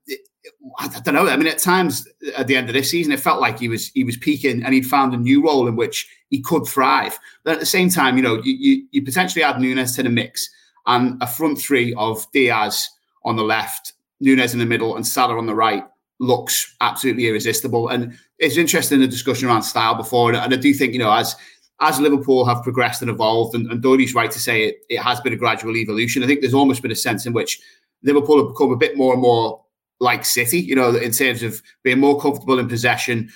I 0.79 0.87
don't 1.03 1.13
know. 1.13 1.27
I 1.27 1.37
mean, 1.37 1.47
at 1.47 1.59
times 1.59 2.07
at 2.35 2.47
the 2.47 2.55
end 2.55 2.69
of 2.69 2.73
this 2.73 2.91
season, 2.91 3.11
it 3.11 3.19
felt 3.19 3.41
like 3.41 3.59
he 3.59 3.69
was 3.69 3.87
he 3.89 4.03
was 4.03 4.17
peaking 4.17 4.63
and 4.63 4.73
he'd 4.73 4.85
found 4.85 5.13
a 5.13 5.17
new 5.17 5.43
role 5.43 5.67
in 5.67 5.75
which 5.75 6.07
he 6.29 6.41
could 6.41 6.65
thrive. 6.65 7.17
But 7.43 7.53
at 7.53 7.59
the 7.59 7.65
same 7.65 7.89
time, 7.89 8.17
you 8.17 8.23
know, 8.23 8.41
you, 8.43 8.53
you, 8.53 8.87
you 8.91 9.01
potentially 9.03 9.43
add 9.43 9.59
Nunez 9.59 9.95
to 9.95 10.03
the 10.03 10.09
mix 10.09 10.49
and 10.85 11.21
a 11.21 11.27
front 11.27 11.59
three 11.59 11.93
of 11.95 12.25
Diaz 12.31 12.89
on 13.25 13.35
the 13.35 13.43
left, 13.43 13.93
Nunez 14.19 14.53
in 14.53 14.59
the 14.59 14.65
middle, 14.65 14.95
and 14.95 15.05
Salah 15.05 15.37
on 15.37 15.45
the 15.45 15.55
right 15.55 15.83
looks 16.19 16.75
absolutely 16.81 17.27
irresistible. 17.27 17.89
And 17.89 18.17
it's 18.39 18.57
interesting 18.57 18.99
the 18.99 19.07
discussion 19.07 19.47
around 19.47 19.63
style 19.63 19.95
before, 19.95 20.33
and 20.33 20.53
I 20.53 20.57
do 20.57 20.73
think 20.73 20.93
you 20.93 20.99
know 20.99 21.11
as 21.11 21.35
as 21.79 21.99
Liverpool 21.99 22.45
have 22.45 22.63
progressed 22.63 23.01
and 23.01 23.11
evolved, 23.11 23.55
and, 23.55 23.71
and 23.71 23.83
Doyley's 23.83 24.15
right 24.15 24.31
to 24.31 24.39
say 24.39 24.63
it, 24.63 24.77
it 24.89 24.99
has 24.99 25.19
been 25.21 25.33
a 25.33 25.37
gradual 25.37 25.77
evolution. 25.77 26.23
I 26.23 26.27
think 26.27 26.41
there's 26.41 26.53
almost 26.53 26.81
been 26.81 26.91
a 26.91 26.95
sense 26.95 27.25
in 27.25 27.33
which 27.33 27.59
Liverpool 28.03 28.39
have 28.39 28.53
become 28.53 28.71
a 28.71 28.77
bit 28.77 28.97
more 28.97 29.13
and 29.13 29.21
more 29.21 29.63
like 29.99 30.25
City, 30.25 30.59
you 30.59 30.75
know, 30.75 30.95
in 30.95 31.11
terms 31.11 31.43
of 31.43 31.61
being 31.83 31.99
more 31.99 32.19
comfortable 32.19 32.59
in 32.59 32.67
possession. 32.67 33.29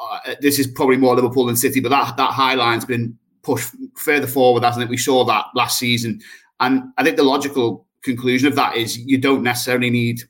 Uh, 0.00 0.34
this 0.40 0.58
is 0.58 0.66
probably 0.66 0.96
more 0.96 1.14
Liverpool 1.14 1.46
than 1.46 1.56
City, 1.56 1.80
but 1.80 1.90
that 1.90 2.16
that 2.16 2.30
high 2.30 2.54
line's 2.54 2.84
been 2.84 3.16
pushed 3.42 3.74
further 3.96 4.26
forward, 4.26 4.64
hasn't 4.64 4.84
it? 4.84 4.90
We 4.90 4.96
saw 4.96 5.24
that 5.24 5.46
last 5.54 5.78
season. 5.78 6.20
And 6.60 6.84
I 6.98 7.04
think 7.04 7.16
the 7.16 7.22
logical 7.22 7.86
conclusion 8.02 8.48
of 8.48 8.56
that 8.56 8.76
is 8.76 8.98
you 8.98 9.18
don't 9.18 9.42
necessarily 9.42 9.90
need 9.90 10.22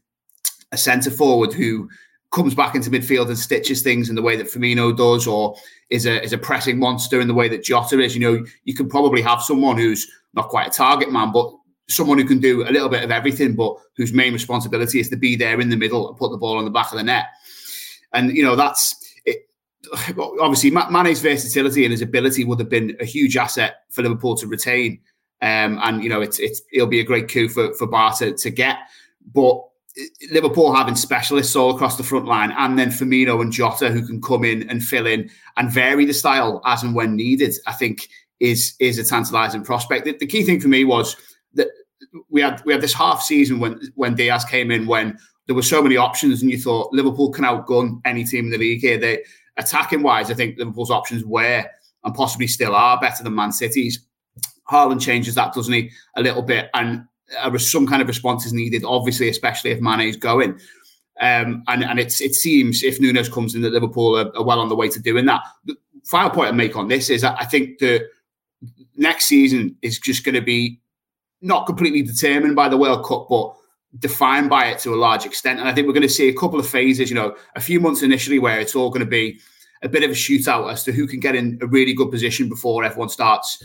a 0.73 0.77
centre 0.77 1.11
forward 1.11 1.53
who 1.53 1.89
comes 2.31 2.55
back 2.55 2.75
into 2.75 2.91
midfield 2.91 3.29
and 3.29 3.39
stitches 3.39 3.83
things 3.83 4.09
in 4.09 4.15
the 4.15 4.23
way 4.23 4.37
that 4.37 4.47
Firmino 4.47 4.97
does, 4.97 5.27
or 5.27 5.57
is 5.91 6.07
a 6.07 6.23
is 6.23 6.33
a 6.33 6.39
pressing 6.39 6.79
monster 6.79 7.21
in 7.21 7.29
the 7.29 7.35
way 7.35 7.49
that 7.49 7.65
Jota 7.65 8.01
is. 8.01 8.15
You 8.15 8.21
know, 8.21 8.47
you 8.65 8.75
can 8.75 8.89
probably 8.89 9.23
have 9.23 9.43
someone 9.43 9.77
who's 9.77 10.11
not 10.35 10.49
quite 10.49 10.69
a 10.69 10.71
target 10.71 11.11
man, 11.11 11.33
but 11.33 11.51
someone 11.89 12.19
who 12.19 12.25
can 12.25 12.39
do 12.39 12.69
a 12.69 12.71
little 12.71 12.89
bit 12.89 13.03
of 13.03 13.11
everything, 13.11 13.55
but 13.55 13.75
whose 13.97 14.13
main 14.13 14.33
responsibility 14.33 15.01
is 15.01 15.09
to 15.09 15.17
be 15.17 15.37
there 15.37 15.61
in 15.61 15.71
the 15.71 15.77
middle 15.77 16.09
and 16.09 16.19
put 16.19 16.31
the 16.31 16.37
ball 16.37 16.59
on 16.59 16.65
the 16.65 16.71
back 16.71 16.93
of 16.93 16.99
the 16.99 17.03
net. 17.03 17.27
And 18.13 18.37
you 18.37 18.43
know, 18.43 18.57
that's 18.57 18.95
it. 19.25 19.49
Obviously, 20.41 20.71
Mane's 20.71 21.21
versatility 21.21 21.85
and 21.85 21.93
his 21.93 22.03
ability 22.03 22.45
would 22.45 22.59
have 22.59 22.69
been 22.69 22.97
a 23.01 23.05
huge 23.05 23.37
asset 23.37 23.85
for 23.91 24.03
Liverpool 24.03 24.37
to 24.37 24.47
retain. 24.47 25.01
Um, 25.41 25.79
and 25.83 26.03
you 26.03 26.11
know, 26.11 26.21
it's 26.21 26.39
it's 26.39 26.61
it'll 26.73 26.89
be 26.89 27.01
a 27.01 27.05
great 27.05 27.31
coup 27.31 27.49
for 27.49 27.73
for 27.75 27.87
Bar 27.87 28.13
to, 28.15 28.35
to 28.35 28.51
get. 28.51 28.79
But 29.35 29.63
Liverpool 30.31 30.75
having 30.75 30.95
specialists 30.95 31.57
all 31.57 31.75
across 31.75 31.97
the 31.97 32.03
front 32.03 32.27
line, 32.27 32.53
and 32.53 32.79
then 32.79 32.91
Firmino 32.91 33.43
and 33.43 33.53
Jota 33.53 33.91
who 33.91 34.07
can 34.07 34.21
come 34.21 34.45
in 34.45 34.69
and 34.71 34.85
fill 34.85 35.07
in 35.07 35.31
and 35.57 35.71
vary 35.71 36.05
the 36.05 36.15
style 36.15 36.61
as 36.65 36.83
and 36.83 36.95
when 36.95 37.17
needed, 37.17 37.55
I 37.67 37.73
think 37.73 38.09
is 38.41 38.75
is 38.79 38.99
a 38.99 39.05
tantalising 39.05 39.65
prospect. 39.65 40.05
The, 40.05 40.17
the, 40.17 40.27
key 40.27 40.45
thing 40.45 40.61
for 40.61 40.69
me 40.69 40.85
was 40.85 41.17
that 41.55 41.69
we 42.29 42.41
had 42.41 42.63
we 42.65 42.73
had 42.73 42.83
this 42.83 42.95
half 42.95 43.23
season 43.23 43.59
when 43.59 43.81
when 43.97 44.15
Diaz 44.15 44.45
came 44.45 44.71
in 44.71 44.87
when 44.87 45.19
there 45.47 45.57
were 45.57 45.63
so 45.63 45.83
many 45.83 45.97
options, 45.97 46.43
and 46.43 46.51
you 46.51 46.61
thought 46.61 46.93
Liverpool 46.93 47.33
can 47.33 47.45
outgun 47.45 48.01
any 48.05 48.25
team 48.25 48.47
in 48.47 48.51
the 48.51 48.59
league 48.59 48.81
here. 48.81 48.99
They 48.99 49.25
attacking 49.57 50.03
wise, 50.03 50.31
I 50.31 50.35
think 50.35 50.59
Liverpool's 50.59 50.91
options 50.91 51.25
were 51.25 51.65
and 52.05 52.15
possibly 52.15 52.47
still 52.47 52.75
are 52.75 53.01
better 53.01 53.25
than 53.25 53.35
Man 53.35 53.51
City's. 53.51 54.01
Haaland 54.71 55.01
changes 55.01 55.35
that, 55.35 55.55
doesn't 55.55 55.73
he, 55.73 55.91
a 56.17 56.23
little 56.23 56.43
bit, 56.43 56.71
and 56.75 57.05
uh, 57.41 57.57
some 57.59 57.87
kind 57.87 58.03
of 58.03 58.09
response 58.09 58.47
is 58.47 58.53
needed, 58.53 58.85
obviously, 58.85 59.29
especially 59.29 59.71
if 59.71 59.81
Mane 59.81 60.09
is 60.09 60.17
going. 60.17 60.59
Um, 61.21 61.65
and 61.67 61.83
and 61.83 61.99
it 61.99 62.13
seems 62.13 62.83
if 62.85 63.01
Nunez 63.01 63.29
comes 63.29 63.55
in 63.55 63.63
that 63.63 63.73
Liverpool 63.73 64.17
are, 64.17 64.37
are, 64.37 64.45
well 64.45 64.61
on 64.61 64.69
the 64.69 64.77
way 64.77 64.89
to 64.89 65.01
doing 65.01 65.27
that. 65.27 65.43
The 65.65 65.77
final 66.05 66.31
point 66.31 66.49
I 66.49 66.53
make 66.53 66.77
on 66.77 66.87
this 66.87 67.11
is 67.11 67.25
I 67.25 67.45
think 67.45 67.79
the 67.79 68.09
next 68.97 69.27
season 69.27 69.77
is 69.83 69.99
just 69.99 70.25
going 70.25 70.37
to 70.37 70.41
be 70.41 70.81
not 71.41 71.67
completely 71.67 72.03
determined 72.03 72.55
by 72.55 72.69
the 72.69 72.77
World 72.77 73.05
Cup, 73.05 73.27
but 73.29 73.55
defined 73.99 74.49
by 74.49 74.67
it 74.67 74.79
to 74.81 74.95
a 74.95 74.97
large 74.97 75.25
extent. 75.25 75.59
And 75.59 75.69
I 75.69 75.75
think 75.75 75.87
we're 75.87 75.93
going 75.93 76.03
to 76.03 76.09
see 76.09 76.29
a 76.29 76.35
couple 76.35 76.61
of 76.61 76.69
phases, 76.69 77.11
you 77.11 77.17
know, 77.17 77.35
a 77.57 77.61
few 77.61 77.81
months 77.81 78.03
initially 78.03 78.39
where 78.39 78.61
it's 78.61 78.75
all 78.75 78.91
going 78.91 79.05
to 79.05 79.11
be 79.11 79.41
a 79.83 79.89
bit 79.89 80.03
of 80.03 80.11
a 80.11 80.15
shootout 80.15 80.71
as 80.71 80.85
to 80.85 80.93
who 80.93 81.07
can 81.07 81.21
get 81.21 81.35
in 81.35 81.59
a 81.63 81.67
really 81.67 81.95
good 81.95 82.11
position 82.11 82.49
before 82.49 82.85
everyone 82.85 83.09
starts 83.09 83.63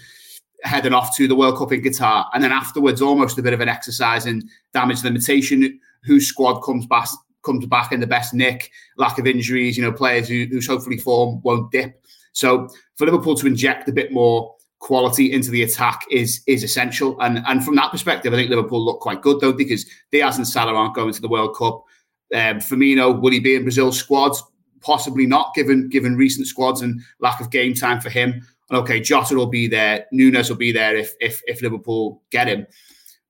heading 0.64 0.94
off 0.94 1.16
to 1.18 1.28
the 1.28 1.36
World 1.36 1.58
Cup 1.58 1.72
in 1.72 1.82
Qatar, 1.82 2.28
and 2.34 2.44
then 2.44 2.52
afterwards, 2.52 3.02
almost 3.02 3.38
a 3.38 3.44
bit 3.44 3.54
of 3.54 3.62
an 3.62 3.70
exercise 3.70 4.26
in 4.26 4.50
damage 4.74 5.04
limitation. 5.04 5.80
Whose 6.04 6.28
squad 6.28 6.60
comes 6.62 6.86
back 6.86 7.08
comes 7.44 7.66
back 7.66 7.92
in 7.92 8.00
the 8.00 8.08
best 8.08 8.34
nick, 8.34 8.72
lack 8.98 9.20
of 9.20 9.28
injuries, 9.28 9.78
you 9.78 9.84
know, 9.84 9.92
players 9.92 10.28
who, 10.28 10.46
whose 10.50 10.68
hopefully 10.68 10.98
form 10.98 11.42
won't 11.44 11.72
dip. 11.72 12.02
So 12.32 12.70
for 12.96 13.06
Liverpool 13.06 13.36
to 13.36 13.48
inject 13.48 13.88
a 13.90 13.94
bit 13.94 14.12
more 14.12 14.56
quality 14.80 15.32
into 15.32 15.50
the 15.50 15.64
attack 15.64 16.02
is 16.12 16.42
is 16.48 16.64
essential. 16.64 17.20
And 17.22 17.44
and 17.48 17.64
from 17.64 17.76
that 17.76 17.92
perspective, 17.92 18.34
I 18.34 18.38
think 18.38 18.50
Liverpool 18.50 18.84
look 18.84 19.00
quite 19.00 19.22
good 19.22 19.40
though 19.40 19.54
because 19.54 19.86
Diaz 20.12 20.38
and 20.38 20.48
Salah 20.48 20.74
aren't 20.74 20.96
going 20.96 21.14
to 21.14 21.22
the 21.22 21.30
World 21.30 21.56
Cup. 21.56 21.84
Um, 22.34 22.58
Firmino 22.58 23.22
will 23.22 23.32
he 23.32 23.40
be 23.40 23.56
in 23.56 23.64
Brazil's 23.64 23.98
squad? 23.98 24.34
Possibly 24.82 25.26
not, 25.26 25.54
given 25.54 25.88
given 25.88 26.18
recent 26.18 26.48
squads 26.48 26.82
and 26.82 27.02
lack 27.20 27.40
of 27.40 27.52
game 27.52 27.74
time 27.74 28.02
for 28.02 28.10
him 28.10 28.46
okay, 28.76 29.00
Jota 29.00 29.36
will 29.36 29.48
be 29.48 29.68
there, 29.68 30.06
Nunez 30.12 30.50
will 30.50 30.58
be 30.58 30.72
there 30.72 30.96
if 30.96 31.14
if 31.20 31.42
if 31.48 31.62
Liverpool 31.62 32.22
get 32.32 32.48
him. 32.48 32.68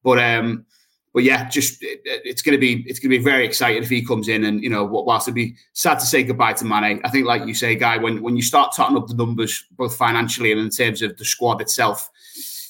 But 0.03 0.19
um, 0.19 0.65
but 1.13 1.23
yeah, 1.23 1.47
just 1.47 1.83
it, 1.83 2.01
it's 2.05 2.41
to 2.41 2.57
be 2.57 2.83
it's 2.87 2.99
to 2.99 3.07
be 3.07 3.19
very 3.19 3.45
exciting 3.45 3.83
if 3.83 3.89
he 3.89 4.03
comes 4.03 4.27
in 4.27 4.43
and 4.45 4.63
you 4.63 4.69
know 4.69 4.83
whilst 4.83 5.27
it'd 5.27 5.35
be 5.35 5.55
sad 5.73 5.99
to 5.99 6.05
say 6.05 6.23
goodbye 6.23 6.53
to 6.53 6.65
Mane, 6.65 7.01
I 7.03 7.09
think 7.09 7.27
like 7.27 7.45
you 7.45 7.53
say, 7.53 7.75
guy, 7.75 7.97
when 7.97 8.21
when 8.21 8.35
you 8.35 8.41
start 8.41 8.73
totting 8.75 8.97
up 8.97 9.07
the 9.07 9.13
numbers 9.13 9.63
both 9.77 9.95
financially 9.95 10.51
and 10.51 10.59
in 10.59 10.69
terms 10.69 11.01
of 11.01 11.15
the 11.17 11.25
squad 11.25 11.61
itself, 11.61 12.09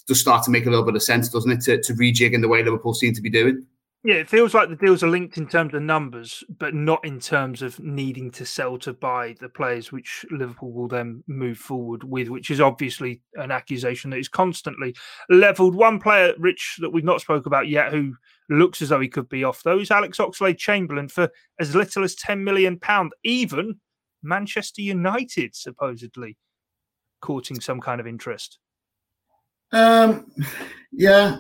does 0.07 0.19
start 0.19 0.43
to 0.43 0.51
make 0.51 0.65
a 0.65 0.69
little 0.69 0.85
bit 0.85 0.95
of 0.95 1.03
sense, 1.03 1.29
doesn't 1.29 1.51
it, 1.51 1.61
to, 1.61 1.81
to 1.81 1.93
rejig 1.93 2.33
in 2.33 2.41
the 2.41 2.47
way 2.47 2.63
Liverpool 2.63 2.93
seem 2.93 3.13
to 3.13 3.21
be 3.21 3.29
doing. 3.29 3.65
Yeah, 4.05 4.15
it 4.15 4.29
feels 4.29 4.53
like 4.53 4.67
the 4.67 4.75
deals 4.75 5.01
are 5.01 5.09
linked 5.09 5.37
in 5.37 5.47
terms 5.47 5.73
of 5.73 5.81
numbers, 5.81 6.43
but 6.59 6.73
not 6.73 7.05
in 7.05 7.21
terms 7.21 7.61
of 7.61 7.79
needing 7.79 8.31
to 8.31 8.45
sell 8.45 8.77
to 8.79 8.91
buy 8.91 9.33
the 9.39 9.47
players, 9.47 9.93
which 9.93 10.25
Liverpool 10.29 10.73
will 10.73 10.89
then 10.89 11.23
move 11.27 11.57
forward 11.57 12.03
with, 12.03 12.27
which 12.27 12.51
is 12.51 12.59
obviously 12.59 13.21
an 13.35 13.49
accusation 13.49 14.09
that 14.09 14.19
is 14.19 14.27
constantly 14.27 14.93
levelled. 15.29 15.73
One 15.73 16.01
player, 16.01 16.33
Rich, 16.37 16.79
that 16.81 16.89
we've 16.89 17.05
not 17.05 17.21
spoke 17.21 17.45
about 17.45 17.69
yet, 17.69 17.93
who 17.93 18.13
looks 18.49 18.81
as 18.81 18.89
though 18.89 18.99
he 18.99 19.07
could 19.07 19.29
be 19.29 19.45
off, 19.45 19.63
though, 19.63 19.79
is 19.79 19.89
Alex 19.89 20.17
Oxlade 20.17 20.57
Chamberlain 20.57 21.07
for 21.07 21.29
as 21.61 21.73
little 21.73 22.03
as 22.03 22.13
£10 22.13 22.39
million. 22.39 22.77
Even 23.23 23.79
Manchester 24.21 24.81
United, 24.81 25.55
supposedly, 25.55 26.37
courting 27.21 27.61
some 27.61 27.79
kind 27.79 28.01
of 28.01 28.07
interest. 28.07 28.59
Um, 29.71 30.29
yeah. 30.91 31.37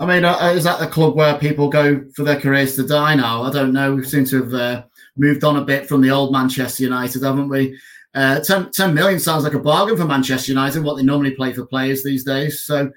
I 0.00 0.06
mean, 0.06 0.24
uh, 0.24 0.54
is 0.56 0.64
that 0.64 0.80
the 0.80 0.86
club 0.86 1.14
where 1.14 1.36
people 1.36 1.68
go 1.68 2.02
for 2.16 2.24
their 2.24 2.40
careers 2.40 2.74
to 2.76 2.86
die 2.86 3.14
now? 3.14 3.42
I 3.42 3.50
don't 3.50 3.74
know. 3.74 3.94
We 3.94 4.04
seem 4.04 4.24
to 4.24 4.42
have 4.42 4.54
uh, 4.54 4.84
moved 5.18 5.44
on 5.44 5.58
a 5.58 5.64
bit 5.64 5.86
from 5.86 6.00
the 6.00 6.10
old 6.10 6.32
Manchester 6.32 6.84
United, 6.84 7.22
haven't 7.22 7.50
we? 7.50 7.78
Uh, 8.14 8.40
10, 8.40 8.70
10 8.70 8.94
million 8.94 9.20
sounds 9.20 9.44
like 9.44 9.52
a 9.52 9.58
bargain 9.58 9.98
for 9.98 10.06
Manchester 10.06 10.52
United, 10.52 10.82
what 10.82 10.96
they 10.96 11.02
normally 11.02 11.34
play 11.34 11.52
for 11.52 11.66
players 11.66 12.02
these 12.02 12.24
days. 12.24 12.64
So 12.64 12.90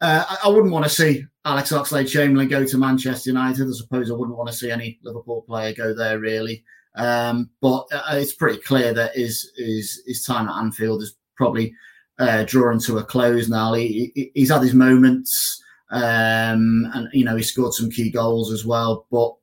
uh, 0.00 0.24
I, 0.26 0.38
I, 0.44 0.48
wouldn't 0.48 0.72
want 0.72 0.86
to 0.86 0.90
see 0.90 1.26
Alex 1.44 1.70
Oxlade 1.70 2.08
Chamberlain 2.08 2.48
go 2.48 2.64
to 2.64 2.78
Manchester 2.78 3.28
United. 3.28 3.68
I 3.68 3.72
suppose 3.72 4.10
I 4.10 4.14
wouldn't 4.14 4.38
want 4.38 4.48
to 4.48 4.56
see 4.56 4.70
any 4.70 4.98
Liverpool 5.02 5.42
player 5.42 5.74
go 5.74 5.92
there, 5.92 6.18
really. 6.18 6.64
Um, 6.96 7.50
but 7.60 7.86
uh, 7.92 8.02
it's 8.12 8.32
pretty 8.32 8.58
clear 8.60 8.94
that 8.94 9.14
his, 9.14 9.52
his, 9.54 10.02
his 10.06 10.24
time 10.24 10.48
at 10.48 10.56
Anfield 10.56 11.02
is 11.02 11.14
probably 11.36 11.74
uh, 12.18 12.44
drawing 12.44 12.80
to 12.80 12.98
a 12.98 13.04
close 13.04 13.50
now. 13.50 13.74
He, 13.74 14.12
he, 14.14 14.30
he's 14.34 14.50
had 14.50 14.62
his 14.62 14.74
moments. 14.74 15.62
Um, 15.90 16.90
and 16.94 17.08
you 17.12 17.24
know 17.24 17.36
he 17.36 17.42
scored 17.42 17.72
some 17.72 17.90
key 17.90 18.10
goals 18.10 18.52
as 18.52 18.64
well. 18.64 19.06
But 19.10 19.34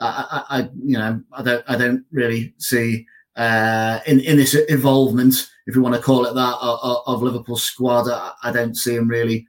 I, 0.00 0.44
I, 0.48 0.58
I 0.58 0.68
you 0.84 0.98
know, 0.98 1.22
I 1.32 1.42
don't, 1.42 1.64
I 1.68 1.76
don't 1.76 2.04
really 2.12 2.54
see 2.58 3.06
uh, 3.36 4.00
in 4.06 4.20
in 4.20 4.36
this 4.36 4.54
involvement, 4.54 5.50
if 5.66 5.74
you 5.74 5.82
want 5.82 5.94
to 5.94 6.00
call 6.00 6.26
it 6.26 6.34
that, 6.34 6.56
of, 6.60 7.02
of 7.06 7.22
Liverpool 7.22 7.56
squad. 7.56 8.08
I, 8.08 8.32
I, 8.42 8.52
don't 8.52 8.74
see 8.74 8.94
him 8.94 9.08
really 9.08 9.46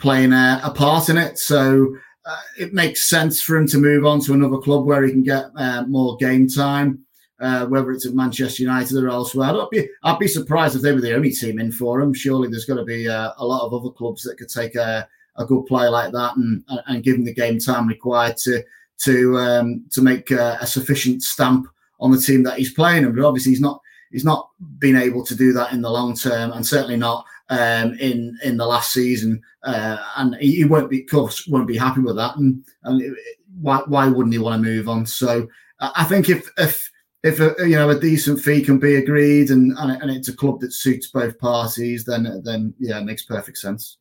playing 0.00 0.32
a, 0.32 0.60
a 0.64 0.70
part 0.70 1.10
in 1.10 1.18
it. 1.18 1.38
So 1.38 1.94
uh, 2.24 2.40
it 2.58 2.72
makes 2.72 3.08
sense 3.08 3.42
for 3.42 3.56
him 3.56 3.66
to 3.68 3.78
move 3.78 4.06
on 4.06 4.20
to 4.20 4.32
another 4.32 4.58
club 4.58 4.86
where 4.86 5.02
he 5.04 5.12
can 5.12 5.22
get 5.22 5.46
uh, 5.56 5.84
more 5.86 6.16
game 6.16 6.48
time. 6.48 7.04
Uh, 7.38 7.64
whether 7.66 7.90
it's 7.90 8.04
at 8.04 8.12
Manchester 8.12 8.62
United 8.62 9.02
or 9.02 9.08
elsewhere, 9.08 9.48
I'd 9.48 9.70
be 9.70 9.88
I'd 10.02 10.18
be 10.18 10.28
surprised 10.28 10.76
if 10.76 10.82
they 10.82 10.92
were 10.92 11.00
the 11.00 11.14
only 11.14 11.30
team 11.30 11.58
in 11.58 11.72
for 11.72 11.98
him. 11.98 12.12
Surely 12.12 12.48
there's 12.48 12.66
got 12.66 12.76
to 12.76 12.84
be 12.84 13.08
uh, 13.08 13.32
a 13.38 13.46
lot 13.46 13.64
of 13.64 13.72
other 13.72 13.90
clubs 13.90 14.22
that 14.24 14.36
could 14.36 14.50
take 14.50 14.74
a 14.74 15.08
a 15.40 15.44
good 15.46 15.66
player 15.66 15.90
like 15.90 16.12
that 16.12 16.36
and 16.36 16.62
and 16.86 17.02
give 17.02 17.16
him 17.16 17.24
the 17.24 17.34
game 17.34 17.58
time 17.58 17.88
required 17.88 18.36
to 18.36 18.62
to 19.00 19.38
um, 19.38 19.84
to 19.90 20.02
make 20.02 20.30
a, 20.30 20.66
sufficient 20.66 21.22
stamp 21.22 21.66
on 21.98 22.10
the 22.10 22.20
team 22.20 22.42
that 22.44 22.58
he's 22.58 22.72
playing 22.72 23.04
in. 23.04 23.14
But 23.14 23.24
obviously, 23.24 23.52
he's 23.52 23.60
not 23.60 23.80
he's 24.12 24.24
not 24.24 24.50
been 24.78 24.96
able 24.96 25.24
to 25.24 25.34
do 25.34 25.52
that 25.54 25.72
in 25.72 25.80
the 25.80 25.90
long 25.90 26.14
term, 26.14 26.52
and 26.52 26.66
certainly 26.66 26.96
not 26.96 27.24
um, 27.48 27.94
in 27.94 28.38
in 28.44 28.56
the 28.56 28.66
last 28.66 28.92
season. 28.92 29.42
Uh, 29.62 29.98
and 30.16 30.36
he 30.36 30.64
won't 30.64 30.90
be, 30.90 31.02
of 31.02 31.10
course, 31.10 31.46
won't 31.46 31.68
be 31.68 31.76
happy 31.76 32.00
with 32.00 32.16
that. 32.16 32.36
And, 32.36 32.64
and 32.84 33.16
why 33.60 33.78
why 33.86 34.06
wouldn't 34.06 34.34
he 34.34 34.38
want 34.38 34.62
to 34.62 34.68
move 34.68 34.88
on? 34.88 35.06
So 35.06 35.48
I 35.80 36.04
think 36.04 36.28
if 36.28 36.50
if 36.58 36.90
if 37.22 37.40
a, 37.40 37.54
you 37.60 37.76
know 37.76 37.90
a 37.90 37.98
decent 37.98 38.40
fee 38.40 38.62
can 38.62 38.78
be 38.78 38.96
agreed 38.96 39.50
and, 39.50 39.72
and 39.78 40.10
it's 40.10 40.28
a 40.28 40.36
club 40.36 40.60
that 40.60 40.72
suits 40.72 41.10
both 41.10 41.38
parties, 41.38 42.04
then 42.04 42.42
then 42.44 42.74
yeah, 42.78 42.98
it 42.98 43.04
makes 43.04 43.24
perfect 43.24 43.58
sense. 43.58 43.96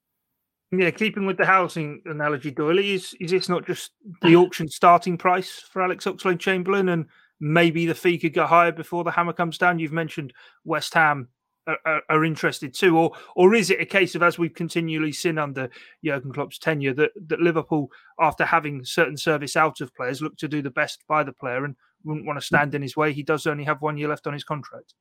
Yeah, 0.72 0.92
keeping 0.92 1.26
with 1.26 1.38
the 1.38 1.46
housing 1.46 2.02
analogy, 2.06 2.52
Doyley, 2.52 2.94
is 2.94 3.16
is 3.20 3.32
this 3.32 3.50
not 3.50 3.66
just 3.66 3.92
the 4.22 4.36
auction 4.36 4.68
starting 4.68 5.18
price 5.18 5.60
for 5.60 5.82
Alex 5.82 6.06
Oxlade 6.06 6.40
Chamberlain, 6.40 6.90
and 6.90 7.06
maybe 7.40 7.88
the 7.88 7.96
fee 7.96 8.20
could 8.20 8.34
get 8.34 8.48
higher 8.48 8.72
before 8.72 9.04
the 9.04 9.12
hammer 9.12 9.34
comes 9.34 9.58
down? 9.58 9.80
You've 9.80 9.92
mentioned 9.92 10.32
West 10.66 10.94
Ham 10.94 11.30
are, 11.66 12.02
are, 12.08 12.24
interested 12.24 12.74
too, 12.76 12.98
or 12.98 13.12
or 13.36 13.56
is 13.56 13.72
it 13.72 13.82
a 13.82 13.86
case 13.86 14.14
of 14.14 14.22
as 14.22 14.38
we've 14.38 14.54
continually 14.54 15.12
seen 15.12 15.40
under 15.40 15.70
Jurgen 16.06 16.32
Klopp's 16.32 16.60
tenure 16.60 16.94
that 16.94 17.12
that 17.28 17.42
Liverpool, 17.42 17.92
after 18.20 18.46
having 18.46 18.86
certain 18.86 19.18
service 19.18 19.56
out 19.56 19.82
of 19.82 19.96
players, 19.96 20.22
look 20.22 20.38
to 20.38 20.48
do 20.48 20.62
the 20.62 20.70
best 20.70 21.04
by 21.08 21.24
the 21.24 21.34
player 21.34 21.66
and 21.66 21.76
wouldn't 22.04 22.28
want 22.28 22.40
to 22.40 22.46
stand 22.46 22.76
in 22.76 22.84
his 22.84 22.96
way? 22.96 23.12
He 23.12 23.24
does 23.24 23.48
only 23.48 23.64
have 23.64 23.82
one 23.82 23.98
year 23.98 24.08
left 24.08 24.28
on 24.28 24.34
his 24.34 24.44
contract. 24.44 24.94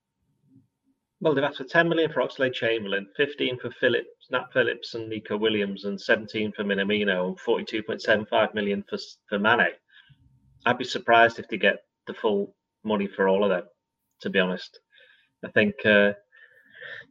Well, 1.20 1.34
they've 1.34 1.42
asked 1.42 1.58
for 1.58 1.64
10 1.64 1.88
million 1.88 2.12
for 2.12 2.20
Oxlade 2.20 2.54
Chamberlain, 2.54 3.08
15 3.16 3.58
for 3.58 3.70
Phillips, 3.72 4.28
Nat 4.30 4.52
Phillips 4.52 4.94
and 4.94 5.08
Neco 5.08 5.36
Williams, 5.36 5.84
and 5.84 6.00
17 6.00 6.52
for 6.52 6.62
Minamino, 6.62 7.28
and 7.28 7.38
42.75 7.38 8.54
million 8.54 8.84
for, 8.88 8.98
for 9.28 9.38
Mane. 9.38 9.72
I'd 10.64 10.78
be 10.78 10.84
surprised 10.84 11.38
if 11.38 11.48
they 11.48 11.56
get 11.56 11.82
the 12.06 12.14
full 12.14 12.54
money 12.84 13.08
for 13.08 13.28
all 13.28 13.42
of 13.42 13.50
them, 13.50 13.64
to 14.20 14.30
be 14.30 14.38
honest. 14.38 14.78
I 15.44 15.48
think 15.48 15.74
uh, 15.84 16.12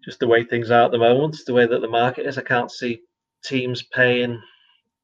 just 0.06 0.20
the 0.20 0.28
way 0.28 0.44
things 0.44 0.72
are 0.72 0.86
at 0.86 0.92
the 0.92 0.98
moment, 0.98 1.38
the 1.46 1.54
way 1.54 1.66
that 1.66 1.82
the 1.82 1.90
market 1.90 2.26
is. 2.26 2.38
I 2.38 2.44
can't 2.44 2.72
see 2.72 3.02
teams 3.44 3.84
paying 3.84 4.42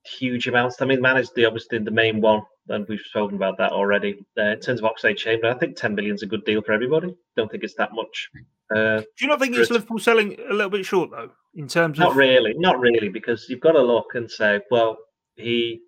huge 0.05 0.47
amounts. 0.47 0.81
I 0.81 0.85
mean, 0.85 1.01
man 1.01 1.17
is 1.17 1.31
the 1.33 1.45
obviously 1.45 1.79
the 1.79 1.91
main 1.91 2.21
one, 2.21 2.41
and 2.69 2.85
we've 2.87 2.99
spoken 2.99 3.35
about 3.35 3.57
that 3.57 3.71
already. 3.71 4.25
Uh, 4.37 4.51
in 4.51 4.59
terms 4.59 4.81
of 4.81 4.91
Oxlade-Chamberlain, 4.91 5.55
I 5.55 5.59
think 5.59 5.75
10 5.75 5.95
million 5.95 6.15
is 6.15 6.23
a 6.23 6.27
good 6.27 6.45
deal 6.45 6.61
for 6.61 6.73
everybody. 6.73 7.15
Don't 7.35 7.49
think 7.49 7.63
it's 7.63 7.75
that 7.75 7.93
much. 7.93 8.29
Uh, 8.73 8.99
Do 8.99 9.05
you 9.21 9.27
not 9.27 9.39
think 9.39 9.55
it's 9.55 9.69
Liverpool 9.69 9.99
selling 9.99 10.37
a 10.49 10.53
little 10.53 10.69
bit 10.69 10.85
short 10.85 11.11
though, 11.11 11.29
in 11.55 11.67
terms 11.67 11.99
not 11.99 12.11
of? 12.11 12.15
Not 12.15 12.17
really, 12.17 12.53
not 12.55 12.79
really, 12.79 13.09
because 13.09 13.47
you've 13.49 13.59
got 13.59 13.73
to 13.73 13.81
look 13.81 14.15
and 14.15 14.29
say, 14.29 14.61
well, 14.71 14.97
he, 15.35 15.81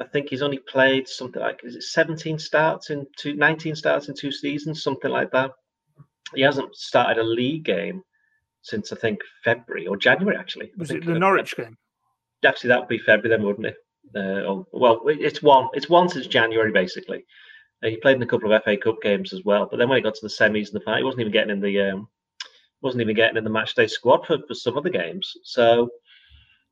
I 0.00 0.04
think 0.04 0.28
he's 0.28 0.42
only 0.42 0.58
played 0.58 1.08
something 1.08 1.40
like 1.40 1.60
is 1.64 1.76
it 1.76 1.82
17 1.82 2.38
starts 2.38 2.90
in 2.90 3.06
two, 3.16 3.34
19 3.34 3.74
starts 3.74 4.08
in 4.08 4.14
two 4.14 4.32
seasons, 4.32 4.82
something 4.82 5.10
like 5.10 5.30
that. 5.32 5.52
He 6.34 6.42
hasn't 6.42 6.74
started 6.74 7.18
a 7.18 7.24
league 7.24 7.64
game 7.64 8.02
since 8.62 8.92
I 8.92 8.96
think 8.96 9.20
February 9.44 9.86
or 9.86 9.96
January 9.96 10.36
actually. 10.36 10.72
Was 10.76 10.90
it 10.90 11.04
the 11.04 11.18
Norwich 11.18 11.56
game? 11.56 11.78
Actually, 12.44 12.68
that 12.68 12.80
would 12.80 12.88
be 12.88 12.98
February 12.98 13.36
then, 13.36 13.46
wouldn't 13.46 13.66
it? 13.66 13.76
Uh, 14.14 14.62
well, 14.72 15.02
it's 15.06 15.42
one. 15.42 15.68
It's 15.74 15.88
one 15.88 16.08
since 16.08 16.26
January 16.26 16.72
basically. 16.72 17.24
Uh, 17.82 17.88
he 17.88 17.96
played 17.96 18.16
in 18.16 18.22
a 18.22 18.26
couple 18.26 18.52
of 18.52 18.62
FA 18.62 18.76
Cup 18.76 18.96
games 19.02 19.32
as 19.32 19.44
well, 19.44 19.66
but 19.70 19.78
then 19.78 19.88
when 19.88 19.96
he 19.96 20.02
got 20.02 20.14
to 20.14 20.22
the 20.22 20.28
semis 20.28 20.68
and 20.68 20.74
the 20.74 20.80
final, 20.80 20.98
he 20.98 21.04
wasn't 21.04 21.20
even 21.20 21.32
getting 21.32 21.50
in 21.50 21.60
the 21.60 21.80
um, 21.80 22.08
wasn't 22.82 23.02
even 23.02 23.16
getting 23.16 23.36
in 23.36 23.44
the 23.44 23.50
matchday 23.50 23.88
squad 23.88 24.24
for, 24.26 24.38
for 24.46 24.54
some 24.54 24.76
of 24.76 24.84
the 24.84 24.90
games. 24.90 25.32
So 25.42 25.90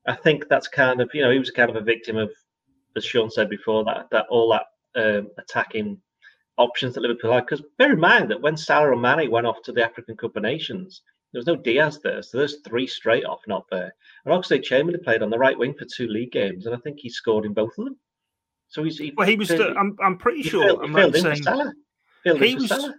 I 0.07 0.15
think 0.15 0.49
that's 0.49 0.69
kind 0.69 1.01
of 1.01 1.11
you 1.12 1.23
know 1.23 1.31
he 1.31 1.39
was 1.39 1.51
kind 1.51 1.71
of 1.71 1.77
a 1.77 1.81
victim 1.81 2.17
of, 2.17 2.31
as 2.97 3.05
Sean 3.05 3.31
said 3.31 3.51
before, 3.51 3.85
that 3.85 4.09
that 4.11 4.27
all 4.31 4.51
that 4.51 4.67
um, 5.01 5.29
attacking 5.39 5.99
options 6.57 6.95
that 6.95 7.01
Liverpool 7.01 7.33
had. 7.33 7.47
Because 7.47 7.62
bear 7.79 7.93
in 7.93 8.01
mind 8.01 8.31
that 8.31 8.41
when 8.41 8.57
Salah 8.57 8.93
and 8.93 9.03
Mane 9.03 9.31
went 9.31 9.47
off 9.47 9.62
to 9.65 9.73
the 9.73 9.85
African 9.85 10.17
Cup 10.17 10.37
of 10.37 10.43
Nations, 10.43 11.03
there 11.35 11.41
was 11.41 11.49
no 11.49 11.57
Diaz 11.57 11.99
there, 12.05 12.22
so 12.22 12.39
there's 12.39 12.61
three 12.61 12.87
straight 12.87 13.24
off 13.24 13.41
not 13.49 13.64
there. 13.68 13.93
And 14.24 14.32
Oxlade-Chamberlain 14.32 15.03
played 15.03 15.20
on 15.20 15.30
the 15.30 15.39
right 15.39 15.59
wing 15.59 15.74
for 15.74 15.85
two 15.85 16.07
league 16.07 16.30
games, 16.30 16.66
and 16.66 16.74
I 16.76 16.78
think 16.78 17.01
he 17.01 17.09
scored 17.09 17.45
in 17.45 17.53
both 17.53 17.76
of 17.76 17.87
them. 17.87 17.97
So 18.68 18.85
he's 18.85 18.99
he, 18.99 19.12
well, 19.16 19.26
he 19.26 19.35
was. 19.35 19.49
The, 19.49 19.74
I'm 19.76 19.97
I'm 20.01 20.16
pretty 20.16 20.45
sure. 20.45 20.64
Filled, 20.64 20.82
I'm 20.85 20.95
right 20.95 21.12
saying 21.12 21.43
he 22.39 22.55
was. 22.55 22.68
Salah. 22.68 22.95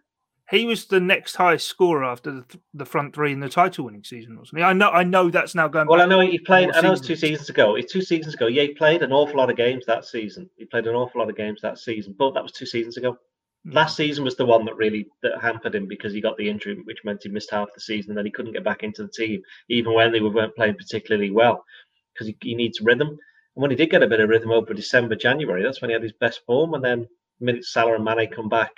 He 0.52 0.66
was 0.66 0.86
the 0.86 1.00
next 1.00 1.38
highest 1.38 1.68
scorer 1.68 2.04
after 2.04 2.32
the, 2.32 2.46
the 2.74 2.86
front 2.86 3.16
three 3.16 3.32
in 3.32 3.40
the 3.40 3.50
title-winning 3.50 4.04
season, 4.04 4.38
wasn't 4.38 4.60
he? 4.60 4.64
I 4.64 4.74
know. 4.74 4.90
I 4.90 5.04
know 5.04 5.30
that's 5.30 5.56
now 5.56 5.70
going. 5.70 5.88
Well, 5.88 6.02
I 6.02 6.06
know 6.06 6.20
he 6.20 6.38
played. 6.38 6.72
I 6.72 6.82
know 6.82 6.92
it's 6.92 7.02
two 7.02 7.16
seasons 7.16 7.50
ago. 7.50 7.76
It's 7.76 7.92
two 7.92 8.02
seasons 8.02 8.34
ago. 8.34 8.48
Yeah, 8.48 8.64
he 8.64 8.74
played 8.74 9.02
an 9.02 9.14
awful 9.14 9.38
lot 9.38 9.50
of 9.50 9.56
games 9.56 9.86
that 9.86 10.04
season. 10.04 10.50
He 10.58 10.66
played 10.66 10.88
an 10.88 10.94
awful 10.94 11.22
lot 11.22 11.30
of 11.30 11.38
games 11.38 11.62
that 11.62 11.80
season, 11.80 12.14
but 12.20 12.34
that 12.34 12.44
was 12.44 12.52
two 12.52 12.66
seasons 12.66 12.98
ago. 12.98 13.18
Last 13.66 13.98
season 13.98 14.24
was 14.24 14.36
the 14.36 14.46
one 14.46 14.64
that 14.66 14.78
really 14.78 15.08
that 15.24 15.42
hampered 15.42 15.74
him 15.74 15.88
because 15.88 16.14
he 16.14 16.22
got 16.22 16.38
the 16.38 16.48
injury, 16.48 16.80
which 16.84 17.04
meant 17.04 17.24
he 17.24 17.30
missed 17.30 17.50
half 17.50 17.70
the 17.74 17.82
season, 17.82 18.12
and 18.12 18.18
then 18.18 18.26
he 18.26 18.32
couldn't 18.32 18.54
get 18.54 18.64
back 18.64 18.84
into 18.84 19.02
the 19.02 19.10
team, 19.10 19.42
even 19.70 19.94
when 19.94 20.12
they 20.12 20.22
weren't 20.22 20.56
playing 20.56 20.76
particularly 20.76 21.32
well, 21.32 21.66
because 22.14 22.28
he, 22.28 22.38
he, 22.42 22.54
needs 22.54 22.80
rhythm. 22.82 23.08
And 23.08 23.18
when 23.62 23.72
he 23.72 23.78
did 23.78 23.90
get 23.90 24.04
a 24.04 24.08
bit 24.08 24.20
of 24.20 24.30
rhythm 24.30 24.52
over 24.52 24.74
December, 24.74 25.16
January, 25.16 25.64
that's 25.64 25.82
when 25.82 25.90
he 25.90 25.94
had 25.94 26.04
his 26.04 26.14
best 26.14 26.42
form. 26.46 26.76
And 26.76 26.84
then 26.84 27.08
the 27.40 27.46
minute 27.46 27.66
Salah 27.66 27.96
and 27.96 28.04
Mane 28.04 28.30
come 28.30 28.50
back, 28.50 28.72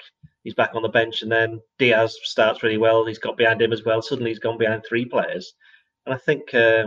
he's 0.43 0.53
back 0.53 0.73
on 0.73 0.83
the 0.83 0.89
bench, 0.89 1.21
and 1.21 1.31
then 1.31 1.59
Diaz 1.79 2.17
starts 2.23 2.63
really 2.63 2.77
well. 2.77 3.05
He's 3.05 3.19
got 3.19 3.35
behind 3.35 3.61
him 3.61 3.73
as 3.73 3.83
well. 3.83 4.01
Suddenly 4.01 4.31
he's 4.31 4.39
gone 4.39 4.57
behind 4.57 4.85
three 4.87 5.03
players, 5.03 5.53
and 6.05 6.15
I 6.15 6.17
think 6.17 6.53
uh, 6.53 6.85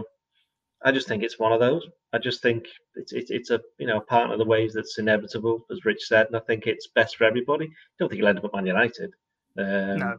I 0.82 0.92
just 0.92 1.08
think 1.08 1.22
it's 1.22 1.38
one 1.38 1.52
of 1.52 1.60
those. 1.60 1.86
I 2.12 2.18
just 2.18 2.42
think 2.42 2.66
it's, 2.94 3.12
it's, 3.12 3.30
it's 3.30 3.50
a 3.50 3.60
you 3.78 3.86
know 3.86 4.00
part 4.00 4.30
of 4.30 4.38
the 4.38 4.44
ways 4.44 4.72
that's 4.72 4.98
inevitable, 4.98 5.64
as 5.70 5.84
Rich 5.84 6.06
said, 6.06 6.26
and 6.26 6.36
I 6.36 6.40
think 6.40 6.66
it's 6.66 6.88
best 6.88 7.16
for 7.16 7.24
everybody. 7.24 7.66
I 7.66 7.68
don't 7.98 8.08
think 8.08 8.20
he'll 8.20 8.28
end 8.28 8.38
up 8.38 8.46
at 8.46 8.54
Man 8.54 8.66
United. 8.66 9.12
Um, 9.58 9.98
no, 9.98 10.16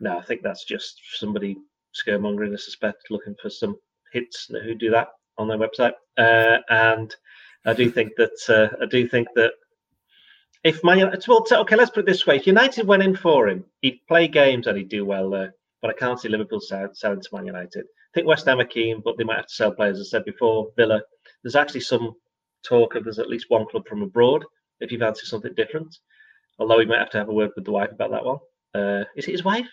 no, 0.00 0.18
I 0.18 0.22
think 0.22 0.42
that's 0.42 0.64
just 0.64 1.00
somebody 1.14 1.56
scaremongering, 1.94 2.52
I 2.52 2.56
suspect, 2.56 3.10
looking 3.10 3.36
for 3.40 3.48
some 3.48 3.76
hits 4.12 4.46
who 4.50 4.74
do 4.74 4.90
that 4.90 5.08
on 5.38 5.48
their 5.48 5.58
website. 5.58 5.92
Uh, 6.16 6.58
and 6.68 7.14
I 7.64 7.74
do 7.74 7.90
think 7.90 8.12
that 8.16 8.38
uh, 8.48 8.76
I 8.82 8.86
do 8.86 9.08
think 9.08 9.28
that 9.36 9.52
if 10.64 10.82
Man 10.82 10.98
United, 10.98 11.24
well, 11.28 11.46
okay, 11.48 11.76
let's 11.76 11.90
put 11.90 12.00
it 12.00 12.06
this 12.06 12.26
way: 12.26 12.36
if 12.36 12.46
United 12.46 12.86
went 12.86 13.04
in 13.04 13.14
for 13.14 13.48
him, 13.48 13.64
he'd 13.82 14.00
play 14.08 14.26
games 14.26 14.66
and 14.66 14.76
he'd 14.76 14.88
do 14.88 15.04
well 15.04 15.30
there. 15.30 15.54
But 15.80 15.90
I 15.90 15.94
can't 15.94 16.18
see 16.18 16.28
Liverpool 16.28 16.60
selling 16.60 17.20
to 17.20 17.28
Man 17.32 17.46
United 17.46 17.86
think 18.16 18.26
West 18.26 18.46
Ham 18.46 18.60
are 18.60 18.64
keen, 18.64 19.02
but 19.04 19.18
they 19.18 19.24
might 19.24 19.36
have 19.36 19.46
to 19.46 19.54
sell 19.54 19.72
players. 19.72 20.00
As 20.00 20.08
I 20.08 20.10
said 20.10 20.24
before, 20.24 20.70
Villa. 20.76 21.02
There's 21.42 21.54
actually 21.54 21.80
some 21.80 22.14
talk 22.64 22.94
of 22.94 23.04
there's 23.04 23.18
at 23.18 23.28
least 23.28 23.50
one 23.50 23.66
club 23.66 23.86
from 23.86 24.02
abroad 24.02 24.44
if 24.80 24.90
you 24.90 24.98
fancy 24.98 25.26
something 25.26 25.54
different. 25.54 25.98
Although 26.58 26.78
we 26.78 26.86
might 26.86 26.98
have 26.98 27.10
to 27.10 27.18
have 27.18 27.28
a 27.28 27.32
word 27.32 27.50
with 27.54 27.66
the 27.66 27.70
wife 27.70 27.92
about 27.92 28.10
that 28.10 28.24
one. 28.24 28.38
Uh, 28.74 29.04
is 29.16 29.28
it 29.28 29.32
his 29.32 29.44
wife? 29.44 29.68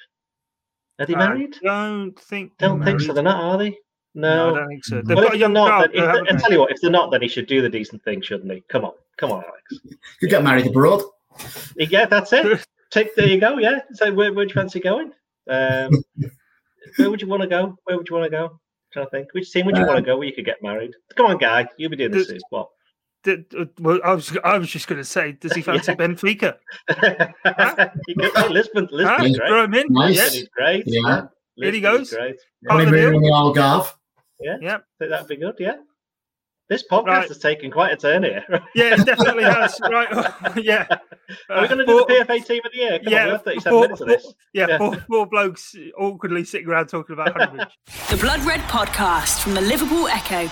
Are 0.99 1.05
they 1.05 1.15
married? 1.15 1.55
I 1.63 1.87
don't 1.87 2.19
think. 2.19 2.51
Don't 2.59 2.83
think 2.83 2.99
so. 3.01 3.13
They're 3.13 3.23
not, 3.23 3.41
are 3.41 3.57
they? 3.57 3.77
No, 4.13 4.49
no 4.49 4.55
I 4.55 4.59
don't 4.59 4.67
think 4.67 4.85
so. 4.85 5.01
They've 5.01 5.15
well, 5.15 5.25
got 5.27 5.35
a 5.35 5.37
young 5.37 5.53
not, 5.53 5.95
if, 5.95 6.03
I 6.03 6.37
tell 6.37 6.51
you 6.51 6.59
what, 6.59 6.71
if 6.71 6.81
they're 6.81 6.91
not, 6.91 7.09
then 7.11 7.21
he 7.21 7.27
should 7.27 7.47
do 7.47 7.61
the 7.61 7.69
decent 7.69 8.03
thing, 8.03 8.21
shouldn't 8.21 8.51
he? 8.51 8.61
Come 8.67 8.85
on, 8.85 8.93
come 9.17 9.31
on, 9.31 9.43
Alex. 9.43 9.97
You 10.21 10.27
get 10.27 10.43
married 10.43 10.67
abroad. 10.67 11.01
Yeah, 11.77 12.05
that's 12.05 12.31
it. 12.33 12.63
Take 12.91 13.15
there 13.15 13.27
you 13.27 13.39
go. 13.39 13.57
Yeah. 13.57 13.79
So 13.93 14.13
where 14.13 14.31
where'd 14.31 14.49
you 14.49 14.53
fancy 14.53 14.79
going? 14.79 15.13
Um, 15.49 15.89
where 16.97 17.09
would 17.09 17.21
you 17.21 17.27
want 17.27 17.41
to 17.41 17.47
go? 17.47 17.77
Where 17.83 17.97
would 17.97 18.09
you 18.09 18.15
want 18.15 18.25
to 18.25 18.37
go? 18.37 18.45
I'm 18.45 18.59
trying 18.91 19.05
to 19.05 19.09
think. 19.11 19.33
Which 19.33 19.51
team 19.51 19.65
would 19.65 19.75
you 19.75 19.83
um, 19.83 19.87
want 19.87 19.97
to 19.97 20.05
go 20.05 20.17
where 20.17 20.27
you 20.27 20.33
could 20.33 20.45
get 20.45 20.61
married? 20.61 20.91
Come 21.15 21.27
on, 21.27 21.37
guy. 21.37 21.67
You'll 21.77 21.91
be 21.91 21.97
doing 21.97 22.11
this. 22.11 22.29
Is 22.29 22.43
what? 22.49 22.69
Did, 23.23 23.45
well, 23.79 24.01
I 24.03 24.13
was 24.13 24.37
I 24.43 24.57
was 24.57 24.69
just 24.69 24.87
going 24.87 24.99
to 24.99 25.05
say, 25.05 25.31
does 25.31 25.53
he 25.53 25.61
fancy 25.63 25.91
yeah. 25.91 25.95
Benfica? 25.95 26.55
huh? 27.45 27.89
Lisbon, 28.49 28.89
Lisbon, 28.91 29.05
huh? 29.05 29.17
great. 29.17 29.35
Throw 29.35 29.63
him 29.63 29.73
in. 29.73 29.87
Nice. 29.89 30.15
Yes. 30.15 30.43
great. 30.55 30.83
Yeah. 30.85 31.27
Here 31.55 31.71
he 31.71 31.81
goes. 31.81 32.11
Great. 32.11 32.35
Yeah. 32.61 32.69
Part 32.69 32.89
the 32.89 32.95
Algarve. 32.95 33.93
Yeah. 34.39 34.57
Yeah. 34.61 34.77
think 34.99 35.11
that'd 35.11 35.27
be 35.27 35.37
good. 35.37 35.55
Yeah. 35.57 35.75
This 36.73 36.83
podcast 36.89 37.05
right. 37.05 37.27
has 37.27 37.37
taken 37.37 37.69
quite 37.69 37.91
a 37.91 37.95
turn 37.95 38.23
here. 38.23 38.43
yeah, 38.73 38.95
it 38.99 39.05
definitely 39.05 39.43
has. 39.43 39.79
Right. 39.79 40.09
yeah. 40.57 40.87
Are 41.51 41.61
we 41.61 41.67
going 41.67 41.77
to 41.77 41.85
do 41.85 42.03
the 42.07 42.25
PFA 42.25 42.43
team 42.43 42.61
of 42.65 42.71
the 42.71 42.77
year? 42.79 42.97
Come 42.97 43.13
yeah. 43.13 43.33
On, 43.33 43.39
37 43.39 43.71
four, 43.71 43.81
minutes 43.83 44.01
of 44.01 44.07
this. 44.07 44.33
Yeah, 44.53 44.65
yeah. 44.69 44.77
Four, 44.79 44.95
four 45.07 45.27
blokes 45.27 45.75
awkwardly 45.99 46.43
sitting 46.43 46.67
around 46.67 46.87
talking 46.87 47.13
about 47.13 47.37
Honeymoon. 47.37 47.67
the 48.09 48.17
Blood 48.17 48.39
Red 48.39 48.61
Podcast 48.61 49.43
from 49.43 49.53
the 49.53 49.61
Liverpool 49.61 50.07
Echo. 50.07 50.49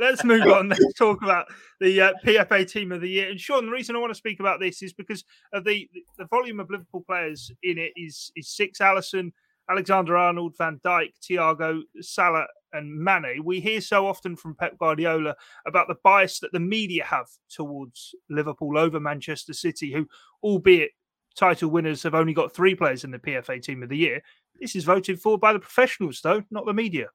Let's 0.00 0.24
move 0.24 0.46
on. 0.46 0.70
Let's 0.70 0.94
talk 0.94 1.20
about 1.20 1.44
the 1.78 2.00
uh, 2.00 2.12
PFA 2.24 2.66
Team 2.70 2.90
of 2.90 3.02
the 3.02 3.08
Year. 3.10 3.28
And 3.28 3.38
Sean, 3.38 3.66
the 3.66 3.72
reason 3.72 3.94
I 3.94 3.98
want 3.98 4.12
to 4.12 4.14
speak 4.18 4.40
about 4.40 4.60
this 4.60 4.82
is 4.82 4.94
because 4.94 5.24
of 5.52 5.64
the 5.64 5.90
the 6.16 6.24
volume 6.24 6.58
of 6.58 6.70
Liverpool 6.70 7.04
players 7.06 7.52
in 7.62 7.76
it 7.76 7.92
is 7.96 8.32
is 8.34 8.48
six 8.48 8.78
Alisson, 8.78 9.30
Alexander 9.68 10.16
Arnold, 10.16 10.56
Van 10.56 10.80
Dijk, 10.82 11.10
Thiago, 11.22 11.82
Salah, 12.00 12.46
and 12.72 13.02
Mane. 13.02 13.44
We 13.44 13.60
hear 13.60 13.80
so 13.80 14.06
often 14.06 14.36
from 14.36 14.54
Pep 14.54 14.78
Guardiola 14.78 15.36
about 15.66 15.88
the 15.88 15.96
bias 16.02 16.40
that 16.40 16.52
the 16.52 16.60
media 16.60 17.04
have 17.04 17.26
towards 17.50 18.14
Liverpool 18.30 18.78
over 18.78 19.00
Manchester 19.00 19.52
City, 19.52 19.92
who, 19.92 20.06
albeit 20.42 20.90
title 21.36 21.70
winners, 21.70 22.02
have 22.02 22.14
only 22.14 22.34
got 22.34 22.54
three 22.54 22.74
players 22.74 23.04
in 23.04 23.10
the 23.10 23.18
PFA 23.18 23.62
Team 23.62 23.82
of 23.82 23.88
the 23.88 23.96
Year. 23.96 24.22
This 24.60 24.76
is 24.76 24.84
voted 24.84 25.20
for 25.20 25.38
by 25.38 25.52
the 25.52 25.58
professionals, 25.58 26.20
though, 26.22 26.42
not 26.50 26.66
the 26.66 26.74
media. 26.74 27.08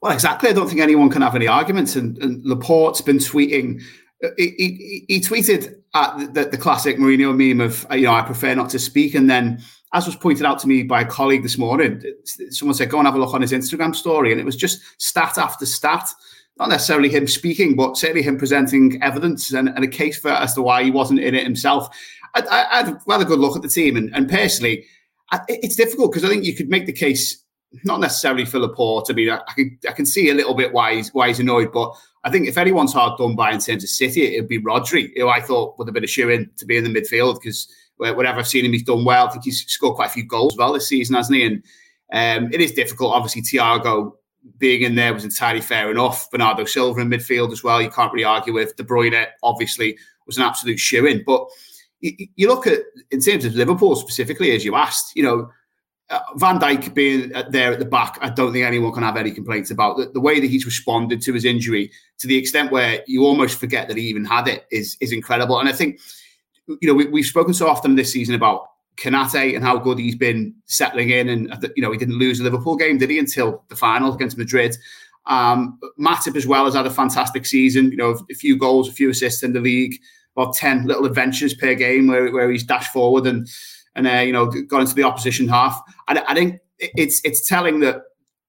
Well, 0.00 0.12
exactly. 0.12 0.50
I 0.50 0.52
don't 0.52 0.68
think 0.68 0.80
anyone 0.80 1.10
can 1.10 1.22
have 1.22 1.34
any 1.34 1.46
arguments. 1.46 1.96
And, 1.96 2.18
and 2.18 2.44
Laporte's 2.44 3.00
been 3.00 3.18
tweeting. 3.18 3.82
Uh, 4.24 4.28
he, 4.36 4.54
he, 4.58 5.04
he 5.08 5.20
tweeted 5.20 5.74
at 5.94 6.34
the, 6.34 6.44
the, 6.44 6.56
classic 6.56 6.96
Mourinho 6.96 7.34
meme 7.36 7.60
of, 7.60 7.86
you 7.92 8.02
know, 8.02 8.12
I 8.12 8.22
prefer 8.22 8.54
not 8.54 8.70
to 8.70 8.78
speak. 8.78 9.14
And 9.14 9.28
then 9.28 9.62
as 9.92 10.06
was 10.06 10.16
pointed 10.16 10.44
out 10.44 10.58
to 10.60 10.68
me 10.68 10.82
by 10.82 11.00
a 11.00 11.06
colleague 11.06 11.42
this 11.42 11.56
morning, 11.56 12.02
someone 12.50 12.74
said, 12.74 12.90
go 12.90 12.98
and 12.98 13.06
have 13.06 13.14
a 13.14 13.18
look 13.18 13.34
on 13.34 13.40
his 13.40 13.52
Instagram 13.52 13.94
story. 13.94 14.32
And 14.32 14.40
it 14.40 14.44
was 14.44 14.56
just 14.56 14.80
stat 15.00 15.38
after 15.38 15.64
stat, 15.64 16.08
not 16.58 16.68
necessarily 16.68 17.08
him 17.08 17.26
speaking, 17.26 17.74
but 17.74 17.96
certainly 17.96 18.22
him 18.22 18.36
presenting 18.36 19.02
evidence 19.02 19.52
and, 19.52 19.68
and 19.68 19.84
a 19.84 19.88
case 19.88 20.18
for 20.18 20.30
as 20.30 20.54
to 20.54 20.62
why 20.62 20.84
he 20.84 20.90
wasn't 20.90 21.20
in 21.20 21.34
it 21.34 21.44
himself. 21.44 21.88
I, 22.34 22.40
I, 22.40 22.72
I 22.72 22.76
had 22.78 22.88
a 22.88 23.00
rather 23.06 23.24
good 23.24 23.38
look 23.38 23.56
at 23.56 23.62
the 23.62 23.68
team. 23.68 23.96
And, 23.96 24.14
and 24.14 24.28
personally, 24.28 24.84
I, 25.30 25.40
it's 25.48 25.76
difficult 25.76 26.12
because 26.12 26.24
I 26.24 26.28
think 26.28 26.44
you 26.44 26.54
could 26.54 26.68
make 26.68 26.84
the 26.84 26.92
case, 26.92 27.42
not 27.84 28.00
necessarily 28.00 28.44
for 28.44 28.58
Laporte. 28.58 29.10
I 29.10 29.14
mean, 29.14 29.30
I, 29.30 29.40
I, 29.48 29.52
can, 29.54 29.78
I 29.88 29.92
can 29.92 30.06
see 30.06 30.28
a 30.28 30.34
little 30.34 30.54
bit 30.54 30.72
why 30.72 30.96
he's, 30.96 31.14
why 31.14 31.28
he's 31.28 31.40
annoyed, 31.40 31.72
but 31.72 31.94
I 32.24 32.30
think 32.30 32.46
if 32.46 32.58
anyone's 32.58 32.92
hard 32.92 33.16
done 33.16 33.36
by 33.36 33.52
in 33.52 33.60
terms 33.60 33.84
of 33.84 33.90
City, 33.90 34.36
it'd 34.36 34.48
be 34.48 34.60
Rodri, 34.60 35.12
who 35.16 35.28
I 35.28 35.40
thought 35.40 35.78
would 35.78 35.88
have 35.88 35.94
been 35.94 36.04
a 36.04 36.08
shoe 36.08 36.28
in 36.28 36.50
to 36.58 36.66
be 36.66 36.76
in 36.76 36.84
the 36.84 36.90
midfield 36.90 37.40
because 37.40 37.68
wherever 37.98 38.38
I've 38.38 38.48
seen 38.48 38.64
him, 38.64 38.72
he's 38.72 38.82
done 38.82 39.04
well. 39.04 39.26
I 39.26 39.30
think 39.30 39.44
he's 39.44 39.66
scored 39.66 39.96
quite 39.96 40.06
a 40.06 40.12
few 40.12 40.24
goals 40.24 40.56
well 40.56 40.72
this 40.72 40.88
season, 40.88 41.16
hasn't 41.16 41.36
he? 41.36 41.44
And 41.44 41.62
um, 42.12 42.52
it 42.52 42.60
is 42.60 42.72
difficult. 42.72 43.12
Obviously, 43.12 43.42
Thiago 43.42 44.12
being 44.58 44.82
in 44.82 44.94
there 44.94 45.12
was 45.12 45.24
entirely 45.24 45.60
fair 45.60 45.90
enough. 45.90 46.30
Bernardo 46.30 46.64
Silva 46.64 47.00
in 47.00 47.10
midfield 47.10 47.52
as 47.52 47.62
well. 47.62 47.82
You 47.82 47.90
can't 47.90 48.12
really 48.12 48.24
argue 48.24 48.54
with. 48.54 48.76
De 48.76 48.84
Bruyne 48.84 49.26
obviously 49.42 49.98
was 50.26 50.38
an 50.38 50.44
absolute 50.44 50.78
shoe 50.78 51.06
in. 51.06 51.22
But 51.26 51.46
you, 52.00 52.28
you, 52.36 52.48
look 52.48 52.66
at 52.66 52.80
in 53.10 53.20
terms 53.20 53.44
of 53.44 53.54
Liverpool 53.54 53.96
specifically, 53.96 54.52
as 54.52 54.64
you 54.64 54.74
asked, 54.74 55.14
you 55.16 55.22
know. 55.22 55.50
Uh, 56.10 56.20
Van 56.36 56.58
Dijk 56.58 56.94
being 56.94 57.28
there 57.50 57.74
at 57.74 57.78
the 57.78 57.84
back, 57.84 58.16
I 58.22 58.30
don't 58.30 58.50
think 58.50 58.64
anyone 58.64 58.94
can 58.94 59.02
have 59.02 59.18
any 59.18 59.30
complaints 59.30 59.70
about 59.70 59.98
the, 59.98 60.06
the 60.06 60.22
way 60.22 60.40
that 60.40 60.46
he's 60.48 60.64
responded 60.64 61.20
to 61.20 61.34
his 61.34 61.44
injury, 61.44 61.92
to 62.16 62.26
the 62.26 62.34
extent 62.34 62.72
where 62.72 63.02
you 63.06 63.26
almost 63.26 63.60
forget 63.60 63.88
that 63.88 63.98
he 63.98 64.04
even 64.04 64.24
had 64.24 64.48
it, 64.48 64.66
is 64.70 64.96
is 65.02 65.12
incredible. 65.12 65.60
And 65.60 65.68
I 65.68 65.72
think 65.72 66.00
you 66.80 66.88
know, 66.88 66.94
we, 66.94 67.06
we've 67.06 67.26
spoken 67.26 67.54
so 67.54 67.68
often 67.68 67.96
this 67.96 68.12
season 68.12 68.34
about 68.34 68.68
Konate 68.96 69.54
and 69.54 69.64
how 69.64 69.78
good 69.78 69.98
he's 69.98 70.16
been 70.16 70.54
settling 70.66 71.10
in. 71.10 71.28
And, 71.28 71.70
you 71.76 71.82
know, 71.82 71.92
he 71.92 71.98
didn't 71.98 72.18
lose 72.18 72.38
the 72.38 72.44
Liverpool 72.44 72.76
game, 72.76 72.98
did 72.98 73.10
he, 73.10 73.18
until 73.18 73.64
the 73.68 73.76
final 73.76 74.14
against 74.14 74.38
Madrid. 74.38 74.76
Um, 75.26 75.78
Matip 75.98 76.36
as 76.36 76.46
well 76.46 76.64
has 76.64 76.74
had 76.74 76.86
a 76.86 76.90
fantastic 76.90 77.46
season, 77.46 77.90
you 77.90 77.96
know, 77.96 78.18
a 78.30 78.34
few 78.34 78.56
goals, 78.56 78.88
a 78.88 78.92
few 78.92 79.10
assists 79.10 79.42
in 79.42 79.52
the 79.52 79.60
league, 79.60 80.00
about 80.36 80.54
10 80.54 80.86
little 80.86 81.04
adventures 81.04 81.54
per 81.54 81.74
game 81.74 82.06
where, 82.06 82.32
where 82.32 82.50
he's 82.50 82.64
dashed 82.64 82.92
forward 82.92 83.26
and, 83.26 83.48
and 83.94 84.06
uh, 84.06 84.20
you 84.20 84.32
know, 84.32 84.46
got 84.46 84.80
into 84.80 84.94
the 84.94 85.02
opposition 85.02 85.48
half. 85.48 85.80
I, 86.06 86.22
I 86.26 86.34
think 86.34 86.60
it's 86.80 87.20
it's 87.24 87.46
telling 87.46 87.80
that 87.80 88.02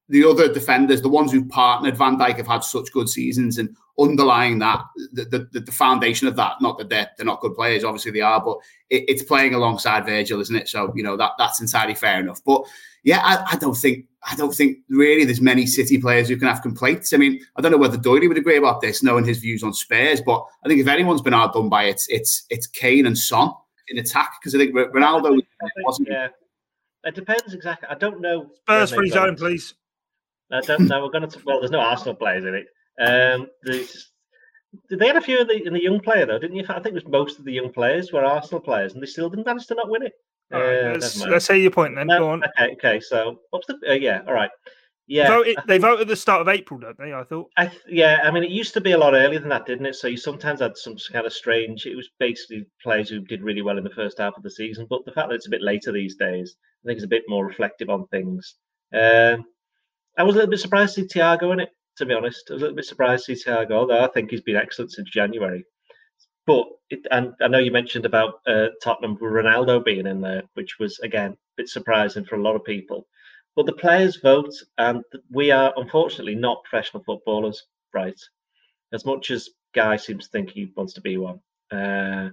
the 0.09 0.25
other 0.25 0.51
defenders, 0.51 1.01
the 1.01 1.09
ones 1.09 1.31
who've 1.31 1.47
partnered 1.49 1.95
Van 1.95 2.17
Dijk, 2.17 2.37
have 2.37 2.47
had 2.47 2.63
such 2.63 2.91
good 2.91 3.07
seasons, 3.07 3.57
and 3.57 3.75
underlying 3.99 4.59
that, 4.59 4.83
the, 5.13 5.47
the, 5.51 5.59
the 5.59 5.71
foundation 5.71 6.27
of 6.27 6.35
that, 6.35 6.53
not 6.61 6.77
that 6.77 6.89
they're, 6.89 7.09
they're 7.17 7.25
not 7.25 7.41
good 7.41 7.53
players, 7.53 7.83
obviously 7.83 8.11
they 8.11 8.21
are, 8.21 8.43
but 8.43 8.57
it, 8.89 9.05
it's 9.07 9.23
playing 9.23 9.53
alongside 9.53 10.05
Virgil, 10.05 10.41
isn't 10.41 10.55
it? 10.55 10.67
So 10.67 10.91
you 10.95 11.03
know 11.03 11.15
that 11.17 11.33
that's 11.37 11.61
entirely 11.61 11.95
fair 11.95 12.19
enough. 12.19 12.41
But 12.43 12.63
yeah, 13.03 13.21
I, 13.23 13.53
I, 13.53 13.55
don't 13.57 13.75
think 13.75 14.05
I 14.23 14.35
don't 14.35 14.53
think 14.53 14.79
really 14.89 15.25
there's 15.25 15.41
many 15.41 15.65
City 15.65 15.99
players 15.99 16.27
who 16.27 16.37
can 16.37 16.47
have 16.47 16.61
complaints. 16.61 17.13
I 17.13 17.17
mean, 17.17 17.39
I 17.55 17.61
don't 17.61 17.71
know 17.71 17.77
whether 17.77 17.97
Doyley 17.97 18.27
would 18.27 18.37
agree 18.37 18.57
about 18.57 18.81
this, 18.81 19.03
knowing 19.03 19.25
his 19.25 19.37
views 19.37 19.63
on 19.63 19.73
Spurs, 19.73 20.21
but 20.21 20.43
I 20.63 20.67
think 20.67 20.81
if 20.81 20.87
anyone's 20.87 21.21
been 21.21 21.33
outdone 21.33 21.69
by 21.69 21.83
it, 21.85 22.03
it's 22.09 22.45
it's 22.49 22.67
Kane 22.67 23.05
and 23.05 23.17
Son 23.17 23.51
in 23.89 23.99
attack 23.99 24.33
because 24.39 24.55
I 24.55 24.57
think 24.57 24.73
Ronaldo 24.73 25.27
I 25.27 25.29
think, 25.31 25.85
wasn't. 25.85 26.09
Yeah. 26.09 26.29
It 27.05 27.15
depends 27.15 27.53
exactly. 27.53 27.87
I 27.89 27.95
don't 27.95 28.19
know. 28.19 28.49
Spurs 28.61 28.91
free 28.91 29.09
zone, 29.09 29.35
please. 29.35 29.73
I 30.51 30.61
don't 30.61 30.87
know. 30.87 31.03
We're 31.03 31.11
going 31.11 31.29
to. 31.29 31.39
Well, 31.45 31.59
there's 31.59 31.71
no 31.71 31.79
Arsenal 31.79 32.15
players 32.15 32.45
in 32.45 32.55
it. 32.55 32.67
Um, 32.99 33.47
there's, 33.63 34.11
they 34.89 35.07
had 35.07 35.15
a 35.15 35.21
few 35.21 35.39
in 35.39 35.47
the, 35.47 35.65
in 35.65 35.73
the 35.73 35.83
young 35.83 35.99
player 35.99 36.25
though, 36.25 36.39
didn't 36.39 36.57
you? 36.57 36.65
I 36.69 36.73
think 36.79 36.87
it 36.87 36.93
was 36.93 37.07
most 37.07 37.39
of 37.39 37.45
the 37.45 37.53
young 37.53 37.71
players 37.71 38.11
were 38.11 38.23
Arsenal 38.23 38.59
players, 38.59 38.93
and 38.93 39.01
they 39.01 39.07
still 39.07 39.29
didn't 39.29 39.45
manage 39.45 39.67
to 39.67 39.75
not 39.75 39.89
win 39.89 40.03
it. 40.03 40.13
All 40.51 40.59
right, 40.59 40.83
uh, 40.83 40.91
let's, 40.93 41.25
let's 41.25 41.45
say 41.45 41.59
your 41.59 41.71
point 41.71 41.95
then. 41.95 42.07
No, 42.07 42.19
Go 42.19 42.29
on. 42.29 42.43
Okay, 42.43 42.73
okay. 42.73 42.99
So 42.99 43.39
what's 43.51 43.67
the? 43.67 43.77
Uh, 43.87 43.93
yeah, 43.93 44.21
all 44.27 44.33
right. 44.33 44.49
Yeah, 45.05 45.27
vote 45.27 45.47
it, 45.47 45.57
they 45.65 45.79
vote 45.79 45.99
at 45.99 46.07
the 46.07 46.15
start 46.15 46.41
of 46.41 46.47
April, 46.47 46.79
don't 46.79 46.97
they? 46.99 47.13
I 47.13 47.23
thought. 47.23 47.49
I 47.57 47.65
th- 47.65 47.81
yeah, 47.87 48.19
I 48.23 48.29
mean, 48.29 48.43
it 48.43 48.51
used 48.51 48.75
to 48.75 48.81
be 48.81 48.91
a 48.91 48.97
lot 48.97 49.15
earlier 49.15 49.39
than 49.39 49.49
that, 49.49 49.65
didn't 49.65 49.87
it? 49.87 49.95
So 49.95 50.07
you 50.07 50.17
sometimes 50.17 50.59
had 50.59 50.77
some 50.77 50.97
kind 51.11 51.25
of 51.25 51.33
strange. 51.33 51.87
It 51.87 51.95
was 51.95 52.09
basically 52.19 52.67
players 52.83 53.09
who 53.09 53.21
did 53.21 53.41
really 53.41 53.63
well 53.63 53.79
in 53.79 53.83
the 53.83 53.89
first 53.89 54.19
half 54.19 54.37
of 54.37 54.43
the 54.43 54.51
season, 54.51 54.85
but 54.87 55.05
the 55.05 55.11
fact 55.11 55.29
that 55.29 55.35
it's 55.35 55.47
a 55.47 55.51
bit 55.51 55.63
later 55.63 55.91
these 55.91 56.15
days, 56.15 56.55
I 56.83 56.87
think 56.87 56.97
it's 56.97 57.05
a 57.05 57.07
bit 57.07 57.23
more 57.27 57.45
reflective 57.45 57.89
on 57.89 58.05
things. 58.07 58.55
Um, 58.93 59.45
I 60.19 60.23
was 60.23 60.35
a 60.35 60.39
little 60.39 60.51
bit 60.51 60.59
surprised 60.59 60.95
to 60.95 61.01
see 61.01 61.07
Thiago 61.07 61.53
in 61.53 61.61
it, 61.61 61.69
to 61.95 62.05
be 62.05 62.13
honest. 62.13 62.49
I 62.49 62.53
was 62.53 62.61
a 62.61 62.65
little 62.65 62.75
bit 62.75 62.85
surprised 62.85 63.25
to 63.25 63.35
see 63.35 63.49
Thiago, 63.49 63.71
although 63.71 64.03
I 64.03 64.07
think 64.07 64.29
he's 64.29 64.41
been 64.41 64.57
excellent 64.57 64.91
since 64.91 65.09
January. 65.09 65.63
But 66.45 66.67
it, 66.89 67.07
and 67.09 67.33
I 67.41 67.47
know 67.47 67.59
you 67.59 67.71
mentioned 67.71 68.05
about 68.05 68.41
uh, 68.45 68.67
Tottenham 68.83 69.15
Ronaldo 69.17 69.83
being 69.83 70.05
in 70.05 70.19
there, 70.19 70.43
which 70.55 70.77
was 70.77 70.99
again 70.99 71.31
a 71.31 71.37
bit 71.55 71.69
surprising 71.69 72.25
for 72.25 72.35
a 72.35 72.41
lot 72.41 72.57
of 72.57 72.65
people. 72.65 73.07
But 73.55 73.65
the 73.65 73.73
players 73.73 74.17
vote, 74.17 74.53
and 74.77 75.03
we 75.31 75.51
are 75.51 75.73
unfortunately 75.77 76.35
not 76.35 76.63
professional 76.65 77.03
footballers, 77.03 77.65
right? 77.93 78.19
As 78.91 79.05
much 79.05 79.31
as 79.31 79.49
Guy 79.73 79.95
seems 79.95 80.25
to 80.25 80.31
think 80.31 80.49
he 80.49 80.73
wants 80.75 80.93
to 80.93 81.01
be 81.01 81.15
one. 81.15 81.39
Uh, 81.71 82.29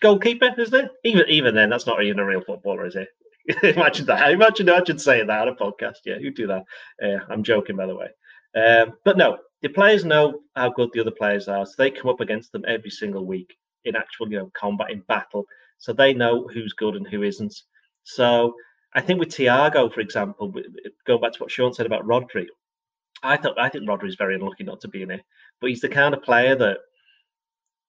goalkeeper, 0.00 0.54
isn't 0.56 0.84
it? 0.84 0.90
Even 1.02 1.28
even 1.28 1.54
then, 1.56 1.70
that's 1.70 1.86
not 1.86 2.02
even 2.04 2.20
a 2.20 2.26
real 2.26 2.42
footballer, 2.42 2.86
is 2.86 2.94
it? 2.94 3.08
imagine 3.62 4.06
that. 4.06 4.30
Imagine 4.30 4.68
imagine 4.68 4.98
saying 4.98 5.26
that 5.26 5.48
on 5.48 5.48
a 5.48 5.54
podcast. 5.54 5.96
Yeah, 6.04 6.18
you 6.18 6.32
do 6.32 6.46
that. 6.46 6.64
Uh, 7.02 7.18
I'm 7.28 7.42
joking, 7.42 7.76
by 7.76 7.86
the 7.86 7.96
way. 7.96 8.08
Um, 8.54 8.94
but 9.04 9.16
no, 9.16 9.38
the 9.62 9.68
players 9.68 10.04
know 10.04 10.40
how 10.54 10.70
good 10.70 10.90
the 10.92 11.00
other 11.00 11.10
players 11.10 11.48
are, 11.48 11.64
so 11.66 11.72
they 11.78 11.90
come 11.90 12.10
up 12.10 12.20
against 12.20 12.52
them 12.52 12.64
every 12.68 12.90
single 12.90 13.24
week 13.24 13.56
in 13.84 13.96
actual, 13.96 14.30
you 14.30 14.38
know, 14.38 14.50
combat 14.54 14.90
in 14.90 15.00
battle. 15.08 15.44
So 15.78 15.92
they 15.92 16.14
know 16.14 16.46
who's 16.52 16.72
good 16.74 16.94
and 16.94 17.06
who 17.06 17.22
isn't. 17.22 17.54
So 18.04 18.54
I 18.94 19.00
think 19.00 19.18
with 19.18 19.30
Thiago, 19.30 19.92
for 19.92 20.00
example, 20.00 20.52
going 21.06 21.20
back 21.20 21.32
to 21.32 21.38
what 21.40 21.50
Sean 21.50 21.72
said 21.72 21.86
about 21.86 22.06
Rodri, 22.06 22.46
I 23.22 23.36
thought 23.36 23.58
I 23.58 23.68
think 23.68 23.88
Rodri 23.88 24.08
is 24.08 24.16
very 24.16 24.34
unlucky 24.34 24.64
not 24.64 24.80
to 24.82 24.88
be 24.88 25.02
in 25.02 25.10
it, 25.10 25.22
but 25.60 25.70
he's 25.70 25.80
the 25.80 25.88
kind 25.88 26.14
of 26.14 26.22
player 26.22 26.54
that 26.56 26.78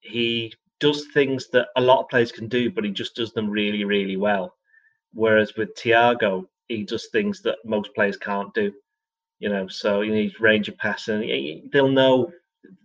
he 0.02 0.54
does 0.80 1.08
things 1.14 1.50
that 1.50 1.70
a 1.76 1.82
lot 1.82 2.02
of 2.02 2.10
players 2.10 2.32
can 2.32 2.48
do, 2.48 2.70
but 2.70 2.84
he 2.84 2.92
just 2.92 3.16
does 3.16 3.34
them 3.34 3.50
really, 3.50 3.84
really 3.84 4.18
well. 4.18 4.54
Whereas 5.14 5.56
with 5.56 5.76
Thiago, 5.76 6.48
he 6.68 6.84
does 6.84 7.08
things 7.12 7.42
that 7.42 7.58
most 7.66 7.94
players 7.94 8.18
can't 8.18 8.54
do. 8.54 8.72
You 9.40 9.50
know, 9.50 9.68
so 9.68 10.02
you 10.02 10.14
need 10.14 10.40
range 10.40 10.70
of 10.70 10.78
passing. 10.78 11.70
They'll 11.72 11.90
know. 11.90 12.32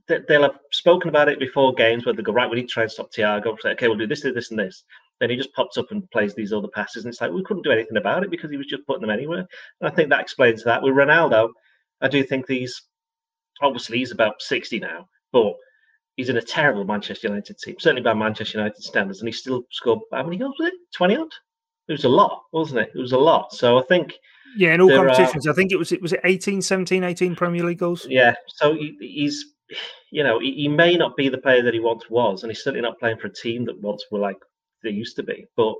They'll 0.08 0.42
have 0.42 0.58
spoken 0.72 1.08
about 1.08 1.28
it 1.28 1.38
before 1.38 1.74
games 1.74 2.04
where 2.04 2.14
they 2.14 2.22
go 2.22 2.32
right. 2.32 2.50
We 2.50 2.56
need 2.56 2.68
to 2.68 2.72
try 2.72 2.82
and 2.84 2.92
stop 2.92 3.12
Thiago. 3.12 3.56
Say, 3.60 3.70
okay, 3.70 3.88
we'll 3.88 3.98
do 3.98 4.06
this, 4.06 4.22
this, 4.22 4.50
and 4.50 4.58
this. 4.58 4.82
Then 5.20 5.30
he 5.30 5.36
just 5.36 5.52
pops 5.52 5.76
up 5.76 5.90
and 5.90 6.10
plays 6.10 6.34
these 6.34 6.52
other 6.52 6.68
passes, 6.68 7.04
and 7.04 7.12
it's 7.12 7.20
like 7.20 7.30
we 7.30 7.44
couldn't 7.44 7.64
do 7.64 7.70
anything 7.70 7.96
about 7.96 8.24
it 8.24 8.30
because 8.30 8.50
he 8.50 8.56
was 8.56 8.66
just 8.66 8.86
putting 8.86 9.02
them 9.02 9.10
anywhere. 9.10 9.46
And 9.80 9.90
I 9.90 9.90
think 9.90 10.08
that 10.10 10.20
explains 10.20 10.64
that. 10.64 10.82
With 10.82 10.94
Ronaldo, 10.94 11.50
I 12.00 12.08
do 12.08 12.24
think 12.24 12.46
these. 12.46 12.82
Obviously, 13.60 13.98
he's 13.98 14.12
about 14.12 14.40
sixty 14.40 14.78
now, 14.78 15.08
but 15.32 15.54
he's 16.16 16.28
in 16.28 16.36
a 16.38 16.42
terrible 16.42 16.84
Manchester 16.84 17.28
United 17.28 17.58
team, 17.58 17.76
certainly 17.78 18.02
by 18.02 18.14
Manchester 18.14 18.58
United 18.58 18.82
standards, 18.82 19.20
and 19.20 19.28
he 19.28 19.32
still 19.32 19.64
scored 19.70 20.00
how 20.12 20.22
many 20.22 20.36
goals 20.38 20.56
with 20.58 20.68
it? 20.68 20.78
Twenty 20.92 21.16
odd. 21.16 21.30
It 21.88 21.92
was 21.92 22.04
a 22.04 22.08
lot, 22.08 22.44
wasn't 22.52 22.80
it? 22.80 22.92
It 22.94 22.98
was 22.98 23.12
a 23.12 23.18
lot. 23.18 23.52
So 23.52 23.78
I 23.78 23.82
think. 23.82 24.14
Yeah, 24.56 24.74
in 24.74 24.80
all 24.80 24.88
competitions, 24.88 25.46
are, 25.46 25.50
I 25.50 25.54
think 25.54 25.72
it 25.72 25.78
was 25.78 25.92
it 25.92 26.00
was 26.00 26.12
it 26.12 26.20
18, 26.24 26.62
17, 26.62 27.04
18 27.04 27.36
Premier 27.36 27.64
League 27.64 27.78
goals. 27.78 28.06
Yeah, 28.08 28.34
so 28.46 28.74
he, 28.74 28.96
he's, 28.98 29.44
you 30.10 30.24
know, 30.24 30.40
he, 30.40 30.52
he 30.52 30.68
may 30.68 30.96
not 30.96 31.16
be 31.16 31.28
the 31.28 31.38
player 31.38 31.62
that 31.62 31.74
he 31.74 31.80
once 31.80 32.08
was, 32.08 32.42
and 32.42 32.50
he's 32.50 32.62
certainly 32.62 32.80
not 32.80 32.98
playing 32.98 33.18
for 33.18 33.26
a 33.26 33.32
team 33.32 33.66
that 33.66 33.80
once 33.80 34.04
were 34.10 34.18
like 34.18 34.38
they 34.82 34.90
used 34.90 35.16
to 35.16 35.22
be. 35.22 35.46
But 35.56 35.74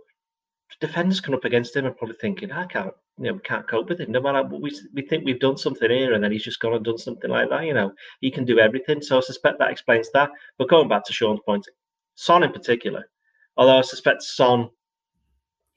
defenders 0.81 1.21
come 1.21 1.35
up 1.35 1.45
against 1.45 1.75
him 1.75 1.87
and 1.87 1.97
probably 1.97 2.17
thinking, 2.21 2.53
I 2.53 2.67
can't, 2.67 2.93
you 3.19 3.25
know, 3.25 3.33
we 3.35 3.41
can't 3.41 3.67
cope 3.67 3.89
with 3.89 4.01
him. 4.01 4.13
No 4.13 4.21
matter 4.21 4.43
what 4.43 4.61
we, 4.61 4.79
we 4.95 5.03
think 5.03 5.25
we've 5.25 5.41
done 5.41 5.57
something 5.57 5.91
here, 5.91 6.13
and 6.13 6.23
then 6.23 6.33
he's 6.33 6.45
just 6.45 6.61
gone 6.61 6.75
and 6.75 6.85
done 6.85 6.99
something 6.99 7.31
like 7.31 7.49
that. 7.51 7.65
You 7.65 7.75
know, 7.75 7.93
he 8.21 8.31
can 8.31 8.45
do 8.45 8.59
everything. 8.59 9.03
So 9.03 9.19
I 9.19 9.21
suspect 9.21 9.59
that 9.59 9.71
explains 9.71 10.11
that. 10.13 10.31
But 10.59 10.69
going 10.69 10.89
back 10.89 11.05
to 11.07 11.13
Sean's 11.13 11.41
point, 11.45 11.67
Son 12.15 12.43
in 12.43 12.53
particular, 12.53 13.09
although 13.57 13.79
I 13.79 13.83
suspect 13.83 14.23
Son, 14.23 14.69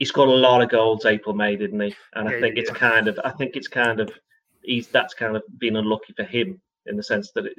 he 0.02 0.06
scored 0.06 0.30
a 0.30 0.34
lot 0.34 0.64
of 0.64 0.70
goals 0.72 1.06
April 1.06 1.36
May, 1.36 1.56
didn't 1.56 1.80
he? 1.80 1.95
And 2.16 2.28
I 2.28 2.41
think 2.41 2.58
it's 2.58 2.72
kind 2.72 3.08
of, 3.08 3.20
I 3.24 3.30
think 3.30 3.56
it's 3.56 3.68
kind 3.68 3.99
of, 3.99 4.12
he's 4.64 4.88
that's 4.88 5.14
kind 5.14 5.36
of 5.36 5.43
been 5.60 5.76
unlucky 5.76 6.14
for 6.14 6.24
him 6.24 6.60
in 6.88 6.97
the 6.97 7.04
sense 7.04 7.30
that 7.36 7.45
it, 7.45 7.54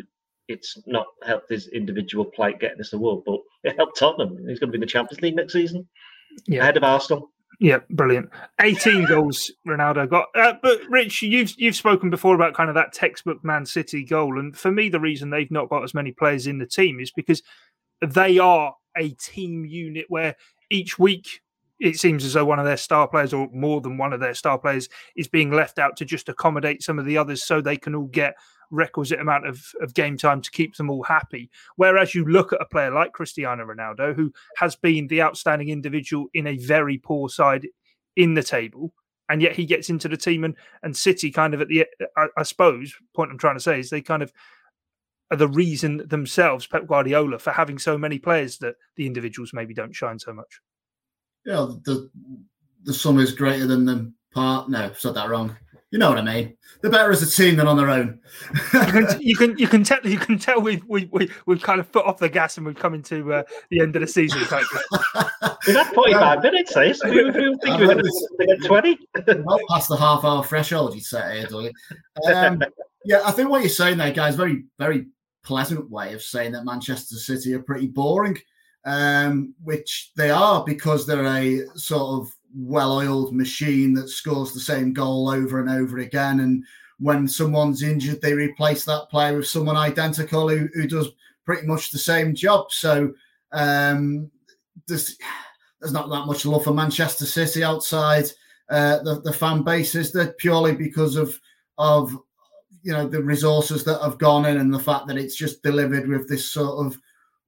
it's 0.48 0.76
not 0.84 1.06
helped 1.24 1.50
his 1.50 1.68
individual 1.68 2.24
plight 2.24 2.58
getting 2.58 2.78
this 2.78 2.94
award, 2.94 3.22
but 3.24 3.38
it 3.62 3.76
helped 3.76 3.96
Tottenham. 3.96 4.38
He's 4.48 4.58
going 4.58 4.72
to 4.72 4.72
be 4.72 4.78
in 4.78 4.80
the 4.80 4.86
Champions 4.86 5.22
League 5.22 5.36
next 5.36 5.52
season, 5.52 5.86
yeah. 6.48 6.62
ahead 6.62 6.76
of 6.76 6.82
Arsenal. 6.82 7.30
Yeah, 7.60 7.78
brilliant. 7.90 8.28
18 8.60 9.04
goals 9.08 9.52
Ronaldo 9.64 10.10
got. 10.10 10.26
Uh, 10.34 10.54
but 10.60 10.80
Rich, 10.90 11.22
you've 11.22 11.54
you've 11.58 11.76
spoken 11.76 12.10
before 12.10 12.34
about 12.34 12.54
kind 12.54 12.68
of 12.68 12.74
that 12.74 12.92
textbook 12.92 13.44
Man 13.44 13.66
City 13.66 14.02
goal, 14.02 14.40
and 14.40 14.58
for 14.58 14.72
me, 14.72 14.88
the 14.88 14.98
reason 14.98 15.30
they've 15.30 15.48
not 15.52 15.70
got 15.70 15.84
as 15.84 15.94
many 15.94 16.10
players 16.10 16.48
in 16.48 16.58
the 16.58 16.66
team 16.66 16.98
is 16.98 17.12
because 17.12 17.40
they 18.04 18.40
are 18.40 18.74
a 18.96 19.10
team 19.10 19.64
unit 19.64 20.06
where 20.08 20.34
each 20.68 20.98
week 20.98 21.41
it 21.82 21.98
seems 21.98 22.24
as 22.24 22.34
though 22.34 22.44
one 22.44 22.60
of 22.60 22.64
their 22.64 22.76
star 22.76 23.08
players, 23.08 23.34
or 23.34 23.48
more 23.52 23.80
than 23.80 23.98
one 23.98 24.12
of 24.12 24.20
their 24.20 24.34
star 24.34 24.58
players, 24.58 24.88
is 25.16 25.26
being 25.26 25.50
left 25.50 25.78
out 25.78 25.96
to 25.96 26.04
just 26.04 26.28
accommodate 26.28 26.82
some 26.82 26.98
of 26.98 27.04
the 27.04 27.18
others, 27.18 27.42
so 27.42 27.60
they 27.60 27.76
can 27.76 27.94
all 27.94 28.06
get 28.06 28.36
requisite 28.70 29.20
amount 29.20 29.46
of, 29.46 29.60
of 29.82 29.92
game 29.92 30.16
time 30.16 30.40
to 30.40 30.50
keep 30.50 30.76
them 30.76 30.88
all 30.88 31.02
happy. 31.02 31.50
Whereas 31.76 32.14
you 32.14 32.24
look 32.24 32.52
at 32.52 32.62
a 32.62 32.66
player 32.66 32.90
like 32.90 33.12
Cristiano 33.12 33.66
Ronaldo, 33.66 34.14
who 34.14 34.32
has 34.56 34.76
been 34.76 35.08
the 35.08 35.22
outstanding 35.22 35.68
individual 35.68 36.26
in 36.32 36.46
a 36.46 36.56
very 36.56 36.98
poor 36.98 37.28
side 37.28 37.66
in 38.16 38.34
the 38.34 38.42
table, 38.42 38.94
and 39.28 39.42
yet 39.42 39.56
he 39.56 39.66
gets 39.66 39.90
into 39.90 40.08
the 40.08 40.16
team 40.16 40.44
and, 40.44 40.54
and 40.82 40.96
City 40.96 41.30
kind 41.30 41.52
of 41.52 41.60
at 41.60 41.68
the 41.68 41.86
I, 42.16 42.28
I 42.36 42.42
suppose 42.44 42.94
point 43.14 43.30
I'm 43.30 43.38
trying 43.38 43.56
to 43.56 43.60
say 43.60 43.80
is 43.80 43.90
they 43.90 44.02
kind 44.02 44.22
of 44.22 44.32
are 45.30 45.36
the 45.36 45.48
reason 45.48 46.06
themselves, 46.06 46.66
Pep 46.66 46.86
Guardiola, 46.86 47.38
for 47.38 47.50
having 47.50 47.78
so 47.78 47.98
many 47.98 48.18
players 48.18 48.58
that 48.58 48.76
the 48.96 49.06
individuals 49.06 49.52
maybe 49.52 49.74
don't 49.74 49.94
shine 49.94 50.18
so 50.18 50.32
much. 50.32 50.60
Yeah, 51.44 51.72
the 51.84 52.10
the 52.84 52.94
sum 52.94 53.18
is 53.18 53.32
greater 53.32 53.66
than 53.66 53.84
the 53.84 54.12
part. 54.32 54.68
No, 54.68 54.92
said 54.92 55.14
that 55.14 55.28
wrong. 55.28 55.56
You 55.92 55.98
know 55.98 56.08
what 56.08 56.18
I 56.18 56.22
mean? 56.22 56.56
They're 56.80 56.90
better 56.90 57.12
as 57.12 57.22
a 57.22 57.30
team 57.30 57.56
than 57.56 57.68
on 57.68 57.76
their 57.76 57.90
own. 57.90 58.18
you, 58.72 58.80
can, 58.80 59.06
you 59.20 59.36
can 59.36 59.58
you 59.58 59.68
can 59.68 59.84
tell 59.84 59.98
you 60.04 60.18
can 60.18 60.38
tell 60.38 60.60
we've 60.60 60.82
we, 60.88 61.08
we, 61.12 61.30
we've 61.44 61.62
kind 61.62 61.80
of 61.80 61.92
put 61.92 62.06
off 62.06 62.18
the 62.18 62.30
gas 62.30 62.56
and 62.56 62.66
we've 62.66 62.76
come 62.76 62.94
into 62.94 63.32
uh, 63.32 63.42
the 63.70 63.80
end 63.80 63.94
of 63.94 64.00
the 64.00 64.08
season. 64.08 64.40
we've 64.40 64.50
had 65.76 65.94
forty 65.94 66.14
five 66.14 66.42
minutes. 66.42 66.74
Eh? 66.76 66.94
So 66.94 67.10
we, 67.10 67.24
we 67.24 67.32
think 67.32 67.78
we're 67.78 67.86
going 67.86 67.98
to 67.98 68.46
get 68.46 68.64
twenty. 68.64 68.98
Not 69.26 69.60
past 69.68 69.88
the 69.90 69.96
half 69.96 70.24
hour 70.24 70.42
threshold, 70.42 70.94
you 70.94 71.02
say 71.02 71.40
here, 71.40 71.46
do 71.46 71.70
um, 72.32 72.62
Yeah, 73.04 73.20
I 73.24 73.30
think 73.32 73.50
what 73.50 73.60
you're 73.60 73.68
saying 73.68 73.98
there, 73.98 74.12
guys, 74.12 74.34
very 74.34 74.64
very 74.78 75.06
pleasant 75.44 75.90
way 75.90 76.14
of 76.14 76.22
saying 76.22 76.52
that 76.52 76.64
Manchester 76.64 77.16
City 77.16 77.52
are 77.52 77.62
pretty 77.62 77.88
boring, 77.88 78.38
um, 78.84 79.54
which 79.62 80.12
they 80.16 80.30
are 80.30 80.64
because 80.64 81.06
they're 81.06 81.24
a 81.24 81.66
sort 81.76 82.22
of 82.22 82.32
well-oiled 82.54 83.34
machine 83.34 83.94
that 83.94 84.08
scores 84.08 84.52
the 84.52 84.60
same 84.60 84.92
goal 84.92 85.28
over 85.30 85.60
and 85.60 85.70
over 85.70 85.98
again. 85.98 86.40
And 86.40 86.64
when 86.98 87.26
someone's 87.26 87.82
injured, 87.82 88.20
they 88.20 88.34
replace 88.34 88.84
that 88.84 89.08
player 89.10 89.36
with 89.36 89.46
someone 89.46 89.76
identical 89.76 90.48
who, 90.48 90.68
who 90.74 90.86
does 90.86 91.08
pretty 91.44 91.66
much 91.66 91.90
the 91.90 91.98
same 91.98 92.34
job. 92.34 92.70
So 92.72 93.12
um, 93.52 94.30
there's 94.86 95.16
there's 95.80 95.92
not 95.92 96.08
that 96.10 96.26
much 96.26 96.46
love 96.46 96.64
for 96.64 96.72
Manchester 96.72 97.26
City 97.26 97.64
outside 97.64 98.26
uh, 98.70 99.02
the, 99.02 99.20
the 99.20 99.32
fan 99.32 99.62
base. 99.62 99.94
Is 99.94 100.12
that 100.12 100.38
purely 100.38 100.74
because 100.74 101.16
of 101.16 101.38
of 101.78 102.16
you 102.82 102.92
know 102.92 103.08
the 103.08 103.22
resources 103.22 103.84
that 103.84 104.00
have 104.00 104.18
gone 104.18 104.46
in 104.46 104.58
and 104.58 104.72
the 104.72 104.78
fact 104.78 105.06
that 105.06 105.18
it's 105.18 105.36
just 105.36 105.62
delivered 105.62 106.08
with 106.08 106.28
this 106.28 106.50
sort 106.50 106.86
of 106.86 106.98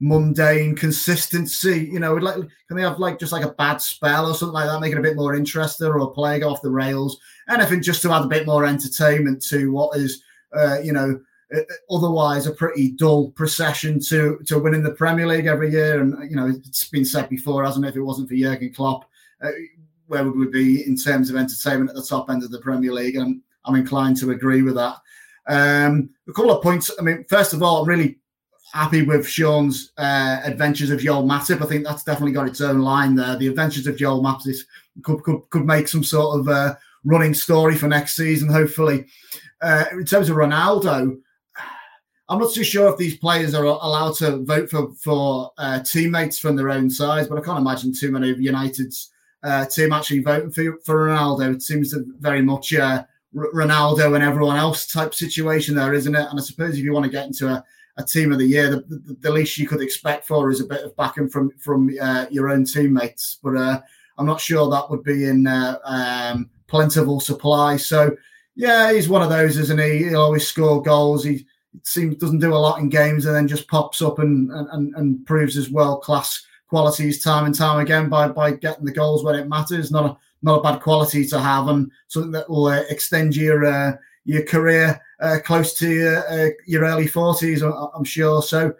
mundane 0.00 0.74
consistency. 0.76 1.88
You 1.92 2.00
know, 2.00 2.14
like 2.14 2.36
can 2.36 2.76
they 2.76 2.82
have 2.82 2.98
like 2.98 3.18
just 3.18 3.32
like 3.32 3.44
a 3.44 3.52
bad 3.52 3.80
spell 3.80 4.26
or 4.26 4.34
something 4.34 4.54
like 4.54 4.66
that, 4.66 4.80
make 4.80 4.92
it 4.92 4.98
a 4.98 5.02
bit 5.02 5.16
more 5.16 5.34
interesting, 5.34 5.88
or 5.88 6.12
play 6.12 6.42
off 6.42 6.62
the 6.62 6.70
rails, 6.70 7.18
anything 7.48 7.82
just 7.82 8.02
to 8.02 8.12
add 8.12 8.22
a 8.22 8.28
bit 8.28 8.46
more 8.46 8.64
entertainment 8.64 9.42
to 9.44 9.70
what 9.72 9.96
is, 9.96 10.22
uh, 10.56 10.78
you 10.80 10.92
know, 10.92 11.18
otherwise 11.90 12.46
a 12.46 12.52
pretty 12.52 12.92
dull 12.92 13.30
procession 13.32 14.00
to 14.00 14.38
to 14.46 14.58
winning 14.58 14.82
the 14.82 14.90
Premier 14.92 15.26
League 15.26 15.46
every 15.46 15.70
year. 15.70 16.00
And 16.00 16.30
you 16.30 16.36
know, 16.36 16.48
it's 16.48 16.88
been 16.88 17.04
said 17.04 17.28
before, 17.28 17.64
hasn't 17.64 17.84
it? 17.84 17.90
If 17.90 17.96
it 17.96 18.02
wasn't 18.02 18.28
for 18.28 18.34
Jurgen 18.34 18.72
Klopp, 18.72 19.08
uh, 19.42 19.50
where 20.06 20.24
would 20.24 20.36
we 20.36 20.48
be 20.48 20.86
in 20.86 20.96
terms 20.96 21.30
of 21.30 21.36
entertainment 21.36 21.90
at 21.90 21.96
the 21.96 22.02
top 22.02 22.30
end 22.30 22.42
of 22.42 22.50
the 22.50 22.60
Premier 22.60 22.92
League? 22.92 23.16
And 23.16 23.24
I'm, 23.24 23.42
I'm 23.64 23.74
inclined 23.76 24.16
to 24.18 24.30
agree 24.30 24.62
with 24.62 24.74
that. 24.74 24.96
Um, 25.46 26.10
a 26.28 26.32
couple 26.32 26.50
of 26.50 26.62
points. 26.62 26.90
I 26.98 27.02
mean, 27.02 27.24
first 27.28 27.52
of 27.52 27.62
all, 27.62 27.82
I'm 27.82 27.88
really 27.88 28.18
happy 28.74 29.02
with 29.02 29.26
Sean's 29.26 29.92
uh, 29.98 30.40
Adventures 30.44 30.90
of 30.90 30.98
Joel 30.98 31.22
Matip. 31.22 31.62
I 31.62 31.66
think 31.66 31.84
that's 31.84 32.02
definitely 32.02 32.32
got 32.32 32.48
its 32.48 32.60
own 32.60 32.80
line 32.80 33.14
there. 33.14 33.36
The 33.36 33.46
Adventures 33.46 33.86
of 33.86 33.96
Joel 33.96 34.20
Matip 34.20 34.56
could, 35.02 35.22
could, 35.22 35.42
could 35.50 35.64
make 35.64 35.86
some 35.86 36.02
sort 36.02 36.40
of 36.40 36.48
uh, 36.48 36.74
running 37.04 37.34
story 37.34 37.76
for 37.76 37.86
next 37.86 38.16
season, 38.16 38.48
hopefully. 38.48 39.06
Uh, 39.62 39.84
in 39.92 40.04
terms 40.04 40.28
of 40.28 40.36
Ronaldo, 40.36 41.16
I'm 42.28 42.38
not 42.40 42.52
too 42.52 42.64
sure 42.64 42.90
if 42.90 42.96
these 42.96 43.16
players 43.16 43.54
are 43.54 43.64
allowed 43.64 44.16
to 44.16 44.38
vote 44.44 44.68
for 44.70 44.92
for 44.94 45.52
uh, 45.56 45.80
teammates 45.80 46.38
from 46.38 46.56
their 46.56 46.70
own 46.70 46.90
size, 46.90 47.28
but 47.28 47.38
I 47.38 47.42
can't 47.42 47.60
imagine 47.60 47.94
too 47.94 48.10
many 48.10 48.30
of 48.30 48.40
United's 48.40 49.10
uh, 49.44 49.66
team 49.66 49.92
actually 49.92 50.20
voting 50.20 50.50
for 50.50 50.78
for 50.84 51.06
Ronaldo. 51.06 51.54
It 51.54 51.62
seems 51.62 51.94
very 52.18 52.42
much 52.42 52.74
uh, 52.74 53.04
Ronaldo 53.34 54.14
and 54.14 54.24
everyone 54.24 54.56
else 54.56 54.90
type 54.90 55.14
situation 55.14 55.76
there, 55.76 55.92
isn't 55.92 56.14
it? 56.14 56.26
And 56.28 56.40
I 56.40 56.42
suppose 56.42 56.76
if 56.76 56.84
you 56.84 56.92
want 56.92 57.04
to 57.04 57.12
get 57.12 57.26
into 57.26 57.48
a, 57.48 57.64
a 57.96 58.02
team 58.02 58.32
of 58.32 58.38
the 58.38 58.46
year, 58.46 58.70
the, 58.70 58.84
the, 58.88 59.16
the, 59.20 59.30
least 59.30 59.56
you 59.56 59.68
could 59.68 59.80
expect 59.80 60.26
for 60.26 60.50
is 60.50 60.60
a 60.60 60.66
bit 60.66 60.84
of 60.84 60.96
backing 60.96 61.28
from 61.28 61.50
from 61.58 61.90
uh, 62.00 62.26
your 62.30 62.48
own 62.48 62.64
teammates. 62.64 63.38
But 63.42 63.56
uh, 63.56 63.80
I'm 64.18 64.26
not 64.26 64.40
sure 64.40 64.68
that 64.70 64.90
would 64.90 65.04
be 65.04 65.26
in 65.26 65.46
uh, 65.46 65.78
um, 65.84 66.50
plentiful 66.66 67.20
supply. 67.20 67.76
So 67.76 68.16
yeah, 68.56 68.92
he's 68.92 69.08
one 69.08 69.22
of 69.22 69.30
those, 69.30 69.56
isn't 69.56 69.80
he? 69.80 70.04
He'll 70.04 70.22
always 70.22 70.46
score 70.46 70.82
goals. 70.82 71.24
He 71.24 71.46
seems 71.82 72.16
doesn't 72.16 72.40
do 72.40 72.54
a 72.54 72.56
lot 72.56 72.80
in 72.80 72.88
games 72.88 73.26
and 73.26 73.34
then 73.34 73.48
just 73.48 73.68
pops 73.68 74.02
up 74.02 74.18
and 74.18 74.50
and, 74.50 74.94
and 74.96 75.26
proves 75.26 75.54
his 75.54 75.70
world 75.70 76.02
class 76.02 76.44
qualities 76.68 77.22
time 77.22 77.44
and 77.44 77.54
time 77.54 77.78
again 77.78 78.08
by 78.08 78.26
by 78.26 78.52
getting 78.52 78.84
the 78.84 78.92
goals 78.92 79.22
when 79.22 79.36
it 79.36 79.48
matters. 79.48 79.90
Not 79.90 80.04
a 80.04 80.16
not 80.42 80.58
a 80.58 80.62
bad 80.62 80.80
quality 80.80 81.26
to 81.26 81.40
have 81.40 81.68
and 81.68 81.90
something 82.08 82.32
that 82.32 82.50
will 82.50 82.66
uh, 82.66 82.82
extend 82.90 83.34
your 83.34 83.64
uh, 83.64 83.92
your 84.24 84.44
career 84.44 85.00
uh, 85.20 85.38
close 85.44 85.74
to 85.74 85.90
your, 85.90 86.28
uh, 86.28 86.50
your 86.66 86.84
early 86.84 87.06
forties. 87.06 87.62
I'm 87.62 88.04
sure. 88.04 88.42
So 88.42 88.74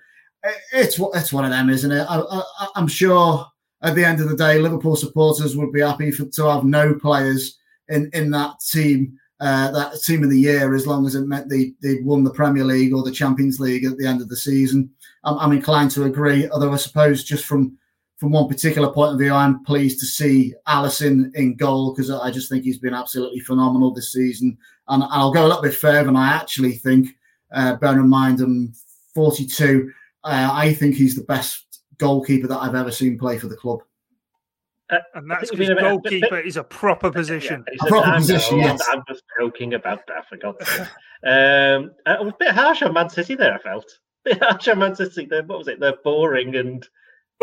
it's 0.72 0.98
it's 1.14 1.32
one 1.32 1.44
of 1.44 1.50
them, 1.50 1.70
isn't 1.70 1.92
it? 1.92 2.06
I, 2.08 2.42
am 2.76 2.88
sure 2.88 3.46
at 3.82 3.94
the 3.94 4.04
end 4.04 4.20
of 4.20 4.28
the 4.28 4.36
day, 4.36 4.58
Liverpool 4.58 4.96
supporters 4.96 5.56
would 5.56 5.72
be 5.72 5.80
happy 5.80 6.10
for, 6.10 6.24
to 6.24 6.44
have 6.48 6.64
no 6.64 6.94
players 6.94 7.58
in 7.88 8.10
in 8.12 8.30
that 8.30 8.60
team 8.60 9.18
uh, 9.40 9.70
that 9.72 10.00
team 10.02 10.22
of 10.22 10.30
the 10.30 10.38
year 10.38 10.74
as 10.74 10.86
long 10.86 11.06
as 11.06 11.14
it 11.14 11.26
meant 11.26 11.48
they, 11.48 11.72
they 11.82 12.00
won 12.02 12.24
the 12.24 12.30
Premier 12.30 12.64
League 12.64 12.94
or 12.94 13.02
the 13.02 13.10
Champions 13.10 13.60
League 13.60 13.84
at 13.84 13.98
the 13.98 14.06
end 14.06 14.22
of 14.22 14.28
the 14.28 14.36
season. 14.36 14.88
I'm, 15.24 15.38
I'm 15.38 15.52
inclined 15.52 15.90
to 15.92 16.04
agree, 16.04 16.48
although 16.48 16.72
I 16.72 16.76
suppose 16.76 17.24
just 17.24 17.44
from 17.44 17.76
from 18.16 18.30
one 18.30 18.48
particular 18.48 18.90
point 18.90 19.12
of 19.12 19.18
view, 19.18 19.34
I'm 19.34 19.64
pleased 19.64 19.98
to 20.00 20.06
see 20.06 20.54
Alisson 20.68 21.34
in 21.34 21.56
goal 21.56 21.92
because 21.92 22.10
I 22.10 22.30
just 22.30 22.48
think 22.48 22.62
he's 22.62 22.78
been 22.78 22.94
absolutely 22.94 23.40
phenomenal 23.40 23.92
this 23.92 24.12
season. 24.12 24.56
And, 24.88 25.02
and 25.02 25.12
I'll 25.12 25.32
go 25.32 25.46
a 25.46 25.48
little 25.48 25.62
bit 25.62 25.74
further, 25.74 26.08
and 26.08 26.18
I 26.18 26.28
actually 26.28 26.72
think, 26.72 27.08
uh, 27.52 27.76
bearing 27.76 28.00
in 28.00 28.08
mind 28.08 28.40
I'm 28.40 28.74
42, 29.14 29.92
uh, 30.24 30.50
I 30.52 30.74
think 30.74 30.94
he's 30.94 31.14
the 31.14 31.24
best 31.24 31.80
goalkeeper 31.98 32.46
that 32.48 32.58
I've 32.58 32.74
ever 32.74 32.90
seen 32.90 33.18
play 33.18 33.38
for 33.38 33.48
the 33.48 33.56
club. 33.56 33.80
Uh, 34.90 34.98
and 35.14 35.30
that's 35.30 35.50
because 35.50 35.68
goalkeeper 35.68 36.36
bit, 36.36 36.46
is 36.46 36.56
a 36.56 36.64
proper 36.64 37.10
position. 37.10 37.64
Yeah, 37.68 37.86
a 37.86 37.88
proper 37.88 38.10
a, 38.10 38.16
position, 38.16 38.58
yes. 38.58 38.82
I'm 38.90 39.02
just 39.08 39.22
joking 39.38 39.74
about 39.74 40.06
that, 40.08 40.28
for 40.28 40.36
God's 40.36 40.68
sake. 40.68 40.80
um, 41.26 41.92
I 42.06 42.20
was 42.20 42.32
a 42.32 42.36
bit 42.38 42.54
harsh 42.54 42.82
on 42.82 42.92
Man 42.92 43.08
City 43.08 43.34
there, 43.34 43.54
I 43.54 43.58
felt. 43.58 43.86
A 44.26 44.30
bit 44.30 44.42
harsh 44.42 44.68
on 44.68 44.78
Man 44.78 44.94
City. 44.94 45.24
They're, 45.24 45.42
what 45.42 45.58
was 45.58 45.68
it? 45.68 45.80
They're 45.80 45.96
boring 46.04 46.56
and. 46.56 46.86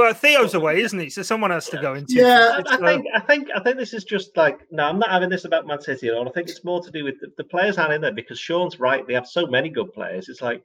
Well, 0.02 0.16
Theo's 0.16 0.56
away, 0.56 0.82
isn't 0.82 0.98
he? 0.98 1.12
So 1.12 1.22
someone 1.22 1.52
has 1.52 1.70
to 1.70 1.80
go 1.80 1.94
into. 1.94 2.16
Yeah, 2.16 2.60
I 2.66 2.78
think, 2.78 3.06
I 3.14 3.20
think, 3.20 3.50
I 3.56 3.60
think 3.60 3.78
this 3.78 3.94
is 3.94 4.04
just 4.04 4.36
like 4.36 4.60
no. 4.72 4.86
I'm 4.86 4.98
not 4.98 5.12
having 5.12 5.30
this 5.30 5.46
about 5.46 5.68
Man 5.68 5.80
City 5.80 6.08
at 6.08 6.16
all. 6.16 6.28
I 6.28 6.32
think 6.32 6.50
it's 6.50 6.64
more 6.64 6.82
to 6.82 6.90
do 6.90 7.04
with 7.04 7.20
the, 7.20 7.32
the 7.38 7.44
players 7.44 7.78
aren't 7.78 7.94
in 7.94 8.02
there 8.02 8.12
because 8.12 8.40
Sean's 8.40 8.80
right. 8.80 9.06
They 9.06 9.14
have 9.14 9.28
so 9.28 9.46
many 9.46 9.70
good 9.70 9.94
players. 9.94 10.28
It's 10.28 10.42
like 10.42 10.64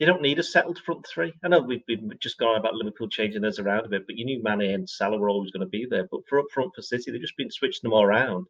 you 0.00 0.06
don't 0.06 0.20
need 0.20 0.40
a 0.40 0.42
settled 0.42 0.80
front 0.84 1.06
three. 1.06 1.32
I 1.44 1.48
know 1.48 1.60
we've, 1.60 1.86
been 1.86 2.12
just 2.18 2.38
gone 2.38 2.56
about 2.56 2.74
Liverpool 2.74 3.08
changing 3.08 3.40
those 3.40 3.60
around 3.60 3.86
a 3.86 3.88
bit, 3.88 4.04
but 4.04 4.16
you 4.16 4.24
knew 4.24 4.42
Mane 4.42 4.74
and 4.74 4.90
Salah 4.90 5.16
were 5.16 5.30
always 5.30 5.52
going 5.52 5.64
to 5.64 5.70
be 5.70 5.86
there. 5.88 6.08
But 6.10 6.26
for 6.28 6.40
up 6.40 6.46
front 6.52 6.74
for 6.74 6.82
City, 6.82 7.12
they've 7.12 7.20
just 7.20 7.36
been 7.36 7.52
switching 7.52 7.82
them 7.84 7.92
all 7.92 8.02
around. 8.02 8.46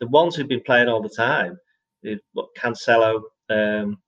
The 0.00 0.08
ones 0.08 0.34
who've 0.34 0.48
been 0.48 0.64
playing 0.66 0.88
all 0.88 1.00
the 1.00 1.08
time, 1.08 1.60
what 2.32 2.48
Cancelo, 2.56 3.22
um, 3.50 3.98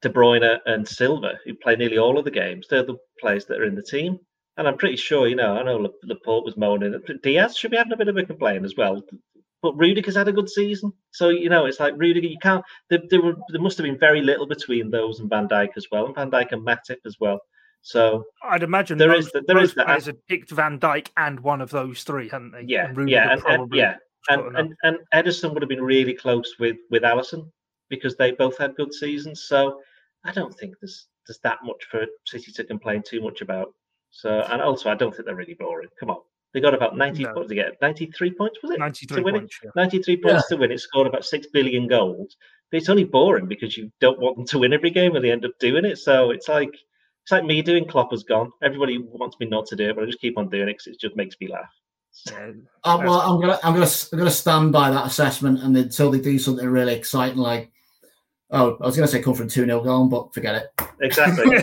De 0.00 0.08
Bruyne, 0.08 0.60
and 0.66 0.86
Silva, 0.86 1.40
who 1.44 1.54
play 1.54 1.74
nearly 1.74 1.98
all 1.98 2.18
of 2.18 2.24
the 2.24 2.30
games, 2.30 2.68
they're 2.70 2.84
the 2.84 2.96
players 3.18 3.44
that 3.46 3.58
are 3.58 3.64
in 3.64 3.74
the 3.74 3.82
team. 3.82 4.20
And 4.58 4.68
I'm 4.68 4.76
pretty 4.76 4.96
sure, 4.96 5.28
you 5.28 5.36
know, 5.36 5.56
I 5.56 5.62
know 5.62 5.88
Laporte 6.02 6.44
was 6.44 6.56
moaning. 6.56 7.00
Diaz 7.22 7.56
should 7.56 7.70
be 7.70 7.76
having 7.76 7.92
a 7.92 7.96
bit 7.96 8.08
of 8.08 8.16
a 8.16 8.24
complaint 8.24 8.64
as 8.64 8.76
well 8.76 9.02
but 9.62 9.76
Rudiger's 9.76 10.16
had 10.16 10.28
a 10.28 10.32
good 10.32 10.48
season. 10.48 10.92
So 11.10 11.30
you 11.30 11.48
know, 11.48 11.66
it's 11.66 11.80
like 11.80 11.94
Rudiger. 11.96 12.28
You 12.28 12.38
can't. 12.40 12.64
There, 12.90 13.00
there, 13.10 13.22
were, 13.22 13.36
there 13.48 13.60
must 13.60 13.76
have 13.78 13.84
been 13.84 13.98
very 13.98 14.20
little 14.20 14.46
between 14.46 14.90
those 14.90 15.20
and 15.20 15.28
Van 15.28 15.48
Dijk 15.48 15.70
as 15.76 15.86
well, 15.90 16.06
and 16.06 16.14
Van 16.14 16.30
Dijk 16.30 16.52
and 16.52 16.66
Matip 16.66 16.98
as 17.04 17.16
well. 17.20 17.40
So 17.82 18.24
I'd 18.42 18.62
imagine 18.62 18.98
there 18.98 19.14
is 19.14 19.32
there 19.46 19.58
is 19.58 19.74
that. 19.74 20.04
had 20.04 20.26
picked 20.26 20.50
Van 20.50 20.78
Dijk 20.78 21.08
and 21.16 21.40
one 21.40 21.60
of 21.60 21.70
those 21.70 22.02
three, 22.02 22.28
hadn't 22.28 22.52
they? 22.52 22.64
Yeah, 22.66 22.88
and 22.88 23.08
yeah, 23.08 23.32
and, 23.32 23.42
and, 23.46 23.74
yeah, 23.74 23.96
and, 24.28 24.56
and 24.56 24.74
and 24.82 24.98
Ederson 25.14 25.52
would 25.52 25.62
have 25.62 25.68
been 25.68 25.82
really 25.82 26.14
close 26.14 26.54
with 26.58 26.76
with 26.90 27.02
Alisson 27.02 27.50
because 27.88 28.16
they 28.16 28.32
both 28.32 28.58
had 28.58 28.76
good 28.76 28.92
seasons. 28.92 29.44
So 29.44 29.80
I 30.24 30.32
don't 30.32 30.56
think 30.56 30.74
there's 30.80 31.06
there's 31.26 31.40
that 31.40 31.58
much 31.64 31.84
for 31.90 32.06
City 32.26 32.52
to 32.52 32.64
complain 32.64 33.02
too 33.06 33.20
much 33.20 33.40
about. 33.40 33.74
So 34.10 34.40
and 34.50 34.60
also 34.62 34.90
I 34.90 34.94
don't 34.94 35.14
think 35.14 35.26
they're 35.26 35.36
really 35.36 35.54
boring. 35.54 35.88
Come 35.98 36.10
on. 36.10 36.18
They 36.54 36.60
got 36.60 36.74
about 36.74 36.96
90 36.96 37.24
no. 37.24 37.34
points 37.34 37.48
to 37.50 37.54
get 37.54 37.76
93 37.82 38.32
points, 38.32 38.58
was 38.62 38.72
it? 38.72 38.78
93 38.78 39.22
points. 39.22 39.58
Yeah. 39.62 39.70
93 39.76 40.16
points 40.16 40.44
yeah. 40.50 40.56
to 40.56 40.60
win. 40.60 40.72
It 40.72 40.80
scored 40.80 41.06
about 41.06 41.24
6 41.24 41.46
billion 41.52 41.86
goals. 41.86 42.36
But 42.70 42.78
it's 42.78 42.88
only 42.88 43.04
boring 43.04 43.46
because 43.46 43.76
you 43.76 43.92
don't 44.00 44.18
want 44.18 44.36
them 44.36 44.46
to 44.46 44.58
win 44.58 44.72
every 44.72 44.90
game 44.90 45.14
and 45.14 45.24
they 45.24 45.30
end 45.30 45.44
up 45.44 45.58
doing 45.60 45.84
it. 45.84 45.98
So 45.98 46.30
it's 46.30 46.48
like 46.48 46.72
it's 46.72 47.32
like 47.32 47.44
me 47.44 47.60
doing 47.60 47.86
Klopp 47.86 48.10
has 48.12 48.22
gone. 48.22 48.50
Everybody 48.62 48.98
wants 48.98 49.36
me 49.38 49.46
not 49.46 49.66
to 49.66 49.76
do 49.76 49.90
it, 49.90 49.96
but 49.96 50.04
I 50.04 50.06
just 50.06 50.20
keep 50.20 50.38
on 50.38 50.48
doing 50.48 50.68
it 50.68 50.78
because 50.78 50.86
it 50.86 51.00
just 51.00 51.14
makes 51.14 51.36
me 51.38 51.48
laugh. 51.48 51.68
Yeah, 52.26 52.52
uh, 52.84 52.98
well, 53.04 53.20
I'm 53.20 53.38
gonna, 53.38 53.58
I'm 53.62 53.74
gonna, 53.74 53.90
I'm 54.12 54.18
gonna 54.18 54.30
stand 54.30 54.72
by 54.72 54.90
that 54.90 55.06
assessment, 55.06 55.62
and 55.62 55.76
until 55.76 56.10
they 56.10 56.20
do 56.20 56.38
something 56.38 56.66
really 56.66 56.94
exciting, 56.94 57.36
like, 57.36 57.70
oh, 58.50 58.76
I 58.80 58.86
was 58.86 58.96
gonna 58.96 59.08
say 59.08 59.20
come 59.20 59.34
from 59.34 59.48
two 59.48 59.64
0 59.64 59.82
goal, 59.82 60.06
but 60.06 60.32
forget 60.34 60.54
it. 60.54 60.84
Exactly. 61.00 61.44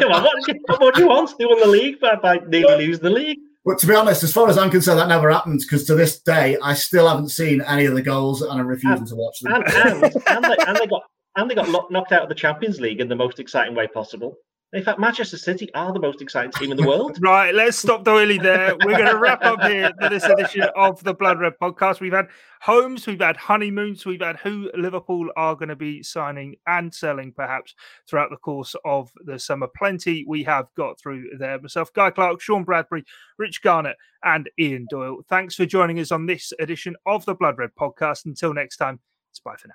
Come 0.00 0.12
on, 0.12 0.22
what, 0.22 0.80
what, 0.80 0.94
do 0.94 1.02
you 1.02 1.08
want? 1.08 1.36
They 1.38 1.46
won 1.46 1.60
the 1.60 1.66
league 1.66 2.00
by, 2.00 2.16
by 2.16 2.38
nearly 2.46 2.86
lose 2.86 3.00
the 3.00 3.10
league. 3.10 3.38
But 3.64 3.78
to 3.78 3.86
be 3.86 3.94
honest, 3.94 4.22
as 4.22 4.32
far 4.32 4.48
as 4.48 4.58
I'm 4.58 4.70
concerned, 4.70 4.98
that 4.98 5.08
never 5.08 5.30
happens 5.30 5.64
because 5.64 5.84
to 5.86 5.94
this 5.94 6.20
day, 6.20 6.58
I 6.62 6.74
still 6.74 7.08
haven't 7.08 7.30
seen 7.30 7.62
any 7.62 7.86
of 7.86 7.94
the 7.94 8.02
goals, 8.02 8.42
and 8.42 8.52
I'm 8.52 8.66
refusing 8.66 8.98
and, 8.98 9.06
to 9.08 9.14
watch 9.16 9.40
them. 9.40 9.54
And, 9.54 9.64
and, 9.64 10.04
and, 10.04 10.44
they, 10.44 10.56
and, 10.66 10.76
they, 10.76 10.86
got 10.86 11.02
and 11.36 11.50
they 11.50 11.54
got 11.54 11.90
knocked 11.90 12.12
out 12.12 12.22
of 12.22 12.28
the 12.28 12.34
Champions 12.34 12.78
League 12.78 13.00
in 13.00 13.08
the 13.08 13.16
most 13.16 13.38
exciting 13.40 13.74
way 13.74 13.86
possible. 13.86 14.36
In 14.74 14.82
fact, 14.82 14.98
Manchester 14.98 15.38
City 15.38 15.72
are 15.74 15.92
the 15.92 16.00
most 16.00 16.20
exciting 16.20 16.50
team 16.50 16.72
in 16.72 16.76
the 16.76 16.84
world. 16.84 17.16
right, 17.22 17.54
let's 17.54 17.78
stop 17.78 18.02
Doyley 18.02 18.42
there. 18.42 18.74
We're 18.84 18.98
going 18.98 19.12
to 19.12 19.18
wrap 19.18 19.44
up 19.44 19.62
here 19.62 19.92
for 20.00 20.08
this 20.08 20.24
edition 20.24 20.62
of 20.74 21.00
the 21.04 21.14
Blood 21.14 21.38
Red 21.38 21.52
podcast. 21.62 22.00
We've 22.00 22.12
had 22.12 22.26
homes, 22.60 23.06
we've 23.06 23.20
had 23.20 23.36
honeymoons, 23.36 24.04
we've 24.04 24.20
had 24.20 24.36
who 24.38 24.72
Liverpool 24.74 25.28
are 25.36 25.54
going 25.54 25.68
to 25.68 25.76
be 25.76 26.02
signing 26.02 26.56
and 26.66 26.92
selling 26.92 27.30
perhaps 27.30 27.72
throughout 28.10 28.30
the 28.30 28.36
course 28.36 28.74
of 28.84 29.12
the 29.24 29.38
summer. 29.38 29.68
Plenty 29.76 30.24
we 30.26 30.42
have 30.42 30.66
got 30.76 30.98
through 30.98 31.30
there. 31.38 31.60
Myself, 31.60 31.92
Guy 31.92 32.10
Clark, 32.10 32.40
Sean 32.40 32.64
Bradbury, 32.64 33.04
Rich 33.38 33.62
Garnett, 33.62 33.96
and 34.24 34.50
Ian 34.58 34.88
Doyle. 34.90 35.22
Thanks 35.28 35.54
for 35.54 35.66
joining 35.66 36.00
us 36.00 36.10
on 36.10 36.26
this 36.26 36.52
edition 36.58 36.96
of 37.06 37.24
the 37.26 37.36
Blood 37.36 37.58
Red 37.58 37.70
podcast. 37.78 38.24
Until 38.24 38.52
next 38.52 38.78
time, 38.78 38.98
it's 39.30 39.38
bye 39.38 39.54
for 39.56 39.68
now. 39.68 39.74